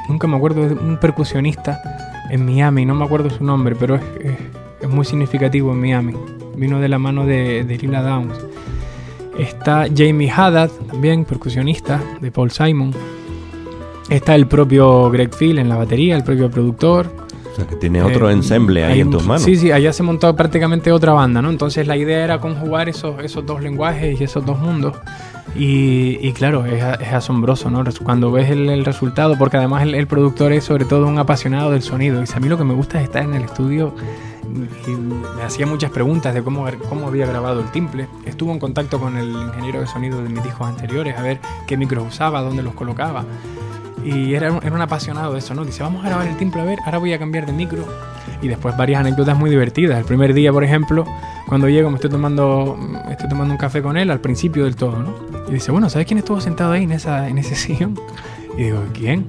nunca 0.08 0.26
me 0.26 0.36
acuerdo 0.36 0.62
un 0.62 0.98
percusionista 1.00 2.07
en 2.30 2.44
Miami, 2.44 2.84
no 2.84 2.94
me 2.94 3.04
acuerdo 3.04 3.30
su 3.30 3.44
nombre, 3.44 3.76
pero 3.78 3.96
es, 3.96 4.88
muy 4.88 5.04
significativo 5.04 5.72
en 5.72 5.80
Miami. 5.80 6.14
Vino 6.56 6.80
de 6.80 6.88
la 6.88 6.98
mano 6.98 7.26
de, 7.26 7.78
Lila 7.80 8.02
Downs. 8.02 8.34
Está 9.38 9.86
Jamie 9.94 10.30
Haddad, 10.30 10.70
también 10.88 11.24
percusionista 11.24 12.02
de 12.20 12.30
Paul 12.30 12.50
Simon. 12.50 12.92
Está 14.08 14.34
el 14.34 14.46
propio 14.46 15.10
Greg 15.10 15.30
Phil 15.36 15.58
en 15.58 15.68
la 15.68 15.76
batería, 15.76 16.16
el 16.16 16.24
propio 16.24 16.50
productor. 16.50 17.27
O 17.52 17.56
sea, 17.56 17.66
que 17.66 17.76
tiene 17.76 18.02
otro 18.02 18.30
Eh, 18.30 18.34
ensemble 18.34 18.84
ahí 18.84 19.00
en 19.00 19.10
tus 19.10 19.26
manos. 19.26 19.42
Sí, 19.42 19.56
sí, 19.56 19.72
allá 19.72 19.92
se 19.92 20.02
montó 20.02 20.34
prácticamente 20.36 20.92
otra 20.92 21.12
banda, 21.12 21.42
¿no? 21.42 21.50
Entonces 21.50 21.86
la 21.86 21.96
idea 21.96 22.22
era 22.24 22.40
conjugar 22.40 22.88
esos, 22.88 23.22
esos 23.24 23.44
dos 23.44 23.60
lenguajes 23.62 24.20
y 24.20 24.24
esos 24.24 24.44
dos 24.46 24.58
mundos. 24.58 24.94
Y, 25.56 26.18
y 26.20 26.32
claro, 26.34 26.66
es, 26.66 26.84
es 27.00 27.12
asombroso, 27.12 27.70
¿no? 27.70 27.82
Cuando 28.04 28.30
ves 28.30 28.50
el, 28.50 28.68
el 28.68 28.84
resultado, 28.84 29.36
porque 29.38 29.56
además 29.56 29.82
el, 29.82 29.94
el 29.94 30.06
productor 30.06 30.52
es 30.52 30.64
sobre 30.64 30.84
todo 30.84 31.06
un 31.06 31.18
apasionado 31.18 31.70
del 31.72 31.82
sonido. 31.82 32.22
Y 32.22 32.26
a 32.32 32.38
mí 32.38 32.48
lo 32.48 32.58
que 32.58 32.64
me 32.64 32.74
gusta 32.74 32.98
es 32.98 33.04
estar 33.04 33.22
en 33.22 33.34
el 33.34 33.42
estudio 33.44 33.94
y 34.86 34.90
me 34.90 35.42
hacía 35.42 35.66
muchas 35.66 35.90
preguntas 35.90 36.32
de 36.34 36.42
cómo, 36.42 36.66
cómo 36.88 37.08
había 37.08 37.26
grabado 37.26 37.60
el 37.60 37.70
timple. 37.70 38.06
Estuvo 38.24 38.52
en 38.52 38.58
contacto 38.58 39.00
con 39.00 39.16
el 39.16 39.30
ingeniero 39.30 39.80
de 39.80 39.86
sonido 39.86 40.22
de 40.22 40.28
mis 40.28 40.42
discos 40.42 40.68
anteriores 40.68 41.18
a 41.18 41.22
ver 41.22 41.40
qué 41.66 41.76
micros 41.76 42.06
usaba, 42.06 42.40
dónde 42.42 42.62
los 42.62 42.74
colocaba. 42.74 43.24
Y 44.04 44.34
era, 44.34 44.48
era 44.62 44.74
un 44.74 44.80
apasionado 44.80 45.32
de 45.32 45.40
eso, 45.40 45.54
¿no? 45.54 45.64
Dice, 45.64 45.82
vamos 45.82 46.04
a 46.04 46.08
grabar 46.08 46.26
el 46.26 46.36
timple, 46.36 46.60
a 46.60 46.64
ver, 46.64 46.78
ahora 46.84 46.98
voy 46.98 47.12
a 47.12 47.18
cambiar 47.18 47.46
de 47.46 47.52
micro. 47.52 47.84
Y 48.40 48.48
después 48.48 48.76
varias 48.76 49.00
anécdotas 49.00 49.36
muy 49.36 49.50
divertidas. 49.50 49.98
El 49.98 50.04
primer 50.04 50.32
día, 50.32 50.52
por 50.52 50.62
ejemplo, 50.62 51.04
cuando 51.48 51.68
llego 51.68 51.90
me 51.90 51.96
estoy 51.96 52.10
tomando, 52.10 52.78
estoy 53.10 53.28
tomando 53.28 53.52
un 53.52 53.58
café 53.58 53.82
con 53.82 53.96
él 53.96 54.10
al 54.10 54.20
principio 54.20 54.64
del 54.64 54.76
todo, 54.76 54.98
¿no? 55.02 55.14
Y 55.48 55.54
dice, 55.54 55.72
bueno, 55.72 55.90
¿sabes 55.90 56.06
quién 56.06 56.18
estuvo 56.18 56.40
sentado 56.40 56.72
ahí 56.72 56.84
en, 56.84 56.92
esa, 56.92 57.28
en 57.28 57.38
ese 57.38 57.54
sillón? 57.56 57.98
Y 58.56 58.64
digo, 58.64 58.82
¿quién? 58.92 59.26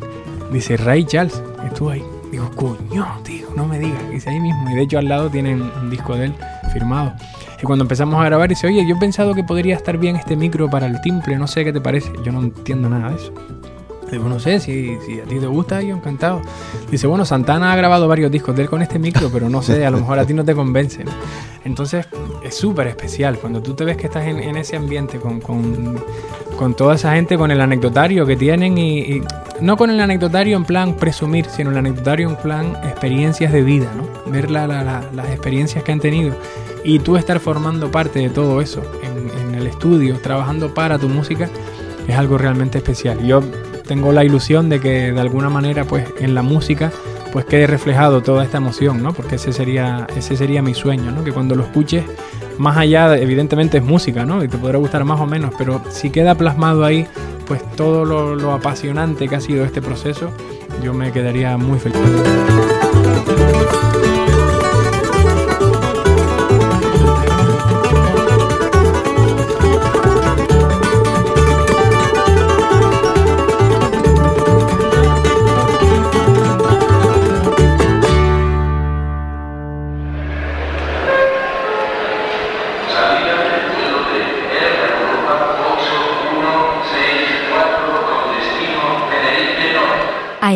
Dice, 0.52 0.78
Ray 0.78 1.06
Charles, 1.06 1.42
estuvo 1.66 1.90
ahí. 1.92 2.04
Digo, 2.32 2.50
coño, 2.56 3.08
tío, 3.24 3.48
no 3.56 3.66
me 3.66 3.80
digas. 3.80 4.10
Dice 4.12 4.30
ahí 4.30 4.40
mismo. 4.40 4.70
Y 4.70 4.76
de 4.76 4.82
hecho 4.84 5.00
al 5.00 5.08
lado 5.08 5.30
tienen 5.30 5.62
un 5.62 5.90
disco 5.90 6.16
de 6.16 6.26
él 6.26 6.36
firmado. 6.74 7.14
Y 7.62 7.66
cuando 7.66 7.84
empezamos 7.84 8.22
a 8.22 8.26
grabar, 8.26 8.50
dice, 8.50 8.68
oye, 8.68 8.86
yo 8.88 8.96
he 8.96 9.00
pensado 9.00 9.34
que 9.34 9.44
podría 9.44 9.76
estar 9.76 9.98
bien 9.98 10.16
este 10.16 10.36
micro 10.36 10.70
para 10.70 10.86
el 10.86 11.02
timple, 11.02 11.38
no 11.38 11.48
sé 11.48 11.66
qué 11.66 11.74
te 11.74 11.82
parece. 11.82 12.12
Yo 12.24 12.32
no 12.32 12.42
entiendo 12.42 12.90
nada 12.90 13.10
de 13.10 13.16
eso. 13.16 13.34
Digo, 14.12 14.28
no 14.28 14.40
sé, 14.40 14.60
si, 14.60 14.98
si 15.06 15.20
a 15.20 15.24
ti 15.24 15.40
te 15.40 15.46
gusta, 15.48 15.82
yo 15.82 15.96
encantado. 15.96 16.42
Dice, 16.90 17.06
bueno, 17.08 17.26
Santana 17.26 17.72
ha 17.72 17.76
grabado 17.76 18.08
varios 18.08 18.32
discos 18.32 18.56
de 18.56 18.64
él 18.64 18.70
con 18.70 18.82
este 18.82 18.98
micro, 19.00 19.30
pero 19.32 19.50
no 19.50 19.62
sé, 19.62 19.86
a 19.86 19.92
lo 19.92 20.00
mejor 20.00 20.18
a 20.20 20.26
ti 20.26 20.34
no 20.34 20.44
te 20.44 20.56
convence. 20.56 21.04
¿no? 21.04 21.12
Entonces, 21.64 22.08
es 22.44 22.56
súper 22.56 22.88
especial 22.88 23.38
cuando 23.38 23.62
tú 23.62 23.74
te 23.76 23.86
ves 23.86 23.98
que 23.98 24.08
estás 24.08 24.26
en, 24.26 24.40
en 24.40 24.58
ese 24.58 24.76
ambiente 24.78 25.20
con, 25.20 25.40
con, 25.42 26.02
con 26.58 26.74
toda 26.74 26.96
esa 26.96 27.14
gente, 27.14 27.38
con 27.38 27.52
el 27.52 27.62
anecdotario 27.62 28.26
que 28.26 28.36
tienen 28.36 28.78
y, 28.78 29.00
y 29.00 29.24
no 29.62 29.78
con 29.78 29.90
el 29.92 30.00
anecdotario 30.00 30.58
en 30.58 30.66
plan 30.66 30.96
presumir, 30.96 31.46
sino 31.46 31.70
el 31.72 31.78
anecdotario 31.78 32.30
en 32.30 32.36
plan 32.38 32.76
experiencias 32.84 33.52
de 33.52 33.62
vida, 33.62 33.88
¿no? 33.96 34.32
Ver 34.32 34.50
la- 34.50 34.66
la- 34.68 34.84
la- 34.84 35.04
las 35.14 35.30
experiencias 35.30 35.84
que 35.84 35.92
han 35.92 36.00
tenido 36.00 36.34
y 36.84 37.00
tú 37.00 37.18
estar 37.18 37.40
formando 37.40 37.92
parte 37.92 38.20
de 38.20 38.30
todo 38.30 38.62
eso 38.62 38.82
en, 39.04 39.50
en 39.50 39.56
el 39.56 39.68
estudio, 39.68 40.18
trabajando 40.22 40.74
para 40.74 40.98
tu 40.98 41.10
música, 41.10 41.50
es 42.08 42.16
algo 42.18 42.38
realmente 42.38 42.78
especial. 42.78 43.20
Yo 43.26 43.42
tengo 43.90 44.12
la 44.14 44.24
ilusión 44.24 44.70
de 44.70 44.80
que 44.80 45.12
de 45.12 45.20
alguna 45.20 45.50
manera, 45.50 45.84
pues 45.84 46.06
en 46.20 46.36
la 46.36 46.44
música, 46.44 46.92
pues 47.34 47.46
quede 47.46 47.66
reflejado 47.66 48.22
toda 48.22 48.44
esta 48.44 48.58
emoción, 48.58 49.02
¿no? 49.02 49.14
Porque 49.14 49.36
ese 49.38 49.52
sería, 49.52 50.06
ese 50.16 50.38
sería 50.38 50.62
mi 50.62 50.76
sueño, 50.76 51.10
¿no? 51.12 51.24
Que 51.24 51.32
cuando 51.32 51.56
lo 51.56 51.64
escuches, 51.64 52.04
más 52.60 52.78
allá, 52.78 53.10
de- 53.10 53.24
evidentemente 53.24 53.80
es 53.80 53.84
música, 53.84 54.26
¿no? 54.26 54.44
Y 54.44 54.48
te 54.48 54.60
podrá 54.60 54.78
gustar 54.78 55.04
más 55.06 55.20
o 55.20 55.26
menos, 55.26 55.52
pero 55.58 55.82
si 55.90 56.12
queda 56.12 56.36
plasmado 56.36 56.86
ahí, 56.86 57.08
pues 57.48 57.64
todo 57.76 58.06
lo, 58.06 58.36
lo 58.36 58.54
apasionante 58.54 59.28
que 59.28 59.36
ha 59.36 59.42
sido 59.42 59.66
este 59.66 59.82
proceso, 59.82 60.30
yo 60.84 60.94
me 60.94 61.12
quedaría 61.12 61.58
muy 61.58 61.80
feliz. 61.80 61.98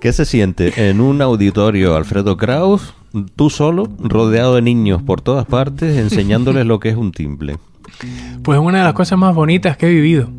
¿Qué 0.00 0.14
se 0.14 0.24
siente 0.24 0.88
en 0.88 1.00
un 1.00 1.20
auditorio, 1.20 1.94
Alfredo 1.94 2.38
Kraus, 2.38 2.94
tú 3.36 3.50
solo, 3.50 3.86
rodeado 3.98 4.54
de 4.54 4.62
niños 4.62 5.02
por 5.02 5.20
todas 5.20 5.44
partes, 5.44 5.98
enseñándoles 5.98 6.64
lo 6.64 6.80
que 6.80 6.88
es 6.88 6.96
un 6.96 7.12
timbre? 7.12 7.58
Pues 8.42 8.58
es 8.58 8.64
una 8.64 8.78
de 8.78 8.84
las 8.84 8.94
cosas 8.94 9.18
más 9.18 9.34
bonitas 9.34 9.76
que 9.76 9.86
he 9.86 9.90
vivido, 9.90 10.30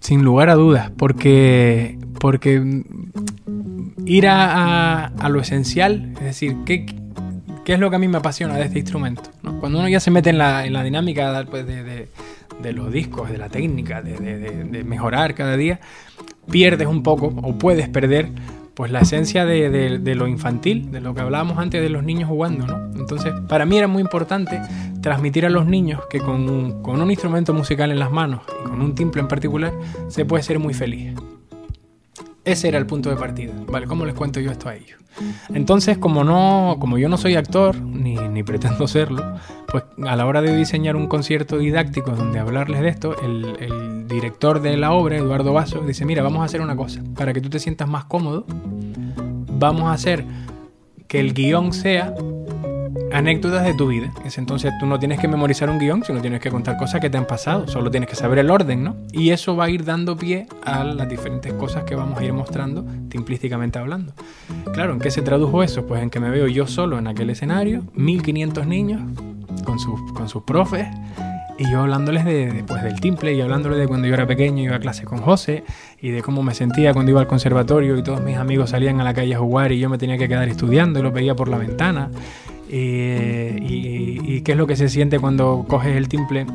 sin 0.00 0.24
lugar 0.24 0.50
a 0.50 0.56
dudas, 0.56 0.90
porque 0.98 1.96
porque 2.18 2.82
ir 4.04 4.28
a, 4.28 5.06
a, 5.06 5.28
lo 5.28 5.40
esencial, 5.40 6.12
es 6.18 6.24
decir, 6.24 6.56
¿qué, 6.64 6.86
¿qué, 7.64 7.74
es 7.74 7.78
lo 7.78 7.90
que 7.90 7.96
a 7.96 7.98
mí 7.98 8.08
me 8.08 8.18
apasiona 8.18 8.56
de 8.56 8.64
este 8.64 8.78
instrumento? 8.78 9.22
Cuando 9.60 9.78
uno 9.78 9.88
ya 9.88 10.00
se 10.00 10.10
mete 10.10 10.30
en 10.30 10.38
la, 10.38 10.66
en 10.66 10.72
la 10.72 10.82
dinámica 10.82 11.44
pues, 11.50 11.66
de, 11.66 12.08
de, 12.62 12.72
los 12.72 12.92
discos, 12.92 13.30
de 13.30 13.38
la 13.38 13.48
técnica, 13.48 14.02
de, 14.02 14.16
de 14.16 14.84
mejorar 14.84 15.34
cada 15.34 15.56
día, 15.56 15.80
pierdes 16.50 16.88
un 16.88 17.02
poco 17.02 17.26
o 17.26 17.58
puedes 17.58 17.88
perder 17.88 18.30
pues 18.76 18.92
la 18.92 19.00
esencia 19.00 19.46
de, 19.46 20.14
lo 20.14 20.28
infantil, 20.28 20.90
de 20.90 21.00
lo 21.00 21.14
que 21.14 21.22
hablábamos 21.22 21.56
antes 21.56 21.80
de 21.80 21.88
los 21.88 22.04
niños 22.04 22.28
jugando, 22.28 22.66
¿no? 22.66 23.00
Entonces, 23.00 23.32
para 23.48 23.64
mí 23.64 23.78
era 23.78 23.88
muy 23.88 24.02
importante 24.02 24.60
transmitir 25.00 25.46
a 25.46 25.48
los 25.48 25.64
niños 25.64 26.02
que 26.10 26.20
con 26.20 26.46
un, 26.50 26.82
con 26.82 27.00
un 27.00 27.10
instrumento 27.10 27.54
musical 27.54 27.90
en 27.90 27.98
las 27.98 28.10
manos 28.10 28.42
y 28.62 28.68
con 28.68 28.82
un 28.82 28.94
timple 28.94 29.22
en 29.22 29.28
particular 29.28 29.72
se 30.08 30.26
puede 30.26 30.42
ser 30.42 30.58
muy 30.58 30.74
feliz. 30.74 31.14
Ese 32.46 32.68
era 32.68 32.78
el 32.78 32.86
punto 32.86 33.10
de 33.10 33.16
partida, 33.16 33.52
¿vale? 33.66 33.88
¿Cómo 33.88 34.06
les 34.06 34.14
cuento 34.14 34.38
yo 34.38 34.52
esto 34.52 34.68
a 34.68 34.76
ellos? 34.76 35.00
Entonces, 35.52 35.98
como 35.98 36.22
no, 36.22 36.76
como 36.78 36.96
yo 36.96 37.08
no 37.08 37.16
soy 37.16 37.34
actor, 37.34 37.74
ni, 37.80 38.14
ni 38.14 38.42
pretendo 38.44 38.86
serlo, 38.86 39.34
pues 39.66 39.82
a 40.06 40.14
la 40.14 40.26
hora 40.26 40.42
de 40.42 40.56
diseñar 40.56 40.94
un 40.94 41.08
concierto 41.08 41.58
didáctico 41.58 42.12
donde 42.12 42.38
hablarles 42.38 42.82
de 42.82 42.88
esto, 42.88 43.20
el, 43.20 43.56
el 43.58 44.06
director 44.06 44.62
de 44.62 44.76
la 44.76 44.92
obra, 44.92 45.16
Eduardo 45.16 45.52
Vaso, 45.52 45.80
dice, 45.80 46.04
mira, 46.04 46.22
vamos 46.22 46.40
a 46.40 46.44
hacer 46.44 46.60
una 46.60 46.76
cosa, 46.76 47.02
para 47.16 47.32
que 47.32 47.40
tú 47.40 47.50
te 47.50 47.58
sientas 47.58 47.88
más 47.88 48.04
cómodo, 48.04 48.46
vamos 48.48 49.88
a 49.88 49.94
hacer 49.94 50.24
que 51.08 51.18
el 51.18 51.34
guion 51.34 51.72
sea 51.72 52.14
anécdotas 53.16 53.64
de 53.64 53.72
tu 53.72 53.88
vida. 53.88 54.12
Es 54.24 54.36
entonces 54.36 54.72
tú 54.78 54.86
no 54.86 54.98
tienes 54.98 55.18
que 55.18 55.26
memorizar 55.26 55.70
un 55.70 55.78
guion, 55.78 56.04
sino 56.04 56.20
tienes 56.20 56.40
que 56.40 56.50
contar 56.50 56.76
cosas 56.76 57.00
que 57.00 57.08
te 57.08 57.16
han 57.16 57.26
pasado. 57.26 57.66
Solo 57.66 57.90
tienes 57.90 58.10
que 58.10 58.16
saber 58.16 58.38
el 58.38 58.50
orden, 58.50 58.84
¿no? 58.84 58.96
Y 59.10 59.30
eso 59.30 59.56
va 59.56 59.64
a 59.64 59.70
ir 59.70 59.84
dando 59.84 60.16
pie 60.16 60.46
a 60.64 60.84
las 60.84 61.08
diferentes 61.08 61.52
cosas 61.54 61.84
que 61.84 61.94
vamos 61.94 62.18
a 62.18 62.24
ir 62.24 62.32
mostrando, 62.34 62.84
implícicamente 63.14 63.78
hablando. 63.78 64.12
Claro, 64.74 64.92
¿en 64.92 65.00
qué 65.00 65.10
se 65.10 65.22
tradujo 65.22 65.62
eso? 65.62 65.86
Pues 65.86 66.02
en 66.02 66.10
que 66.10 66.20
me 66.20 66.28
veo 66.28 66.46
yo 66.46 66.66
solo 66.66 66.98
en 66.98 67.06
aquel 67.06 67.30
escenario, 67.30 67.84
1500 67.94 68.66
niños 68.66 69.00
con 69.64 69.78
sus, 69.78 70.12
con 70.12 70.28
sus 70.28 70.42
profes. 70.42 70.86
Y 71.58 71.70
yo 71.70 71.80
hablándoles 71.80 72.26
de, 72.26 72.52
de, 72.52 72.64
pues, 72.64 72.82
del 72.82 73.00
timple 73.00 73.32
y 73.32 73.40
hablándoles 73.40 73.78
de 73.78 73.88
cuando 73.88 74.06
yo 74.06 74.12
era 74.12 74.26
pequeño 74.26 74.62
iba 74.62 74.76
a 74.76 74.78
clase 74.78 75.04
con 75.04 75.22
José 75.22 75.64
y 76.02 76.10
de 76.10 76.20
cómo 76.20 76.42
me 76.42 76.52
sentía 76.52 76.92
cuando 76.92 77.12
iba 77.12 77.20
al 77.20 77.26
conservatorio 77.26 77.96
y 77.96 78.02
todos 78.02 78.20
mis 78.20 78.36
amigos 78.36 78.70
salían 78.70 79.00
a 79.00 79.04
la 79.04 79.14
calle 79.14 79.34
a 79.34 79.38
jugar 79.38 79.72
y 79.72 79.78
yo 79.78 79.88
me 79.88 79.96
tenía 79.96 80.18
que 80.18 80.28
quedar 80.28 80.46
estudiando 80.50 80.98
y 80.98 81.02
los 81.02 81.14
veía 81.14 81.34
por 81.34 81.48
la 81.48 81.56
ventana. 81.56 82.10
Y, 82.68 84.20
y, 84.24 84.40
qué 84.42 84.52
es 84.52 84.58
lo 84.58 84.66
que 84.66 84.76
se 84.76 84.88
siente 84.88 85.18
cuando 85.18 85.64
coges 85.68 85.96
el 85.96 86.08
timple 86.08 86.46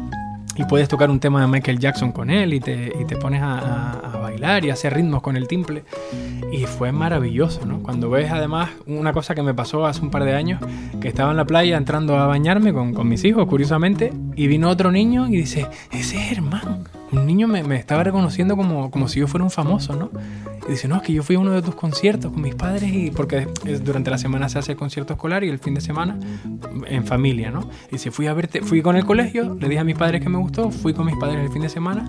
y 0.58 0.66
puedes 0.66 0.90
tocar 0.90 1.10
un 1.10 1.20
tema 1.20 1.42
de 1.42 1.48
Michael 1.48 1.80
Jackson 1.80 2.12
con 2.12 2.30
él 2.30 2.54
y 2.54 2.60
te, 2.60 2.92
y 3.00 3.06
te 3.06 3.16
pones 3.16 3.42
a, 3.42 3.58
a, 3.58 3.92
a, 4.14 4.18
bailar 4.18 4.66
y 4.66 4.70
hacer 4.70 4.94
ritmos 4.94 5.22
con 5.22 5.38
el 5.38 5.48
timple. 5.48 5.84
Y 6.52 6.66
fue 6.66 6.92
maravilloso, 6.92 7.66
¿no? 7.66 7.82
Cuando 7.82 8.10
ves 8.10 8.32
además 8.32 8.70
una 8.86 9.14
cosa 9.14 9.34
que 9.34 9.42
me 9.42 9.54
pasó 9.54 9.86
hace 9.86 10.02
un 10.02 10.12
par 10.12 10.26
de 10.26 10.36
años, 10.36 10.60
que 11.00 11.08
estaba 11.08 11.32
en 11.32 11.38
la 11.38 11.46
playa 11.46 11.78
entrando 11.78 12.18
a 12.18 12.28
bañarme 12.28 12.74
con, 12.74 12.94
con 12.94 13.08
mis 13.08 13.24
hijos, 13.24 13.48
curiosamente, 13.48 14.12
y 14.36 14.48
vino 14.48 14.70
otro 14.70 14.92
niño 14.92 15.28
y 15.28 15.38
dice, 15.38 15.68
ese 15.92 16.18
es 16.18 16.30
Germán. 16.30 16.84
Un 17.12 17.26
niño 17.26 17.48
me, 17.48 17.64
me 17.64 17.78
estaba 17.78 18.04
reconociendo 18.04 18.58
como, 18.58 18.92
como 18.92 19.08
si 19.08 19.20
yo 19.20 19.28
fuera 19.28 19.44
un 19.44 19.52
famoso, 19.52 19.96
¿no? 19.96 20.12
Y 20.68 20.72
dice, 20.72 20.88
no, 20.88 20.98
es 20.98 21.02
que 21.02 21.14
yo 21.14 21.24
fui 21.24 21.36
a 21.36 21.40
uno 21.40 21.52
de 21.52 21.62
tus 21.62 21.76
conciertos 21.76 22.32
con 22.32 22.42
mis 22.42 22.56
padres 22.56 22.92
y 22.94 23.12
porque 23.12 23.48
es, 23.66 23.84
durante 23.84 24.12
la 24.12 24.18
semana 24.18 24.48
se 24.50 24.60
hace 24.60 24.74
el 24.74 24.78
concierto 24.78 25.14
escolar 25.14 25.44
y 25.44 25.50
el 25.50 25.60
fin 25.60 25.74
de 25.74 25.82
semana 25.82 26.20
en 26.88 27.06
familia, 27.06 27.52
¿no? 27.52 27.70
Y 27.90 27.94
dice, 27.94 28.12
fui 28.12 28.28
a 28.28 28.34
verte, 28.34 28.62
fui 28.62 28.82
con 28.82 28.96
el 28.96 29.06
colegio, 29.06 29.56
le 29.60 29.68
dije 29.68 29.80
a 29.80 29.84
mis 29.84 29.98
padres 29.98 30.22
que 30.22 30.30
me 30.30 30.38
gustó, 30.38 30.72
fui 30.72 30.94
con 30.94 31.06
mis 31.06 31.18
padres 31.18 31.40
el 31.40 31.52
fin 31.52 31.64
de 31.64 31.70
semana 31.70 32.08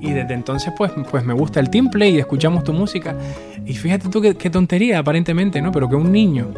y 0.00 0.10
desde 0.10 0.34
entonces 0.34 0.72
pues, 0.76 0.92
pues 1.10 1.24
me 1.24 1.32
gusta 1.32 1.60
el 1.60 1.70
timple 1.70 2.10
y 2.10 2.18
escuchamos 2.18 2.64
tu 2.64 2.72
música. 2.72 3.16
Y 3.64 3.74
fíjate 3.74 4.08
tú 4.08 4.20
qué, 4.20 4.34
qué 4.34 4.50
tontería 4.50 4.98
aparentemente, 4.98 5.62
¿no? 5.62 5.72
Pero 5.72 5.88
que 5.88 5.96
un 5.96 6.12
niño 6.12 6.52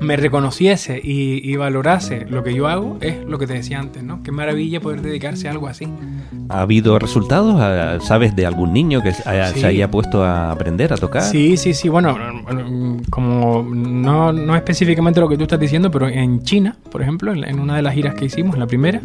me 0.00 0.16
reconociese 0.16 1.00
y, 1.02 1.40
y, 1.50 1.56
valorase 1.56 2.26
lo 2.28 2.42
que 2.42 2.54
yo 2.54 2.68
hago 2.68 2.98
es 3.00 3.24
lo 3.24 3.38
que 3.38 3.46
te 3.46 3.54
decía 3.54 3.78
antes, 3.78 4.02
¿no? 4.02 4.22
Qué 4.22 4.32
maravilla 4.32 4.80
poder 4.80 5.02
dedicarse 5.02 5.48
a 5.48 5.50
algo 5.50 5.68
así. 5.68 5.86
¿Ha 6.48 6.62
habido 6.62 6.98
resultados? 6.98 8.04
¿Sabes 8.04 8.34
de 8.34 8.46
algún 8.46 8.72
niño 8.72 9.02
que 9.02 9.12
haya, 9.26 9.48
sí. 9.52 9.60
se 9.60 9.66
haya 9.66 9.90
puesto 9.90 10.24
a 10.24 10.50
aprender 10.50 10.92
a 10.92 10.96
tocar? 10.96 11.22
Sí, 11.22 11.56
sí, 11.56 11.74
sí. 11.74 11.88
Bueno, 11.88 12.16
como 13.10 13.62
no, 13.62 14.32
no 14.32 14.56
específicamente 14.56 15.20
lo 15.20 15.28
que 15.28 15.36
tú 15.36 15.42
estás 15.44 15.60
diciendo, 15.60 15.90
pero 15.90 16.08
en 16.08 16.42
China, 16.42 16.76
por 16.90 17.02
ejemplo, 17.02 17.32
en 17.32 17.60
una 17.60 17.76
de 17.76 17.82
las 17.82 17.94
giras 17.94 18.14
que 18.14 18.24
hicimos, 18.24 18.58
la 18.58 18.66
primera, 18.66 19.00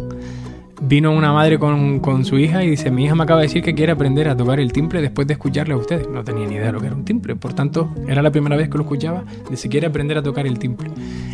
vino 0.81 1.11
una 1.11 1.31
madre 1.31 1.57
con, 1.57 1.99
con, 1.99 2.25
su 2.25 2.37
hija 2.37 2.63
y 2.63 2.69
dice, 2.69 2.91
mi 2.91 3.05
hija 3.05 3.15
me 3.15 3.23
acaba 3.23 3.41
de 3.41 3.47
decir 3.47 3.63
que 3.63 3.73
quiere 3.73 3.91
aprender 3.91 4.27
a 4.29 4.35
tocar 4.35 4.59
el 4.59 4.71
timple 4.71 5.01
después 5.01 5.27
de 5.27 5.33
escucharle 5.33 5.73
a 5.73 5.77
ustedes. 5.77 6.07
No 6.09 6.23
tenía 6.23 6.45
ni 6.47 6.55
idea 6.55 6.67
de 6.67 6.71
lo 6.71 6.79
que 6.79 6.87
era 6.87 6.95
un 6.95 7.05
timple, 7.05 7.35
por 7.35 7.53
tanto, 7.53 7.89
era 8.07 8.21
la 8.21 8.31
primera 8.31 8.55
vez 8.55 8.69
que 8.69 8.77
lo 8.77 8.83
escuchaba, 8.83 9.23
dice, 9.49 9.69
quiere 9.69 9.87
aprender 9.87 10.17
a 10.17 10.23
tocar 10.23 10.45
el 10.47 10.59
timple. 10.59 10.89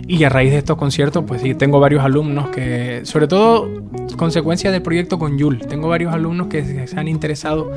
Y 0.07 0.23
a 0.23 0.29
raíz 0.29 0.51
de 0.51 0.57
estos 0.57 0.77
conciertos, 0.77 1.23
pues 1.25 1.41
sí, 1.41 1.53
tengo 1.55 1.79
varios 1.79 2.03
alumnos 2.03 2.49
que, 2.49 3.01
sobre 3.03 3.27
todo, 3.27 3.69
consecuencia 4.17 4.71
del 4.71 4.81
proyecto 4.81 5.17
con 5.17 5.37
Yul, 5.37 5.59
tengo 5.59 5.87
varios 5.87 6.13
alumnos 6.13 6.47
que 6.47 6.87
se 6.87 6.99
han 6.99 7.07
interesado 7.07 7.71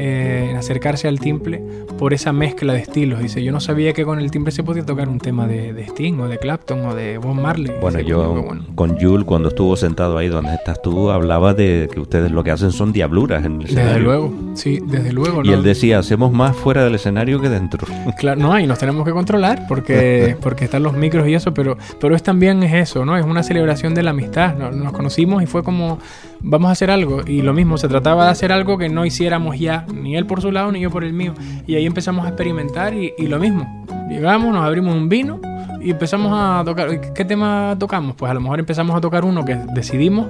eh, 0.00 0.46
en 0.50 0.56
acercarse 0.56 1.08
al 1.08 1.18
timple 1.18 1.60
por 1.98 2.14
esa 2.14 2.32
mezcla 2.32 2.72
de 2.72 2.78
estilos. 2.78 3.18
Dice, 3.18 3.42
yo 3.42 3.50
no 3.50 3.58
sabía 3.58 3.92
que 3.92 4.04
con 4.04 4.20
el 4.20 4.30
timbre 4.30 4.52
se 4.52 4.62
podía 4.62 4.86
tocar 4.86 5.08
un 5.08 5.18
tema 5.18 5.48
de, 5.48 5.72
de 5.72 5.82
Sting 5.82 6.20
o 6.20 6.28
de 6.28 6.38
Clapton 6.38 6.86
o 6.86 6.94
de 6.94 7.18
Bob 7.18 7.34
Marley. 7.34 7.72
Bueno, 7.80 7.98
dice, 7.98 8.10
yo 8.10 8.42
bueno. 8.42 8.64
con 8.76 8.96
Yul, 8.96 9.24
cuando 9.24 9.48
estuvo 9.48 9.76
sentado 9.76 10.16
ahí 10.16 10.28
donde 10.28 10.54
estás 10.54 10.80
tú, 10.82 11.10
hablaba 11.10 11.52
de 11.52 11.88
que 11.92 11.98
ustedes 11.98 12.30
lo 12.30 12.44
que 12.44 12.52
hacen 12.52 12.70
son 12.70 12.92
diabluras 12.92 13.44
en 13.44 13.56
el 13.56 13.66
escenario. 13.66 13.90
Desde 13.90 14.00
luego, 14.04 14.34
sí, 14.54 14.78
desde 14.86 15.12
luego. 15.12 15.42
Y 15.42 15.48
¿no? 15.48 15.54
él 15.54 15.64
decía, 15.64 15.98
hacemos 15.98 16.32
más 16.32 16.54
fuera 16.54 16.84
del 16.84 16.94
escenario 16.94 17.40
que 17.40 17.48
dentro. 17.48 17.84
Claro, 18.18 18.40
no, 18.40 18.56
y 18.60 18.68
nos 18.68 18.78
tenemos 18.78 19.04
que 19.04 19.12
controlar 19.12 19.66
porque, 19.66 20.36
porque 20.40 20.66
están 20.66 20.84
los 20.84 20.94
micros 20.94 21.26
y 21.26 21.34
eso, 21.34 21.52
pero, 21.52 21.76
pero 22.00 22.14
es 22.14 22.22
también 22.22 22.62
es 22.62 22.72
eso, 22.72 23.04
¿no? 23.04 23.16
Es 23.16 23.24
una 23.24 23.42
celebración 23.42 23.94
de 23.94 24.04
la 24.04 24.10
amistad. 24.10 24.56
Nos, 24.56 24.76
nos 24.76 24.92
conocimos 24.92 25.42
y 25.42 25.46
fue 25.46 25.64
como, 25.64 25.98
vamos 26.40 26.68
a 26.68 26.72
hacer 26.72 26.90
algo. 26.90 27.22
Y 27.26 27.42
lo 27.42 27.52
mismo, 27.52 27.78
se 27.78 27.88
trataba 27.88 28.26
de 28.26 28.30
hacer 28.30 28.52
algo 28.52 28.78
que 28.78 28.88
no 28.88 29.04
hiciéramos 29.04 29.58
ya, 29.58 29.86
ni 29.92 30.16
él 30.16 30.26
por 30.26 30.40
su 30.40 30.50
lado, 30.50 30.72
ni 30.72 30.80
yo 30.80 30.90
por 30.90 31.04
el 31.04 31.12
mío. 31.12 31.34
Y 31.66 31.74
ahí 31.74 31.86
empezamos 31.86 32.24
a 32.24 32.28
experimentar 32.28 32.94
y, 32.94 33.12
y 33.18 33.26
lo 33.26 33.38
mismo. 33.38 33.84
Llegamos, 34.08 34.52
nos 34.52 34.64
abrimos 34.64 34.94
un 34.94 35.08
vino 35.08 35.40
y 35.80 35.90
empezamos 35.90 36.32
a 36.34 36.62
tocar. 36.64 37.12
¿Qué 37.12 37.24
tema 37.24 37.76
tocamos? 37.78 38.14
Pues 38.16 38.30
a 38.30 38.34
lo 38.34 38.40
mejor 38.40 38.58
empezamos 38.58 38.96
a 38.96 39.00
tocar 39.00 39.24
uno 39.24 39.44
que 39.44 39.54
decidimos 39.74 40.26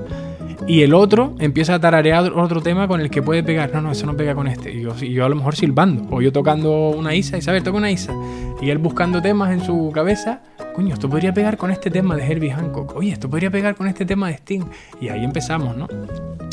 y 0.66 0.82
el 0.82 0.92
otro 0.92 1.34
empieza 1.38 1.76
a 1.76 1.80
tararear 1.80 2.32
otro 2.32 2.60
tema 2.60 2.88
con 2.88 3.00
el 3.00 3.10
que 3.10 3.22
puede 3.22 3.42
pegar. 3.42 3.72
No, 3.72 3.80
no, 3.80 3.92
eso 3.92 4.04
no 4.06 4.16
pega 4.16 4.34
con 4.34 4.48
este. 4.48 4.72
Y 4.72 4.82
yo, 4.82 4.94
y 5.00 5.12
yo 5.12 5.24
a 5.24 5.28
lo 5.28 5.36
mejor 5.36 5.56
silbando. 5.56 6.06
O 6.10 6.20
yo 6.20 6.32
tocando 6.32 6.90
una 6.90 7.14
Isa, 7.14 7.38
Isabel, 7.38 7.62
toca 7.62 7.78
una 7.78 7.90
Isa. 7.90 8.12
Y 8.60 8.70
él 8.70 8.78
buscando 8.78 9.22
temas 9.22 9.50
en 9.52 9.64
su 9.64 9.90
cabeza. 9.94 10.42
Coño, 10.74 10.94
esto 10.94 11.08
podría 11.08 11.32
pegar 11.32 11.56
con 11.56 11.70
este 11.70 11.90
tema 11.90 12.16
de 12.16 12.30
Herbie 12.30 12.50
Hancock. 12.50 12.96
Oye, 12.96 13.12
esto 13.12 13.30
podría 13.30 13.50
pegar 13.50 13.76
con 13.76 13.86
este 13.86 14.04
tema 14.04 14.28
de 14.28 14.34
Sting. 14.34 14.64
Y 15.00 15.08
ahí 15.08 15.24
empezamos, 15.24 15.76
¿no? 15.76 15.88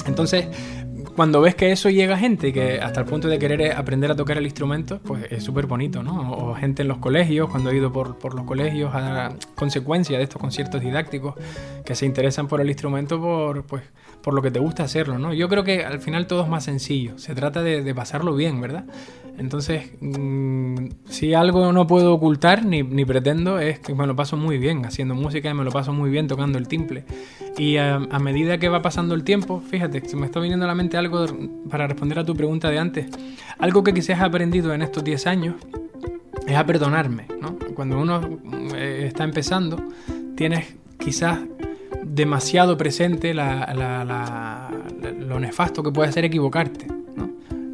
Entonces, 0.07 0.47
cuando 1.16 1.41
ves 1.41 1.55
que 1.55 1.72
eso 1.72 1.89
llega 1.89 2.16
a 2.16 2.18
gente 2.18 2.51
que 2.51 2.80
hasta 2.80 2.99
el 2.99 3.05
punto 3.05 3.28
de 3.28 3.39
querer 3.39 3.72
aprender 3.72 4.11
a 4.11 4.16
tocar 4.16 4.38
el 4.38 4.45
instrumento, 4.45 4.99
pues 5.03 5.26
es 5.32 5.43
súper 5.43 5.66
bonito, 5.66 6.03
¿no? 6.03 6.34
O 6.34 6.55
gente 6.55 6.82
en 6.82 6.89
los 6.89 6.97
colegios, 6.97 7.49
cuando 7.49 7.72
he 7.72 7.78
ido 7.78 7.91
por, 7.91 8.18
por, 8.18 8.34
los 8.34 8.45
colegios 8.45 8.93
a 8.93 9.34
consecuencia 9.55 10.18
de 10.18 10.24
estos 10.26 10.41
conciertos 10.41 10.82
didácticos, 10.82 11.36
que 11.86 11.95
se 11.95 12.05
interesan 12.05 12.47
por 12.47 12.59
el 12.59 12.68
instrumento 12.68 13.22
por, 13.22 13.63
pues, 13.66 13.84
por 14.26 14.34
lo 14.34 14.41
que 14.41 14.49
te 14.49 14.57
gusta 14.57 14.82
hacerlo, 14.82 15.19
¿no? 15.19 15.36
Yo 15.36 15.47
creo 15.47 15.63
que 15.63 15.86
al 15.86 15.99
final 15.99 16.26
todo 16.26 16.41
es 16.41 16.49
más 16.49 16.63
sencillo, 16.63 17.15
se 17.19 17.36
trata 17.36 17.61
de, 17.61 17.93
pasarlo 17.93 18.36
bien, 18.36 18.59
¿verdad? 18.59 18.86
Entonces, 19.38 19.91
mmm, 20.01 20.88
si 21.07 21.36
algo 21.36 21.71
no 21.71 21.86
puedo 21.86 22.11
ocultar 22.11 22.65
ni, 22.65 22.82
ni, 22.82 23.05
pretendo 23.05 23.59
es 23.59 23.78
que 23.78 23.93
me 23.93 24.07
lo 24.07 24.15
paso 24.15 24.36
muy 24.36 24.57
bien 24.57 24.84
haciendo 24.84 25.13
música 25.13 25.51
y 25.51 25.53
me 25.53 25.63
lo 25.63 25.69
paso 25.69 25.93
muy 25.93 26.09
bien 26.09 26.28
tocando 26.28 26.57
el 26.57 26.67
timple. 26.67 27.05
Y 27.55 27.78
a, 27.78 27.99
medida 28.19 28.57
que 28.57 28.67
va 28.67 28.82
pasando 28.82 29.13
el 29.13 29.23
tiempo, 29.23 29.61
fíjate, 29.61 30.03
se 30.09 30.15
me 30.15 30.26
está 30.26 30.39
viniendo 30.39 30.65
a 30.65 30.69
la 30.69 30.76
mente 30.76 30.97
algo 30.97 31.28
para 31.69 31.86
responder 31.86 32.17
a 32.17 32.26
tu 32.26 32.34
pregunta 32.34 32.71
de 32.71 32.80
antes. 32.80 33.05
Algo 33.59 33.84
que 33.84 33.93
quizás 33.93 34.19
he 34.19 34.23
aprendido 34.23 34.73
en 34.73 34.82
estos 34.82 35.03
10 35.03 35.28
años 35.28 35.55
es 36.47 36.55
a 36.55 36.65
perdonarme, 36.65 37.28
¿no? 37.39 37.59
Cuando 37.76 37.99
uno 37.99 38.39
eh, 38.76 39.03
está 39.05 39.23
empezando, 39.23 39.78
tienes 40.36 40.73
quizás 40.97 41.38
demasiado 42.05 42.77
presente 42.77 43.33
lo 43.33 45.39
nefasto 45.39 45.83
que 45.83 45.91
puede 45.91 46.11
ser 46.11 46.25
equivocarte. 46.25 46.87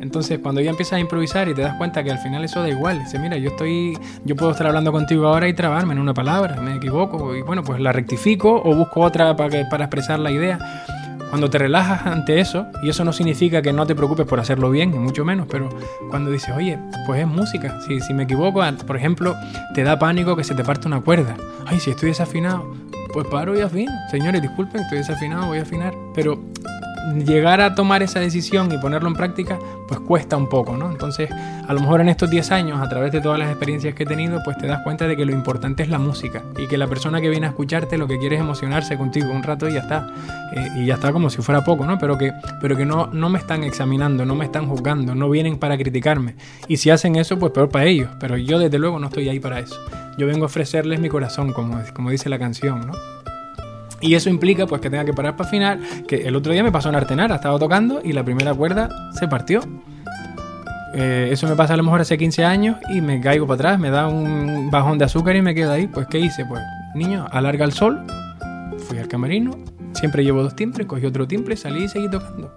Entonces, 0.01 0.39
cuando 0.39 0.61
ya 0.61 0.71
empiezas 0.71 0.93
a 0.93 0.99
improvisar 0.99 1.47
y 1.47 1.53
te 1.53 1.61
das 1.61 1.77
cuenta 1.77 2.03
que 2.03 2.09
al 2.09 2.17
final 2.17 2.43
eso 2.43 2.61
da 2.61 2.69
igual, 2.69 2.99
dice, 2.99 3.19
mira, 3.19 3.37
yo 3.37 3.51
estoy, 3.51 3.95
yo 4.25 4.35
puedo 4.35 4.51
estar 4.51 4.65
hablando 4.65 4.91
contigo 4.91 5.27
ahora 5.27 5.47
y 5.47 5.53
trabarme 5.53 5.93
en 5.93 5.99
una 5.99 6.13
palabra, 6.13 6.59
me 6.59 6.75
equivoco, 6.75 7.35
y 7.35 7.43
bueno, 7.43 7.63
pues 7.63 7.79
la 7.79 7.91
rectifico 7.91 8.61
o 8.65 8.75
busco 8.75 9.01
otra 9.01 9.35
para, 9.35 9.69
para 9.69 9.85
expresar 9.85 10.17
la 10.17 10.31
idea. 10.31 10.57
Cuando 11.31 11.49
te 11.49 11.57
relajas 11.57 12.05
ante 12.05 12.41
eso, 12.41 12.67
y 12.83 12.89
eso 12.89 13.05
no 13.05 13.13
significa 13.13 13.61
que 13.61 13.71
no 13.71 13.87
te 13.87 13.95
preocupes 13.95 14.27
por 14.27 14.41
hacerlo 14.41 14.69
bien, 14.69 14.91
ni 14.91 14.99
mucho 14.99 15.23
menos, 15.23 15.47
pero 15.49 15.69
cuando 16.09 16.29
dices, 16.29 16.53
oye, 16.55 16.77
pues 17.07 17.21
es 17.21 17.27
música, 17.27 17.79
si, 17.87 18.01
si 18.01 18.13
me 18.13 18.23
equivoco, 18.23 18.61
por 18.85 18.97
ejemplo, 18.97 19.33
te 19.73 19.83
da 19.83 19.97
pánico 19.97 20.35
que 20.35 20.43
se 20.43 20.55
te 20.55 20.63
parte 20.65 20.89
una 20.89 20.99
cuerda, 20.99 21.37
ay, 21.65 21.79
si 21.79 21.91
estoy 21.91 22.09
desafinado, 22.09 22.75
pues 23.13 23.25
paro 23.27 23.57
y 23.57 23.61
afino, 23.61 23.93
señores, 24.09 24.41
disculpen, 24.41 24.81
estoy 24.81 24.97
desafinado, 24.97 25.47
voy 25.47 25.59
a 25.59 25.61
afinar, 25.61 25.93
pero 26.13 26.37
llegar 27.25 27.61
a 27.61 27.75
tomar 27.75 28.03
esa 28.03 28.19
decisión 28.19 28.71
y 28.71 28.77
ponerlo 28.77 29.07
en 29.09 29.15
práctica, 29.15 29.59
pues 29.87 29.99
cuesta 29.99 30.37
un 30.37 30.47
poco, 30.47 30.77
¿no? 30.77 30.91
Entonces, 30.91 31.29
a 31.31 31.73
lo 31.73 31.79
mejor 31.79 32.01
en 32.01 32.09
estos 32.09 32.29
10 32.29 32.51
años, 32.51 32.81
a 32.81 32.89
través 32.89 33.11
de 33.11 33.21
todas 33.21 33.39
las 33.39 33.49
experiencias 33.49 33.93
que 33.93 34.03
he 34.03 34.05
tenido, 34.05 34.39
pues 34.43 34.57
te 34.57 34.67
das 34.67 34.81
cuenta 34.83 35.07
de 35.07 35.15
que 35.15 35.25
lo 35.25 35.31
importante 35.31 35.83
es 35.83 35.89
la 35.89 35.99
música 35.99 36.43
y 36.57 36.67
que 36.67 36.77
la 36.77 36.87
persona 36.87 37.21
que 37.21 37.29
viene 37.29 37.47
a 37.47 37.49
escucharte 37.49 37.97
lo 37.97 38.07
que 38.07 38.17
quiere 38.19 38.35
es 38.35 38.41
emocionarse 38.41 38.97
contigo 38.97 39.31
un 39.31 39.43
rato 39.43 39.67
y 39.67 39.73
ya 39.73 39.79
está. 39.79 40.07
Eh, 40.53 40.67
y 40.77 40.85
ya 40.85 40.95
está 40.95 41.11
como 41.11 41.29
si 41.29 41.41
fuera 41.41 41.63
poco, 41.63 41.85
¿no? 41.85 41.97
Pero 41.97 42.17
que, 42.17 42.33
pero 42.59 42.75
que 42.75 42.85
no, 42.85 43.07
no 43.07 43.29
me 43.29 43.39
están 43.39 43.63
examinando, 43.63 44.25
no 44.25 44.35
me 44.35 44.45
están 44.45 44.67
juzgando, 44.67 45.15
no 45.15 45.29
vienen 45.29 45.57
para 45.57 45.77
criticarme. 45.77 46.35
Y 46.67 46.77
si 46.77 46.89
hacen 46.89 47.15
eso, 47.15 47.39
pues 47.39 47.51
peor 47.51 47.69
para 47.69 47.85
ellos. 47.85 48.09
Pero 48.19 48.37
yo 48.37 48.59
desde 48.59 48.77
luego 48.79 48.99
no 48.99 49.07
estoy 49.07 49.29
ahí 49.29 49.39
para 49.39 49.59
eso. 49.59 49.75
Yo 50.17 50.27
vengo 50.27 50.43
a 50.43 50.45
ofrecerles 50.47 50.99
mi 50.99 51.09
corazón, 51.09 51.53
como, 51.53 51.81
como 51.93 52.09
dice 52.09 52.29
la 52.29 52.37
canción, 52.37 52.87
¿no? 52.87 53.20
Y 54.01 54.15
eso 54.15 54.29
implica 54.29 54.65
pues 54.65 54.81
que 54.81 54.89
tenga 54.89 55.05
que 55.05 55.13
parar 55.13 55.35
para 55.35 55.47
afinar, 55.47 55.79
que 56.07 56.27
el 56.27 56.35
otro 56.35 56.51
día 56.51 56.63
me 56.63 56.71
pasó 56.71 56.89
en 56.89 56.95
Artenara, 56.95 57.35
estaba 57.35 57.57
tocando 57.59 58.01
y 58.03 58.13
la 58.13 58.23
primera 58.23 58.53
cuerda 58.53 58.89
se 59.17 59.27
partió. 59.27 59.61
Eh, 60.93 61.29
eso 61.31 61.47
me 61.47 61.55
pasa 61.55 61.75
a 61.75 61.77
lo 61.77 61.83
mejor 61.83 62.01
hace 62.01 62.17
15 62.17 62.43
años 62.43 62.77
y 62.89 62.99
me 62.99 63.21
caigo 63.21 63.47
para 63.47 63.55
atrás, 63.55 63.79
me 63.79 63.89
da 63.89 64.07
un 64.07 64.69
bajón 64.71 64.97
de 64.97 65.05
azúcar 65.05 65.35
y 65.35 65.41
me 65.41 65.55
quedo 65.55 65.71
ahí. 65.71 65.87
Pues 65.87 66.07
¿qué 66.07 66.19
hice? 66.19 66.45
Pues 66.45 66.61
niño, 66.95 67.27
alarga 67.31 67.63
el 67.63 67.71
sol, 67.71 68.01
fui 68.79 68.97
al 68.97 69.07
camerino, 69.07 69.57
siempre 69.93 70.23
llevo 70.23 70.43
dos 70.43 70.55
timbres, 70.55 70.87
cogí 70.87 71.05
otro 71.05 71.27
timbre, 71.27 71.55
salí 71.55 71.83
y 71.83 71.87
seguí 71.87 72.09
tocando. 72.09 72.53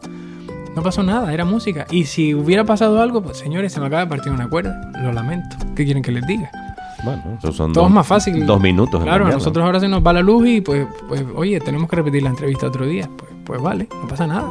No 0.74 0.82
pasó 0.82 1.04
nada, 1.04 1.32
era 1.32 1.44
música. 1.44 1.86
Y 1.90 2.04
si 2.06 2.34
hubiera 2.34 2.64
pasado 2.64 3.00
algo, 3.00 3.22
pues 3.22 3.38
señores, 3.38 3.72
se 3.72 3.80
me 3.80 3.86
acaba 3.86 4.02
de 4.02 4.08
partir 4.08 4.32
una 4.32 4.48
cuerda, 4.48 4.90
lo 5.00 5.12
lamento. 5.12 5.56
¿Qué 5.76 5.84
quieren 5.84 6.02
que 6.02 6.10
les 6.10 6.26
diga? 6.26 6.50
Bueno, 7.04 7.22
eso 7.38 7.52
son 7.52 7.72
Todo 7.72 7.84
dos, 7.84 7.92
más 7.92 8.06
fácil. 8.06 8.46
Dos 8.46 8.60
minutos. 8.60 9.02
Claro, 9.02 9.26
a 9.26 9.30
nosotros 9.30 9.64
ahora 9.64 9.80
se 9.80 9.88
nos 9.88 10.04
va 10.04 10.12
la 10.12 10.22
luz 10.22 10.48
y 10.48 10.60
pues, 10.60 10.86
pues, 11.08 11.24
oye, 11.34 11.60
tenemos 11.60 11.88
que 11.88 11.96
repetir 11.96 12.22
la 12.22 12.30
entrevista 12.30 12.66
otro 12.66 12.86
día. 12.86 13.08
Pues, 13.16 13.30
pues 13.44 13.60
vale, 13.60 13.88
no 14.00 14.08
pasa 14.08 14.26
nada. 14.26 14.48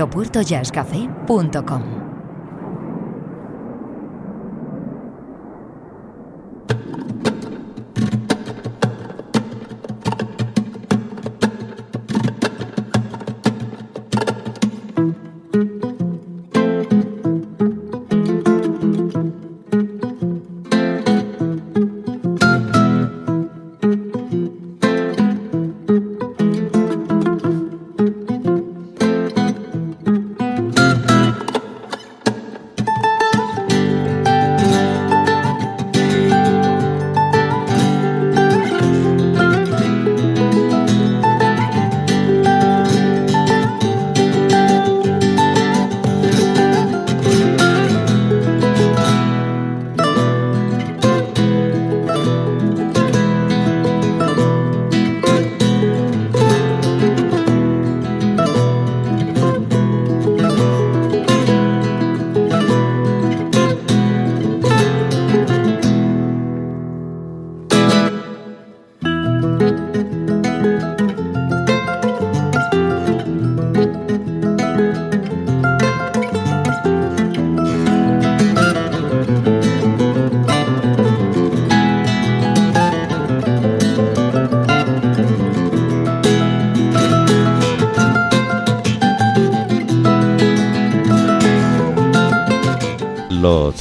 aeropuertojazzcafé.com 0.00 1.99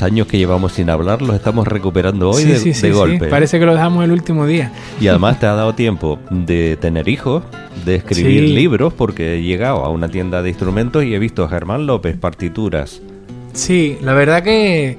años 0.10 0.28
que 0.28 0.38
llevamos 0.38 0.74
sin 0.74 0.90
hablar 0.90 1.22
los 1.22 1.36
estamos 1.36 1.68
recuperando 1.68 2.30
hoy 2.32 2.44
Sí, 2.44 2.50
de, 2.50 2.56
sí, 2.60 2.70
de 2.70 2.76
sí, 2.76 2.82
sí. 2.82 2.90
golpe. 2.92 3.28
Parece 3.28 3.60
que 3.60 3.66
lo 3.66 3.74
dejamos 3.74 4.04
el 4.04 4.12
último 4.12 4.46
día. 4.46 4.72
Y 5.00 5.08
además 5.08 5.40
te 5.40 5.46
ha 5.46 5.54
dado 5.54 5.74
tiempo 5.74 6.20
de 6.30 6.78
tener 6.78 7.08
hijos, 7.08 7.44
de 7.86 7.96
escribir 7.96 8.44
libros, 8.50 8.94
porque 8.94 9.36
he 9.38 9.42
llegado 9.44 9.86
a 9.86 9.90
una 9.90 10.10
tienda 10.10 10.42
de 10.42 10.50
instrumentos 10.50 11.04
y 11.04 11.14
he 11.14 11.20
visto 11.20 11.44
a 11.44 11.50
Germán 11.50 11.86
López 11.86 12.18
partituras. 12.18 13.02
Sí, 13.54 13.98
la 14.02 14.14
verdad 14.14 14.44
que, 14.44 14.98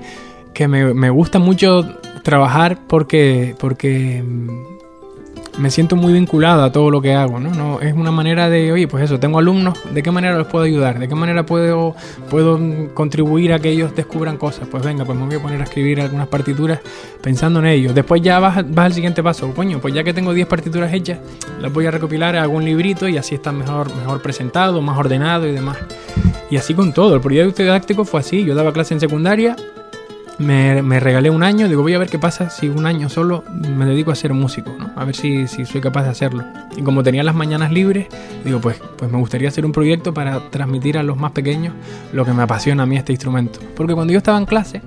que 0.55 0.69
me, 0.69 0.95
me 0.95 1.11
gusta 1.11 1.39
mucho 1.39 1.85
trabajar 2.23 2.79
porque, 2.87 3.55
porque 3.59 4.23
me 5.59 5.70
siento 5.70 5.96
muy 5.96 6.12
vinculado 6.12 6.62
a 6.62 6.72
todo 6.72 6.90
lo 6.90 7.01
que 7.01 7.14
hago, 7.14 7.40
¿no? 7.40 7.51
no 7.51 7.80
es 7.80 7.94
una 7.94 8.11
manera 8.11 8.48
de, 8.48 8.72
oye, 8.72 8.88
pues 8.88 9.05
eso, 9.05 9.18
tengo 9.18 9.38
alumnos, 9.38 9.78
¿de 9.92 10.03
qué 10.03 10.11
manera 10.11 10.36
los 10.36 10.46
puedo 10.46 10.64
ayudar? 10.64 10.98
¿De 10.98 11.09
qué 11.09 11.14
manera 11.14 11.44
puedo, 11.44 11.94
puedo 12.28 12.59
contribuir 12.94 13.53
a 13.53 13.59
que 13.59 13.70
ellos 13.70 13.94
descubran 13.94 14.36
cosas? 14.36 14.68
Pues 14.70 14.82
venga, 14.82 15.05
pues 15.05 15.18
me 15.18 15.26
voy 15.26 15.36
a 15.36 15.42
poner 15.42 15.61
a 15.61 15.64
escribir 15.64 16.01
algunas 16.01 16.28
partituras 16.28 16.80
pensando 17.22 17.61
en 17.61 17.66
ellos. 17.66 17.94
Después 17.94 18.22
ya 18.22 18.38
vas, 18.38 18.64
vas 18.70 18.86
al 18.86 18.92
siguiente 18.92 19.22
paso, 19.22 19.53
coño, 19.55 19.80
pues 19.80 19.94
ya 19.94 20.05
que 20.05 20.14
tengo 20.14 20.32
10 20.32 20.46
partituras 20.46 20.92
hechas, 20.92 21.18
las 21.61 21.72
voy 21.72 21.86
a 21.86 21.90
recopilar, 21.90 22.36
hago 22.36 22.55
un 22.55 22.64
librito 22.64 23.09
y 23.09 23.16
así 23.16 23.34
está 23.34 23.53
mejor, 23.53 23.94
mejor 23.96 24.22
presentado, 24.22 24.80
más 24.80 24.98
ordenado 24.98 25.46
y 25.46 25.53
demás. 25.53 25.78
Y 26.51 26.57
así 26.57 26.74
con 26.74 26.92
todo. 26.92 27.14
El 27.14 27.20
proyecto 27.20 27.62
didáctico 27.62 28.05
fue 28.05 28.20
así. 28.20 28.44
Yo 28.44 28.55
daba 28.55 28.72
clase 28.72 28.94
en 28.94 29.01
secundaria, 29.01 29.57
me, 30.41 31.01
regalé 31.01 31.28
un 31.28 31.43
año, 31.43 31.68
digo, 31.68 31.82
voy 31.82 31.93
a 31.93 31.99
ver 31.99 32.09
qué 32.09 32.18
pasa 32.18 32.49
si 32.49 32.68
un 32.68 32.86
año 32.86 33.11
solo 33.11 33.45
me 33.76 33.84
dedico 33.84 34.11
a 34.11 34.14
ser 34.14 34.32
músico, 34.32 34.74
¿no? 34.78 34.91
A 34.97 35.05
ver 35.05 35.14
si, 35.14 35.47
si 35.47 35.66
soy 35.66 35.82
capaz 35.82 36.05
de 36.05 36.09
hacerlo. 36.09 36.45
Y 36.76 36.82
como 36.82 37.03
tenía 37.03 37.22
las 37.22 37.34
mañanas 37.34 37.70
libres, 37.70 38.07
digo, 38.43 38.59
pues, 38.59 38.80
pues 38.97 39.11
me 39.11 39.18
gustaría 39.18 39.49
hacer 39.49 39.66
un 39.66 39.72
proyecto 39.72 40.14
para 40.14 40.51
transmitir 40.51 40.97
a 40.97 41.03
los 41.03 41.18
más 41.18 41.32
pequeños 41.32 41.74
lo 42.14 42.24
que 42.24 42.32
me 42.32 42.43
apasiona 42.43 42.84
a 42.84 42.86
mí 42.86 42.97
este 42.97 43.12
instrumento. 43.12 43.61
Porque 43.76 43.93
cuando 43.93 44.12
yo 44.14 44.18
estaba 44.18 44.38
en 44.38 44.47
clase, 44.47 44.80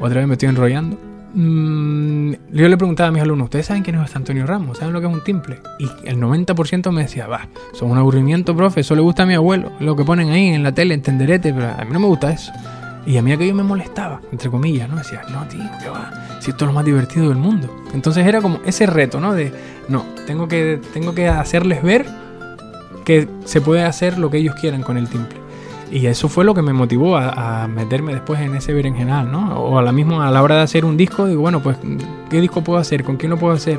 otra 0.00 0.18
vez 0.18 0.26
me 0.26 0.34
estoy 0.34 0.48
enrollando, 0.48 0.98
mm, 1.34 2.32
yo 2.52 2.68
le 2.68 2.76
preguntaba 2.76 3.10
a 3.10 3.12
mis 3.12 3.22
alumnos, 3.22 3.44
¿ustedes 3.44 3.66
saben 3.66 3.84
quién 3.84 4.00
es 4.00 4.16
Antonio 4.16 4.46
Ramos? 4.46 4.78
¿Saben 4.78 4.92
lo 4.92 5.00
que 5.00 5.06
es 5.06 5.12
un 5.12 5.22
timple? 5.22 5.60
Y 5.78 5.88
el 6.08 6.18
90% 6.18 6.90
me 6.90 7.02
decía, 7.02 7.28
va, 7.28 7.46
son 7.72 7.92
un 7.92 7.98
aburrimiento, 7.98 8.56
profe, 8.56 8.80
eso 8.80 8.96
le 8.96 9.02
gusta 9.02 9.22
a 9.22 9.26
mi 9.26 9.34
abuelo, 9.34 9.70
lo 9.78 9.94
que 9.94 10.04
ponen 10.04 10.30
ahí 10.30 10.48
en 10.48 10.64
la 10.64 10.72
tele, 10.72 10.94
entenderete, 10.94 11.54
pero 11.54 11.68
a 11.68 11.84
mí 11.84 11.92
no 11.92 12.00
me 12.00 12.06
gusta 12.06 12.32
eso. 12.32 12.52
Y 13.04 13.16
a 13.16 13.22
mí 13.22 13.32
aquello 13.32 13.54
me 13.54 13.62
molestaba, 13.62 14.20
entre 14.30 14.48
comillas, 14.50 14.88
¿no? 14.88 14.96
Decía, 14.96 15.22
no, 15.30 15.46
tío, 15.48 15.62
¿qué 15.80 15.88
va? 15.88 16.12
Si 16.40 16.50
esto 16.50 16.64
es 16.64 16.68
lo 16.68 16.72
más 16.72 16.84
divertido 16.84 17.28
del 17.28 17.38
mundo. 17.38 17.68
Entonces 17.94 18.26
era 18.26 18.40
como 18.40 18.60
ese 18.64 18.86
reto, 18.86 19.20
¿no? 19.20 19.32
De, 19.32 19.52
no, 19.88 20.04
tengo 20.26 20.46
que, 20.46 20.80
tengo 20.92 21.14
que 21.14 21.28
hacerles 21.28 21.82
ver 21.82 22.06
que 23.04 23.28
se 23.44 23.60
puede 23.60 23.82
hacer 23.82 24.18
lo 24.18 24.30
que 24.30 24.38
ellos 24.38 24.54
quieran 24.54 24.82
con 24.82 24.96
el 24.96 25.08
timple. 25.08 25.40
Y 25.90 26.06
eso 26.06 26.28
fue 26.28 26.44
lo 26.44 26.54
que 26.54 26.62
me 26.62 26.72
motivó 26.72 27.16
a, 27.16 27.64
a 27.64 27.68
meterme 27.68 28.14
después 28.14 28.40
en 28.40 28.54
ese 28.54 28.72
berenjenal, 28.72 29.30
¿no? 29.30 29.56
O 29.56 29.78
a 29.78 29.82
la 29.82 29.92
misma, 29.92 30.26
a 30.26 30.30
la 30.30 30.42
hora 30.42 30.56
de 30.56 30.62
hacer 30.62 30.84
un 30.84 30.96
disco, 30.96 31.26
digo, 31.26 31.42
bueno, 31.42 31.60
pues, 31.60 31.76
¿qué 32.30 32.40
disco 32.40 32.62
puedo 32.62 32.78
hacer? 32.78 33.04
¿Con 33.04 33.16
quién 33.16 33.30
lo 33.30 33.36
puedo 33.36 33.52
hacer? 33.52 33.78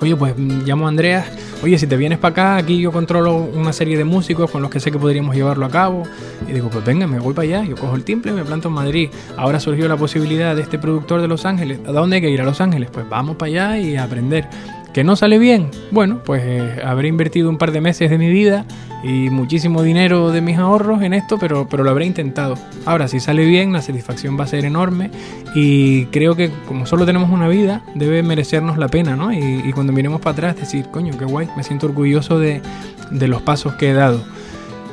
Oye, 0.00 0.14
pues 0.14 0.36
llamo 0.38 0.86
a 0.86 0.88
Andreas. 0.88 1.26
Oye, 1.62 1.78
si 1.78 1.86
te 1.86 1.96
vienes 1.96 2.18
para 2.18 2.32
acá, 2.32 2.56
aquí 2.56 2.78
yo 2.78 2.92
controlo 2.92 3.36
una 3.36 3.72
serie 3.72 3.96
de 3.96 4.04
músicos 4.04 4.50
con 4.50 4.60
los 4.60 4.70
que 4.70 4.78
sé 4.78 4.92
que 4.92 4.98
podríamos 4.98 5.34
llevarlo 5.34 5.64
a 5.64 5.70
cabo. 5.70 6.02
Y 6.46 6.52
digo, 6.52 6.68
pues 6.68 6.84
venga, 6.84 7.06
me 7.06 7.18
voy 7.18 7.32
para 7.32 7.48
allá. 7.48 7.64
Yo 7.64 7.76
cojo 7.76 7.96
el 7.96 8.04
timple, 8.04 8.32
me 8.32 8.44
planto 8.44 8.68
en 8.68 8.74
Madrid. 8.74 9.08
Ahora 9.38 9.58
surgió 9.58 9.88
la 9.88 9.96
posibilidad 9.96 10.54
de 10.54 10.62
este 10.62 10.78
productor 10.78 11.22
de 11.22 11.28
Los 11.28 11.46
Ángeles. 11.46 11.80
¿A 11.86 11.92
dónde 11.92 12.16
hay 12.16 12.22
que 12.22 12.30
ir? 12.30 12.40
A 12.42 12.44
Los 12.44 12.60
Ángeles. 12.60 12.90
Pues 12.92 13.08
vamos 13.08 13.36
para 13.36 13.48
allá 13.48 13.78
y 13.78 13.96
aprender. 13.96 14.48
¿Que 14.96 15.04
no 15.04 15.14
sale 15.14 15.38
bien? 15.38 15.68
Bueno, 15.90 16.22
pues 16.24 16.42
eh, 16.42 16.80
habré 16.82 17.08
invertido 17.08 17.50
un 17.50 17.58
par 17.58 17.70
de 17.70 17.82
meses 17.82 18.08
de 18.08 18.16
mi 18.16 18.30
vida 18.30 18.64
y 19.04 19.28
muchísimo 19.28 19.82
dinero 19.82 20.30
de 20.30 20.40
mis 20.40 20.56
ahorros 20.56 21.02
en 21.02 21.12
esto, 21.12 21.36
pero, 21.38 21.68
pero 21.68 21.84
lo 21.84 21.90
habré 21.90 22.06
intentado. 22.06 22.56
Ahora, 22.86 23.06
si 23.06 23.20
sale 23.20 23.44
bien, 23.44 23.74
la 23.74 23.82
satisfacción 23.82 24.40
va 24.40 24.44
a 24.44 24.46
ser 24.46 24.64
enorme 24.64 25.10
y 25.54 26.06
creo 26.06 26.34
que 26.34 26.50
como 26.66 26.86
solo 26.86 27.04
tenemos 27.04 27.28
una 27.28 27.46
vida, 27.46 27.82
debe 27.94 28.22
merecernos 28.22 28.78
la 28.78 28.88
pena, 28.88 29.16
¿no? 29.16 29.34
Y, 29.34 29.70
cuando 29.74 29.92
miremos 29.92 30.22
para 30.22 30.32
atrás, 30.32 30.56
decir, 30.56 30.86
coño, 30.90 31.12
qué 31.18 31.26
guay, 31.26 31.46
me 31.58 31.62
siento 31.62 31.88
orgulloso 31.88 32.38
de, 32.38 32.62
de 33.10 33.28
los 33.28 33.42
pasos 33.42 33.74
que 33.74 33.90
he 33.90 33.92
dado. 33.92 34.24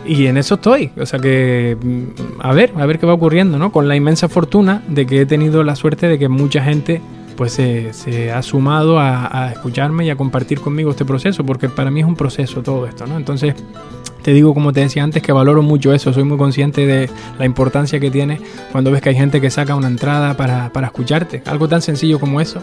Y 0.06 0.26
en 0.26 0.36
eso 0.36 0.56
estoy, 0.56 0.92
o 1.00 1.06
sea 1.06 1.20
que 1.20 1.78
mm, 1.82 2.42
a 2.42 2.52
ver, 2.52 2.74
a 2.76 2.86
ver 2.86 3.00
qué 3.00 3.06
va 3.06 3.14
ocurriendo, 3.14 3.58
¿no? 3.58 3.72
Con 3.72 3.88
la 3.88 3.96
inmensa 3.96 4.28
fortuna 4.28 4.84
de 4.86 5.06
que 5.06 5.22
he 5.22 5.26
tenido 5.26 5.64
la 5.64 5.78
suerte 5.78 6.10
de 6.10 6.20
que 6.20 6.28
mucha 6.28 6.62
gente 6.62 7.02
pues 7.36 7.54
se, 7.54 8.32
ha 8.32 8.42
sumado 8.42 9.00
a, 9.00 9.52
escucharme 9.52 10.06
y 10.06 10.10
a 10.10 10.16
compartir 10.16 10.60
conmigo 10.60 10.92
este 10.92 11.06
proceso, 11.06 11.46
porque 11.46 11.70
para 11.70 11.92
mí 11.92 12.02
es 12.02 12.06
un 12.06 12.16
proceso 12.16 12.62
todo 12.62 12.86
esto, 12.86 13.06
¿no? 13.08 13.18
Entonces, 13.18 13.56
te 14.22 14.32
digo, 14.32 14.54
como 14.54 14.72
te 14.72 14.80
decía 14.80 15.04
antes, 15.04 15.22
que 15.22 15.32
valoro 15.32 15.62
mucho 15.62 15.94
eso, 15.94 16.14
soy 16.14 16.24
muy 16.24 16.38
consciente 16.38 16.86
de 16.86 17.10
la 17.38 17.46
importancia 17.46 18.00
que 18.00 18.10
tiene 18.10 18.40
cuando 18.72 18.92
ves 18.92 19.02
que 19.02 19.10
hay 19.10 19.16
gente 19.16 19.42
que 19.42 19.50
saca 19.50 19.76
una 19.76 19.88
entrada 19.88 20.36
para, 20.38 20.72
escucharte, 20.86 21.44
algo 21.46 21.68
tan 21.68 21.82
sencillo 21.82 22.20
como 22.20 22.40
eso. 22.40 22.62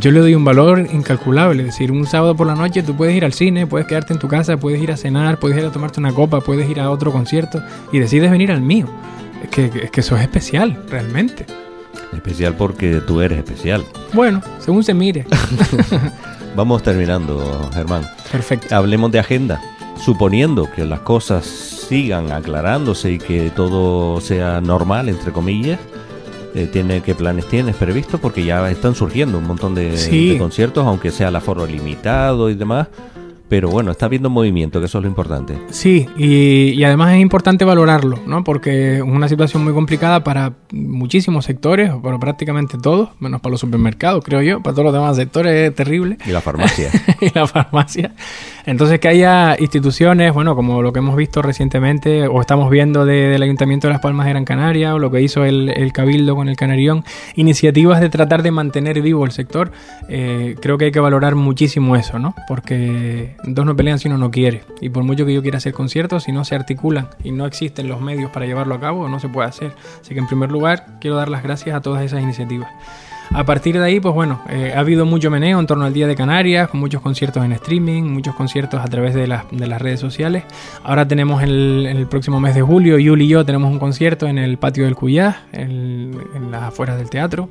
Yo 0.00 0.12
le 0.12 0.20
doy 0.20 0.34
un 0.36 0.44
valor 0.44 0.86
incalculable, 0.92 1.62
es 1.62 1.66
decir, 1.66 1.90
un 1.90 2.06
sábado 2.06 2.36
por 2.36 2.46
la 2.46 2.54
noche 2.54 2.82
tú 2.82 2.94
puedes 2.96 3.16
ir 3.16 3.24
al 3.24 3.32
cine, 3.32 3.66
puedes 3.66 3.88
quedarte 3.88 4.12
en 4.12 4.20
tu 4.20 4.28
casa, 4.28 4.56
puedes 4.56 4.80
ir 4.80 4.92
a 4.92 4.96
cenar, 4.96 5.38
puedes 5.40 5.58
ir 5.58 5.64
a 5.64 5.72
tomarte 5.72 5.98
una 5.98 6.12
copa, 6.12 6.40
puedes 6.40 6.68
ir 6.70 6.80
a 6.80 6.90
otro 6.90 7.10
concierto 7.10 7.60
y 7.92 7.98
decides 7.98 8.30
venir 8.30 8.52
al 8.52 8.62
mío. 8.62 8.86
Es 9.42 9.50
que 9.50 10.00
eso 10.00 10.16
es 10.16 10.22
especial, 10.22 10.84
realmente. 10.88 11.46
Especial 12.12 12.54
porque 12.56 13.00
tú 13.06 13.20
eres 13.20 13.38
especial. 13.38 13.84
Bueno, 14.12 14.42
según 14.58 14.82
se 14.82 14.94
mire. 14.94 15.26
Vamos 16.56 16.82
terminando, 16.82 17.70
Germán. 17.72 18.04
Perfecto. 18.30 18.74
Hablemos 18.74 19.10
de 19.12 19.20
agenda. 19.20 19.60
Suponiendo 20.04 20.68
que 20.74 20.84
las 20.84 21.00
cosas 21.00 21.44
sigan 21.46 22.32
aclarándose 22.32 23.12
y 23.12 23.18
que 23.18 23.50
todo 23.50 24.20
sea 24.20 24.60
normal, 24.60 25.08
entre 25.08 25.30
comillas, 25.30 25.78
eh, 26.54 26.68
tiene, 26.72 27.02
¿qué 27.02 27.14
planes 27.14 27.46
tienes 27.48 27.76
previsto? 27.76 28.18
Porque 28.18 28.44
ya 28.44 28.68
están 28.70 28.94
surgiendo 28.94 29.38
un 29.38 29.46
montón 29.46 29.74
de, 29.74 29.96
Sí. 29.96 30.30
de 30.30 30.38
conciertos, 30.38 30.86
aunque 30.86 31.10
sea 31.10 31.28
el 31.28 31.36
aforo 31.36 31.66
limitado 31.66 32.50
y 32.50 32.54
demás. 32.54 32.88
Pero 33.50 33.68
bueno, 33.68 33.90
está 33.90 34.06
habiendo 34.06 34.30
movimiento, 34.30 34.80
que 34.80 34.86
eso 34.86 34.98
es 34.98 35.02
lo 35.02 35.08
importante. 35.08 35.58
Sí, 35.70 36.06
y, 36.16 36.70
y 36.70 36.84
además 36.84 37.12
es 37.14 37.20
importante 37.20 37.64
valorarlo, 37.66 38.18
¿no? 38.26 38.44
Porque 38.44 38.96
es 38.98 39.02
una 39.02 39.28
situación 39.28 39.62
muy 39.64 39.72
complicada 39.74 40.24
para 40.24 40.52
muchísimos 40.72 41.44
sectores, 41.44 41.90
para 42.02 42.18
prácticamente 42.18 42.78
todos, 42.78 43.10
menos 43.18 43.40
para 43.40 43.50
los 43.50 43.60
supermercados, 43.60 44.24
creo 44.24 44.40
yo. 44.40 44.60
Para 44.62 44.74
todos 44.74 44.84
los 44.86 44.94
demás 44.94 45.16
sectores 45.16 45.68
es 45.70 45.74
terrible. 45.74 46.16
Y 46.24 46.30
la 46.30 46.40
farmacia. 46.40 46.90
y 47.20 47.30
la 47.36 47.46
farmacia. 47.48 48.12
Entonces 48.66 49.00
que 49.00 49.08
haya 49.08 49.56
instituciones, 49.58 50.32
bueno, 50.32 50.54
como 50.54 50.80
lo 50.80 50.92
que 50.92 51.00
hemos 51.00 51.16
visto 51.16 51.42
recientemente, 51.42 52.28
o 52.28 52.40
estamos 52.40 52.70
viendo 52.70 53.04
de- 53.04 53.28
del 53.30 53.42
Ayuntamiento 53.42 53.88
de 53.88 53.94
Las 53.94 54.00
Palmas 54.02 54.26
de 54.26 54.30
Gran 54.32 54.44
Canaria, 54.44 54.94
o 54.94 55.00
lo 55.00 55.10
que 55.10 55.20
hizo 55.22 55.44
el, 55.44 55.70
el 55.70 55.92
Cabildo 55.92 56.36
con 56.36 56.48
el 56.48 56.56
Canarión, 56.56 57.04
iniciativas 57.34 58.00
de 58.00 58.10
tratar 58.10 58.44
de 58.44 58.52
mantener 58.52 59.02
vivo 59.02 59.24
el 59.24 59.32
sector, 59.32 59.72
eh, 60.08 60.54
creo 60.62 60.78
que 60.78 60.84
hay 60.86 60.92
que 60.92 61.00
valorar 61.00 61.34
muchísimo 61.34 61.96
eso, 61.96 62.20
¿no? 62.20 62.34
Porque 62.46 63.34
dos 63.44 63.64
no 63.66 63.76
pelean 63.76 63.98
si 63.98 64.08
uno 64.08 64.18
no 64.18 64.30
quiere. 64.30 64.62
Y 64.80 64.88
por 64.90 65.04
mucho 65.04 65.24
que 65.26 65.34
yo 65.34 65.42
quiera 65.42 65.58
hacer 65.58 65.72
conciertos, 65.72 66.24
si 66.24 66.32
no 66.32 66.44
se 66.44 66.54
articulan 66.54 67.08
y 67.24 67.32
no 67.32 67.46
existen 67.46 67.88
los 67.88 68.00
medios 68.00 68.30
para 68.30 68.46
llevarlo 68.46 68.74
a 68.74 68.80
cabo, 68.80 69.08
no 69.08 69.20
se 69.20 69.28
puede 69.28 69.48
hacer. 69.48 69.72
Así 70.00 70.14
que 70.14 70.20
en 70.20 70.26
primer 70.26 70.50
lugar, 70.50 70.86
quiero 71.00 71.16
dar 71.16 71.28
las 71.28 71.42
gracias 71.42 71.74
a 71.76 71.80
todas 71.80 72.02
esas 72.04 72.22
iniciativas. 72.22 72.68
A 73.32 73.44
partir 73.44 73.78
de 73.78 73.84
ahí, 73.84 74.00
pues 74.00 74.12
bueno, 74.12 74.42
eh, 74.50 74.72
ha 74.74 74.80
habido 74.80 75.06
mucho 75.06 75.30
meneo 75.30 75.60
en 75.60 75.66
torno 75.68 75.84
al 75.84 75.92
Día 75.92 76.08
de 76.08 76.16
Canarias, 76.16 76.70
muchos 76.74 77.00
conciertos 77.00 77.44
en 77.44 77.52
streaming, 77.52 78.02
muchos 78.02 78.34
conciertos 78.34 78.80
a 78.80 78.88
través 78.88 79.14
de, 79.14 79.28
las- 79.28 79.44
de 79.52 79.68
las 79.68 79.80
redes 79.80 80.00
sociales. 80.00 80.42
Ahora 80.82 81.06
tenemos 81.06 81.40
el, 81.44 81.86
el 81.88 82.08
próximo 82.08 82.40
mes 82.40 82.56
de 82.56 82.62
julio, 82.62 82.98
Yuli 82.98 83.26
y 83.26 83.28
yo 83.28 83.44
tenemos 83.46 83.70
un 83.70 83.78
concierto 83.78 84.26
en 84.26 84.36
el 84.38 84.58
patio 84.58 84.82
del 84.84 84.96
Cuyá, 84.96 85.44
en, 85.52 86.18
en 86.34 86.50
las 86.50 86.64
afueras 86.64 86.98
del 86.98 87.08
teatro. 87.08 87.48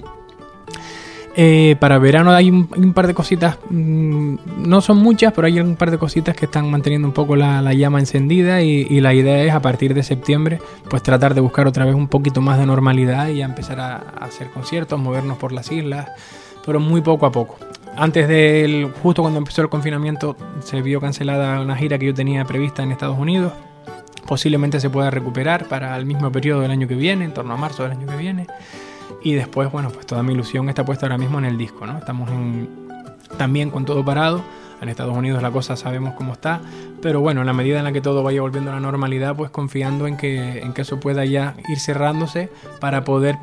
Eh, 1.35 1.75
para 1.79 1.99
verano 1.99 2.31
hay 2.31 2.49
un, 2.49 2.93
par 2.93 3.07
de 3.07 3.13
cositas, 3.13 3.57
mm, 3.69 4.35
no 4.67 4.81
son 4.81 4.97
muchas, 4.97 5.31
pero 5.31 5.47
hay 5.47 5.59
un 5.59 5.75
par 5.75 5.91
de 5.91 5.97
cositas 5.97 6.35
que 6.35 6.45
están 6.45 6.69
manteniendo 6.69 7.07
un 7.07 7.13
poco 7.13 7.35
la, 7.35 7.61
la 7.61 7.73
llama 7.73 7.99
encendida 7.99 8.61
y, 8.61 8.87
y 8.89 8.99
la 8.99 9.13
idea 9.13 9.43
es 9.43 9.53
a 9.53 9.61
partir 9.61 9.93
de 9.93 10.03
septiembre 10.03 10.59
pues 10.89 11.03
tratar 11.03 11.35
de 11.35 11.41
buscar 11.41 11.67
otra 11.67 11.85
vez 11.85 11.95
un 11.95 12.07
poquito 12.07 12.41
más 12.41 12.57
de 12.57 12.65
normalidad 12.65 13.29
y 13.29 13.41
a 13.41 13.45
empezar 13.45 13.79
a, 13.79 13.95
a 13.95 14.25
hacer 14.25 14.49
conciertos, 14.49 14.99
movernos 14.99 15.37
por 15.37 15.51
las 15.51 15.71
islas, 15.71 16.09
pero 16.65 16.79
muy 16.79 17.01
poco 17.01 17.25
a 17.25 17.31
poco. 17.31 17.57
Antes 17.95 18.27
del, 18.27 18.91
justo 19.03 19.21
cuando 19.21 19.39
empezó 19.39 19.61
el 19.61 19.69
confinamiento, 19.69 20.37
se 20.63 20.81
vio 20.81 21.01
cancelada 21.01 21.59
una 21.59 21.75
gira 21.75 21.97
que 21.97 22.05
yo 22.05 22.13
tenía 22.13 22.45
prevista 22.45 22.81
en 22.81 22.91
Estados 22.91 23.17
Unidos. 23.17 23.51
Posiblemente 24.25 24.79
se 24.79 24.89
pueda 24.89 25.09
recuperar 25.09 25.65
para 25.65 25.97
el 25.97 26.05
mismo 26.05 26.31
periodo 26.31 26.61
del 26.61 26.71
año 26.71 26.87
que 26.87 26.95
viene, 26.95 27.25
en 27.25 27.33
torno 27.33 27.53
a 27.53 27.57
marzo 27.57 27.83
del 27.83 27.93
año 27.93 28.07
que 28.07 28.15
viene. 28.15 28.47
Y 29.23 29.33
después, 29.33 29.71
bueno, 29.71 29.89
pues 29.89 30.05
toda 30.05 30.23
mi 30.23 30.33
ilusión 30.33 30.69
está 30.69 30.85
puesta 30.85 31.05
ahora 31.05 31.17
mismo 31.17 31.39
en 31.39 31.45
el 31.45 31.57
disco, 31.57 31.85
¿no? 31.85 31.97
Estamos 31.97 32.29
en, 32.29 32.69
también 33.37 33.69
con 33.69 33.85
todo 33.85 34.03
parado. 34.03 34.43
En 34.81 34.87
Estados 34.87 35.15
Unidos 35.15 35.41
la 35.41 35.51
cosa 35.51 35.75
sabemos 35.75 36.13
cómo 36.13 36.31
está, 36.31 36.61
pero 37.01 37.19
bueno, 37.19 37.41
en 37.41 37.47
la 37.47 37.51
medida 37.51 37.79
en 37.79 37.83
la 37.83 37.91
que 37.91 37.99
todo 37.99 38.23
vaya 38.23 38.39
volviendo 38.39 38.71
a 38.71 38.75
la 38.75 38.79
normalidad, 38.79 39.35
pues 39.35 39.51
confiando 39.51 40.07
en 40.07 40.15
que, 40.15 40.59
en 40.59 40.71
que 40.71 40.83
eso 40.83 41.01
pueda 41.01 41.25
ya 41.25 41.55
ir 41.67 41.81
cerrándose 41.81 42.49
para 42.79 43.03
poder 43.03 43.35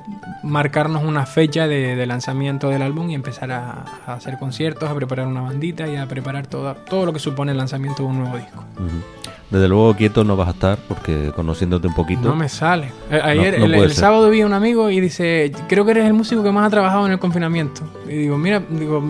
marcarnos 0.42 1.04
una 1.04 1.26
fecha 1.26 1.68
de, 1.68 2.06
lanzamiento 2.06 2.70
del 2.70 2.80
álbum 2.80 3.10
y 3.10 3.14
empezar 3.14 3.52
a, 3.52 3.84
hacer 4.06 4.38
conciertos, 4.38 4.88
a 4.88 4.94
preparar 4.94 5.26
una 5.26 5.42
bandita 5.42 5.86
y 5.86 5.96
a 5.96 6.06
preparar 6.06 6.46
todo, 6.46 6.74
todo 6.74 7.04
lo 7.04 7.12
que 7.12 7.18
supone 7.18 7.52
el 7.52 7.58
lanzamiento 7.58 8.02
de 8.04 8.08
un 8.08 8.18
nuevo 8.20 8.38
disco. 8.38 8.64
Ujú. 8.76 9.26
Desde 9.51 9.68
luego 9.68 9.94
quieto 9.94 10.24
no 10.24 10.36
vas 10.36 10.49
a 10.49 10.51
estar 10.53 10.78
porque 10.88 11.32
conociéndote 11.34 11.86
un 11.86 11.94
poquito. 11.94 12.22
No 12.22 12.34
me 12.34 12.49
sale. 12.49 12.90
Eh, 13.11 13.20
ayer, 13.22 13.61
No- 13.61 13.68
no 13.68 13.74
el, 13.84 13.92
sábado 13.92 14.28
vi 14.28 14.40
a 14.40 14.47
un 14.47 14.53
amigo 14.53 14.90
y 14.90 15.01
dice, 15.01 15.53
creo 15.68 15.84
que 15.84 15.92
eres 15.92 16.07
el 16.07 16.14
músico 16.14 16.42
que 16.42 16.51
más 16.51 16.66
ha 16.66 16.70
trabajado 16.70 17.07
en 17.07 17.12
el 17.12 17.18
confinamiento. 17.20 17.82
Y 18.09 18.14
digo, 18.16 18.36
mira, 18.38 18.61
digo, 18.68 19.03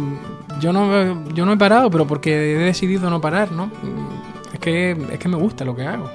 yo 0.61 0.73
no, 0.75 1.27
yo 1.33 1.47
no 1.47 1.53
he 1.53 1.57
parado, 1.57 1.91
pero 1.91 2.07
porque 2.07 2.53
he 2.53 2.59
decidido 2.59 3.09
no 3.09 3.21
parar, 3.21 3.51
¿no? 3.53 3.71
Es 4.53 4.59
que, 4.61 4.91
es 5.13 5.19
que 5.19 5.29
me 5.29 5.37
gusta 5.37 5.65
lo 5.65 5.75
que 5.75 5.87
hago. 5.87 6.11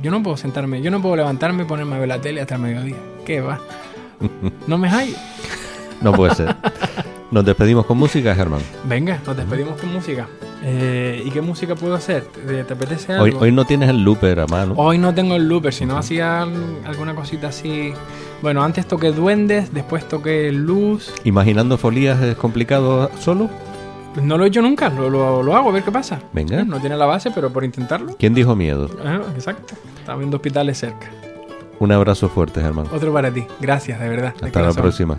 Yo 0.00 0.10
no 0.12 0.22
puedo 0.22 0.36
sentarme, 0.36 0.80
yo 0.80 0.90
no 0.92 1.02
puedo 1.02 1.16
levantarme 1.16 1.64
y 1.64 1.66
ponerme 1.66 1.96
a 1.96 1.98
ver 1.98 2.08
la 2.08 2.20
tele 2.20 2.40
hasta 2.42 2.54
el 2.54 2.60
mediodía. 2.62 2.96
¿Qué 3.26 3.40
va? 3.40 3.58
No 4.68 4.78
me 4.78 4.88
hallo. 4.88 5.16
No 6.00 6.12
puede 6.12 6.34
ser. 6.34 6.54
Nos 7.30 7.44
despedimos 7.44 7.84
con 7.86 7.98
música, 7.98 8.34
Germán. 8.34 8.60
Venga, 8.84 9.20
nos 9.26 9.36
despedimos 9.36 9.80
con 9.80 9.92
música. 9.92 10.28
Eh, 10.62 11.22
¿Y 11.26 11.30
qué 11.30 11.40
música 11.40 11.74
puedo 11.74 11.94
hacer? 11.94 12.22
¿Te, 12.24 12.62
te 12.64 12.72
apetece 12.72 13.12
algo? 13.12 13.38
hoy 13.40 13.50
no 13.50 13.64
tienes 13.64 13.88
el 13.90 14.02
looper 14.04 14.40
a 14.40 14.46
mano. 14.46 14.74
Hoy 14.76 14.98
no 14.98 15.12
tengo 15.14 15.34
el 15.34 15.48
looper, 15.48 15.72
si 15.74 15.84
no 15.84 15.98
hacía 15.98 16.42
al- 16.42 16.78
alguna 16.86 17.14
cosita 17.14 17.48
así. 17.48 17.92
Bueno, 18.40 18.62
antes 18.62 18.86
toqué 18.86 19.10
duendes, 19.10 19.74
después 19.74 20.08
toqué 20.08 20.52
luz. 20.52 21.12
Imaginando 21.24 21.76
folías 21.76 22.20
es 22.22 22.36
complicado 22.36 23.10
solo. 23.18 23.50
No 24.22 24.38
lo 24.38 24.44
he 24.44 24.48
hecho 24.48 24.62
nunca, 24.62 24.90
lo, 24.90 25.10
lo- 25.10 25.42
lo 25.42 25.56
hago 25.56 25.70
a 25.70 25.72
ver 25.72 25.82
qué 25.82 25.90
pasa. 25.90 26.20
Venga. 26.32 26.62
No 26.64 26.78
tiene 26.78 26.96
la 26.96 27.06
base, 27.06 27.30
pero 27.34 27.50
por 27.52 27.64
intentarlo. 27.64 28.14
¿Quién 28.18 28.32
dijo 28.32 28.54
miedo? 28.54 28.88
Ah, 29.04 29.20
exacto. 29.34 29.74
Está 29.98 30.14
viendo 30.14 30.36
hospitales 30.36 30.78
cerca. 30.78 31.10
Un 31.80 31.90
abrazo 31.90 32.28
fuerte, 32.28 32.60
Germán. 32.60 32.86
Otro 32.94 33.12
para 33.12 33.32
ti. 33.32 33.44
Gracias, 33.60 33.98
de 33.98 34.08
verdad. 34.08 34.34
de 34.40 34.46
Hasta 34.46 34.62
la 34.62 34.72
próxima. 34.72 35.18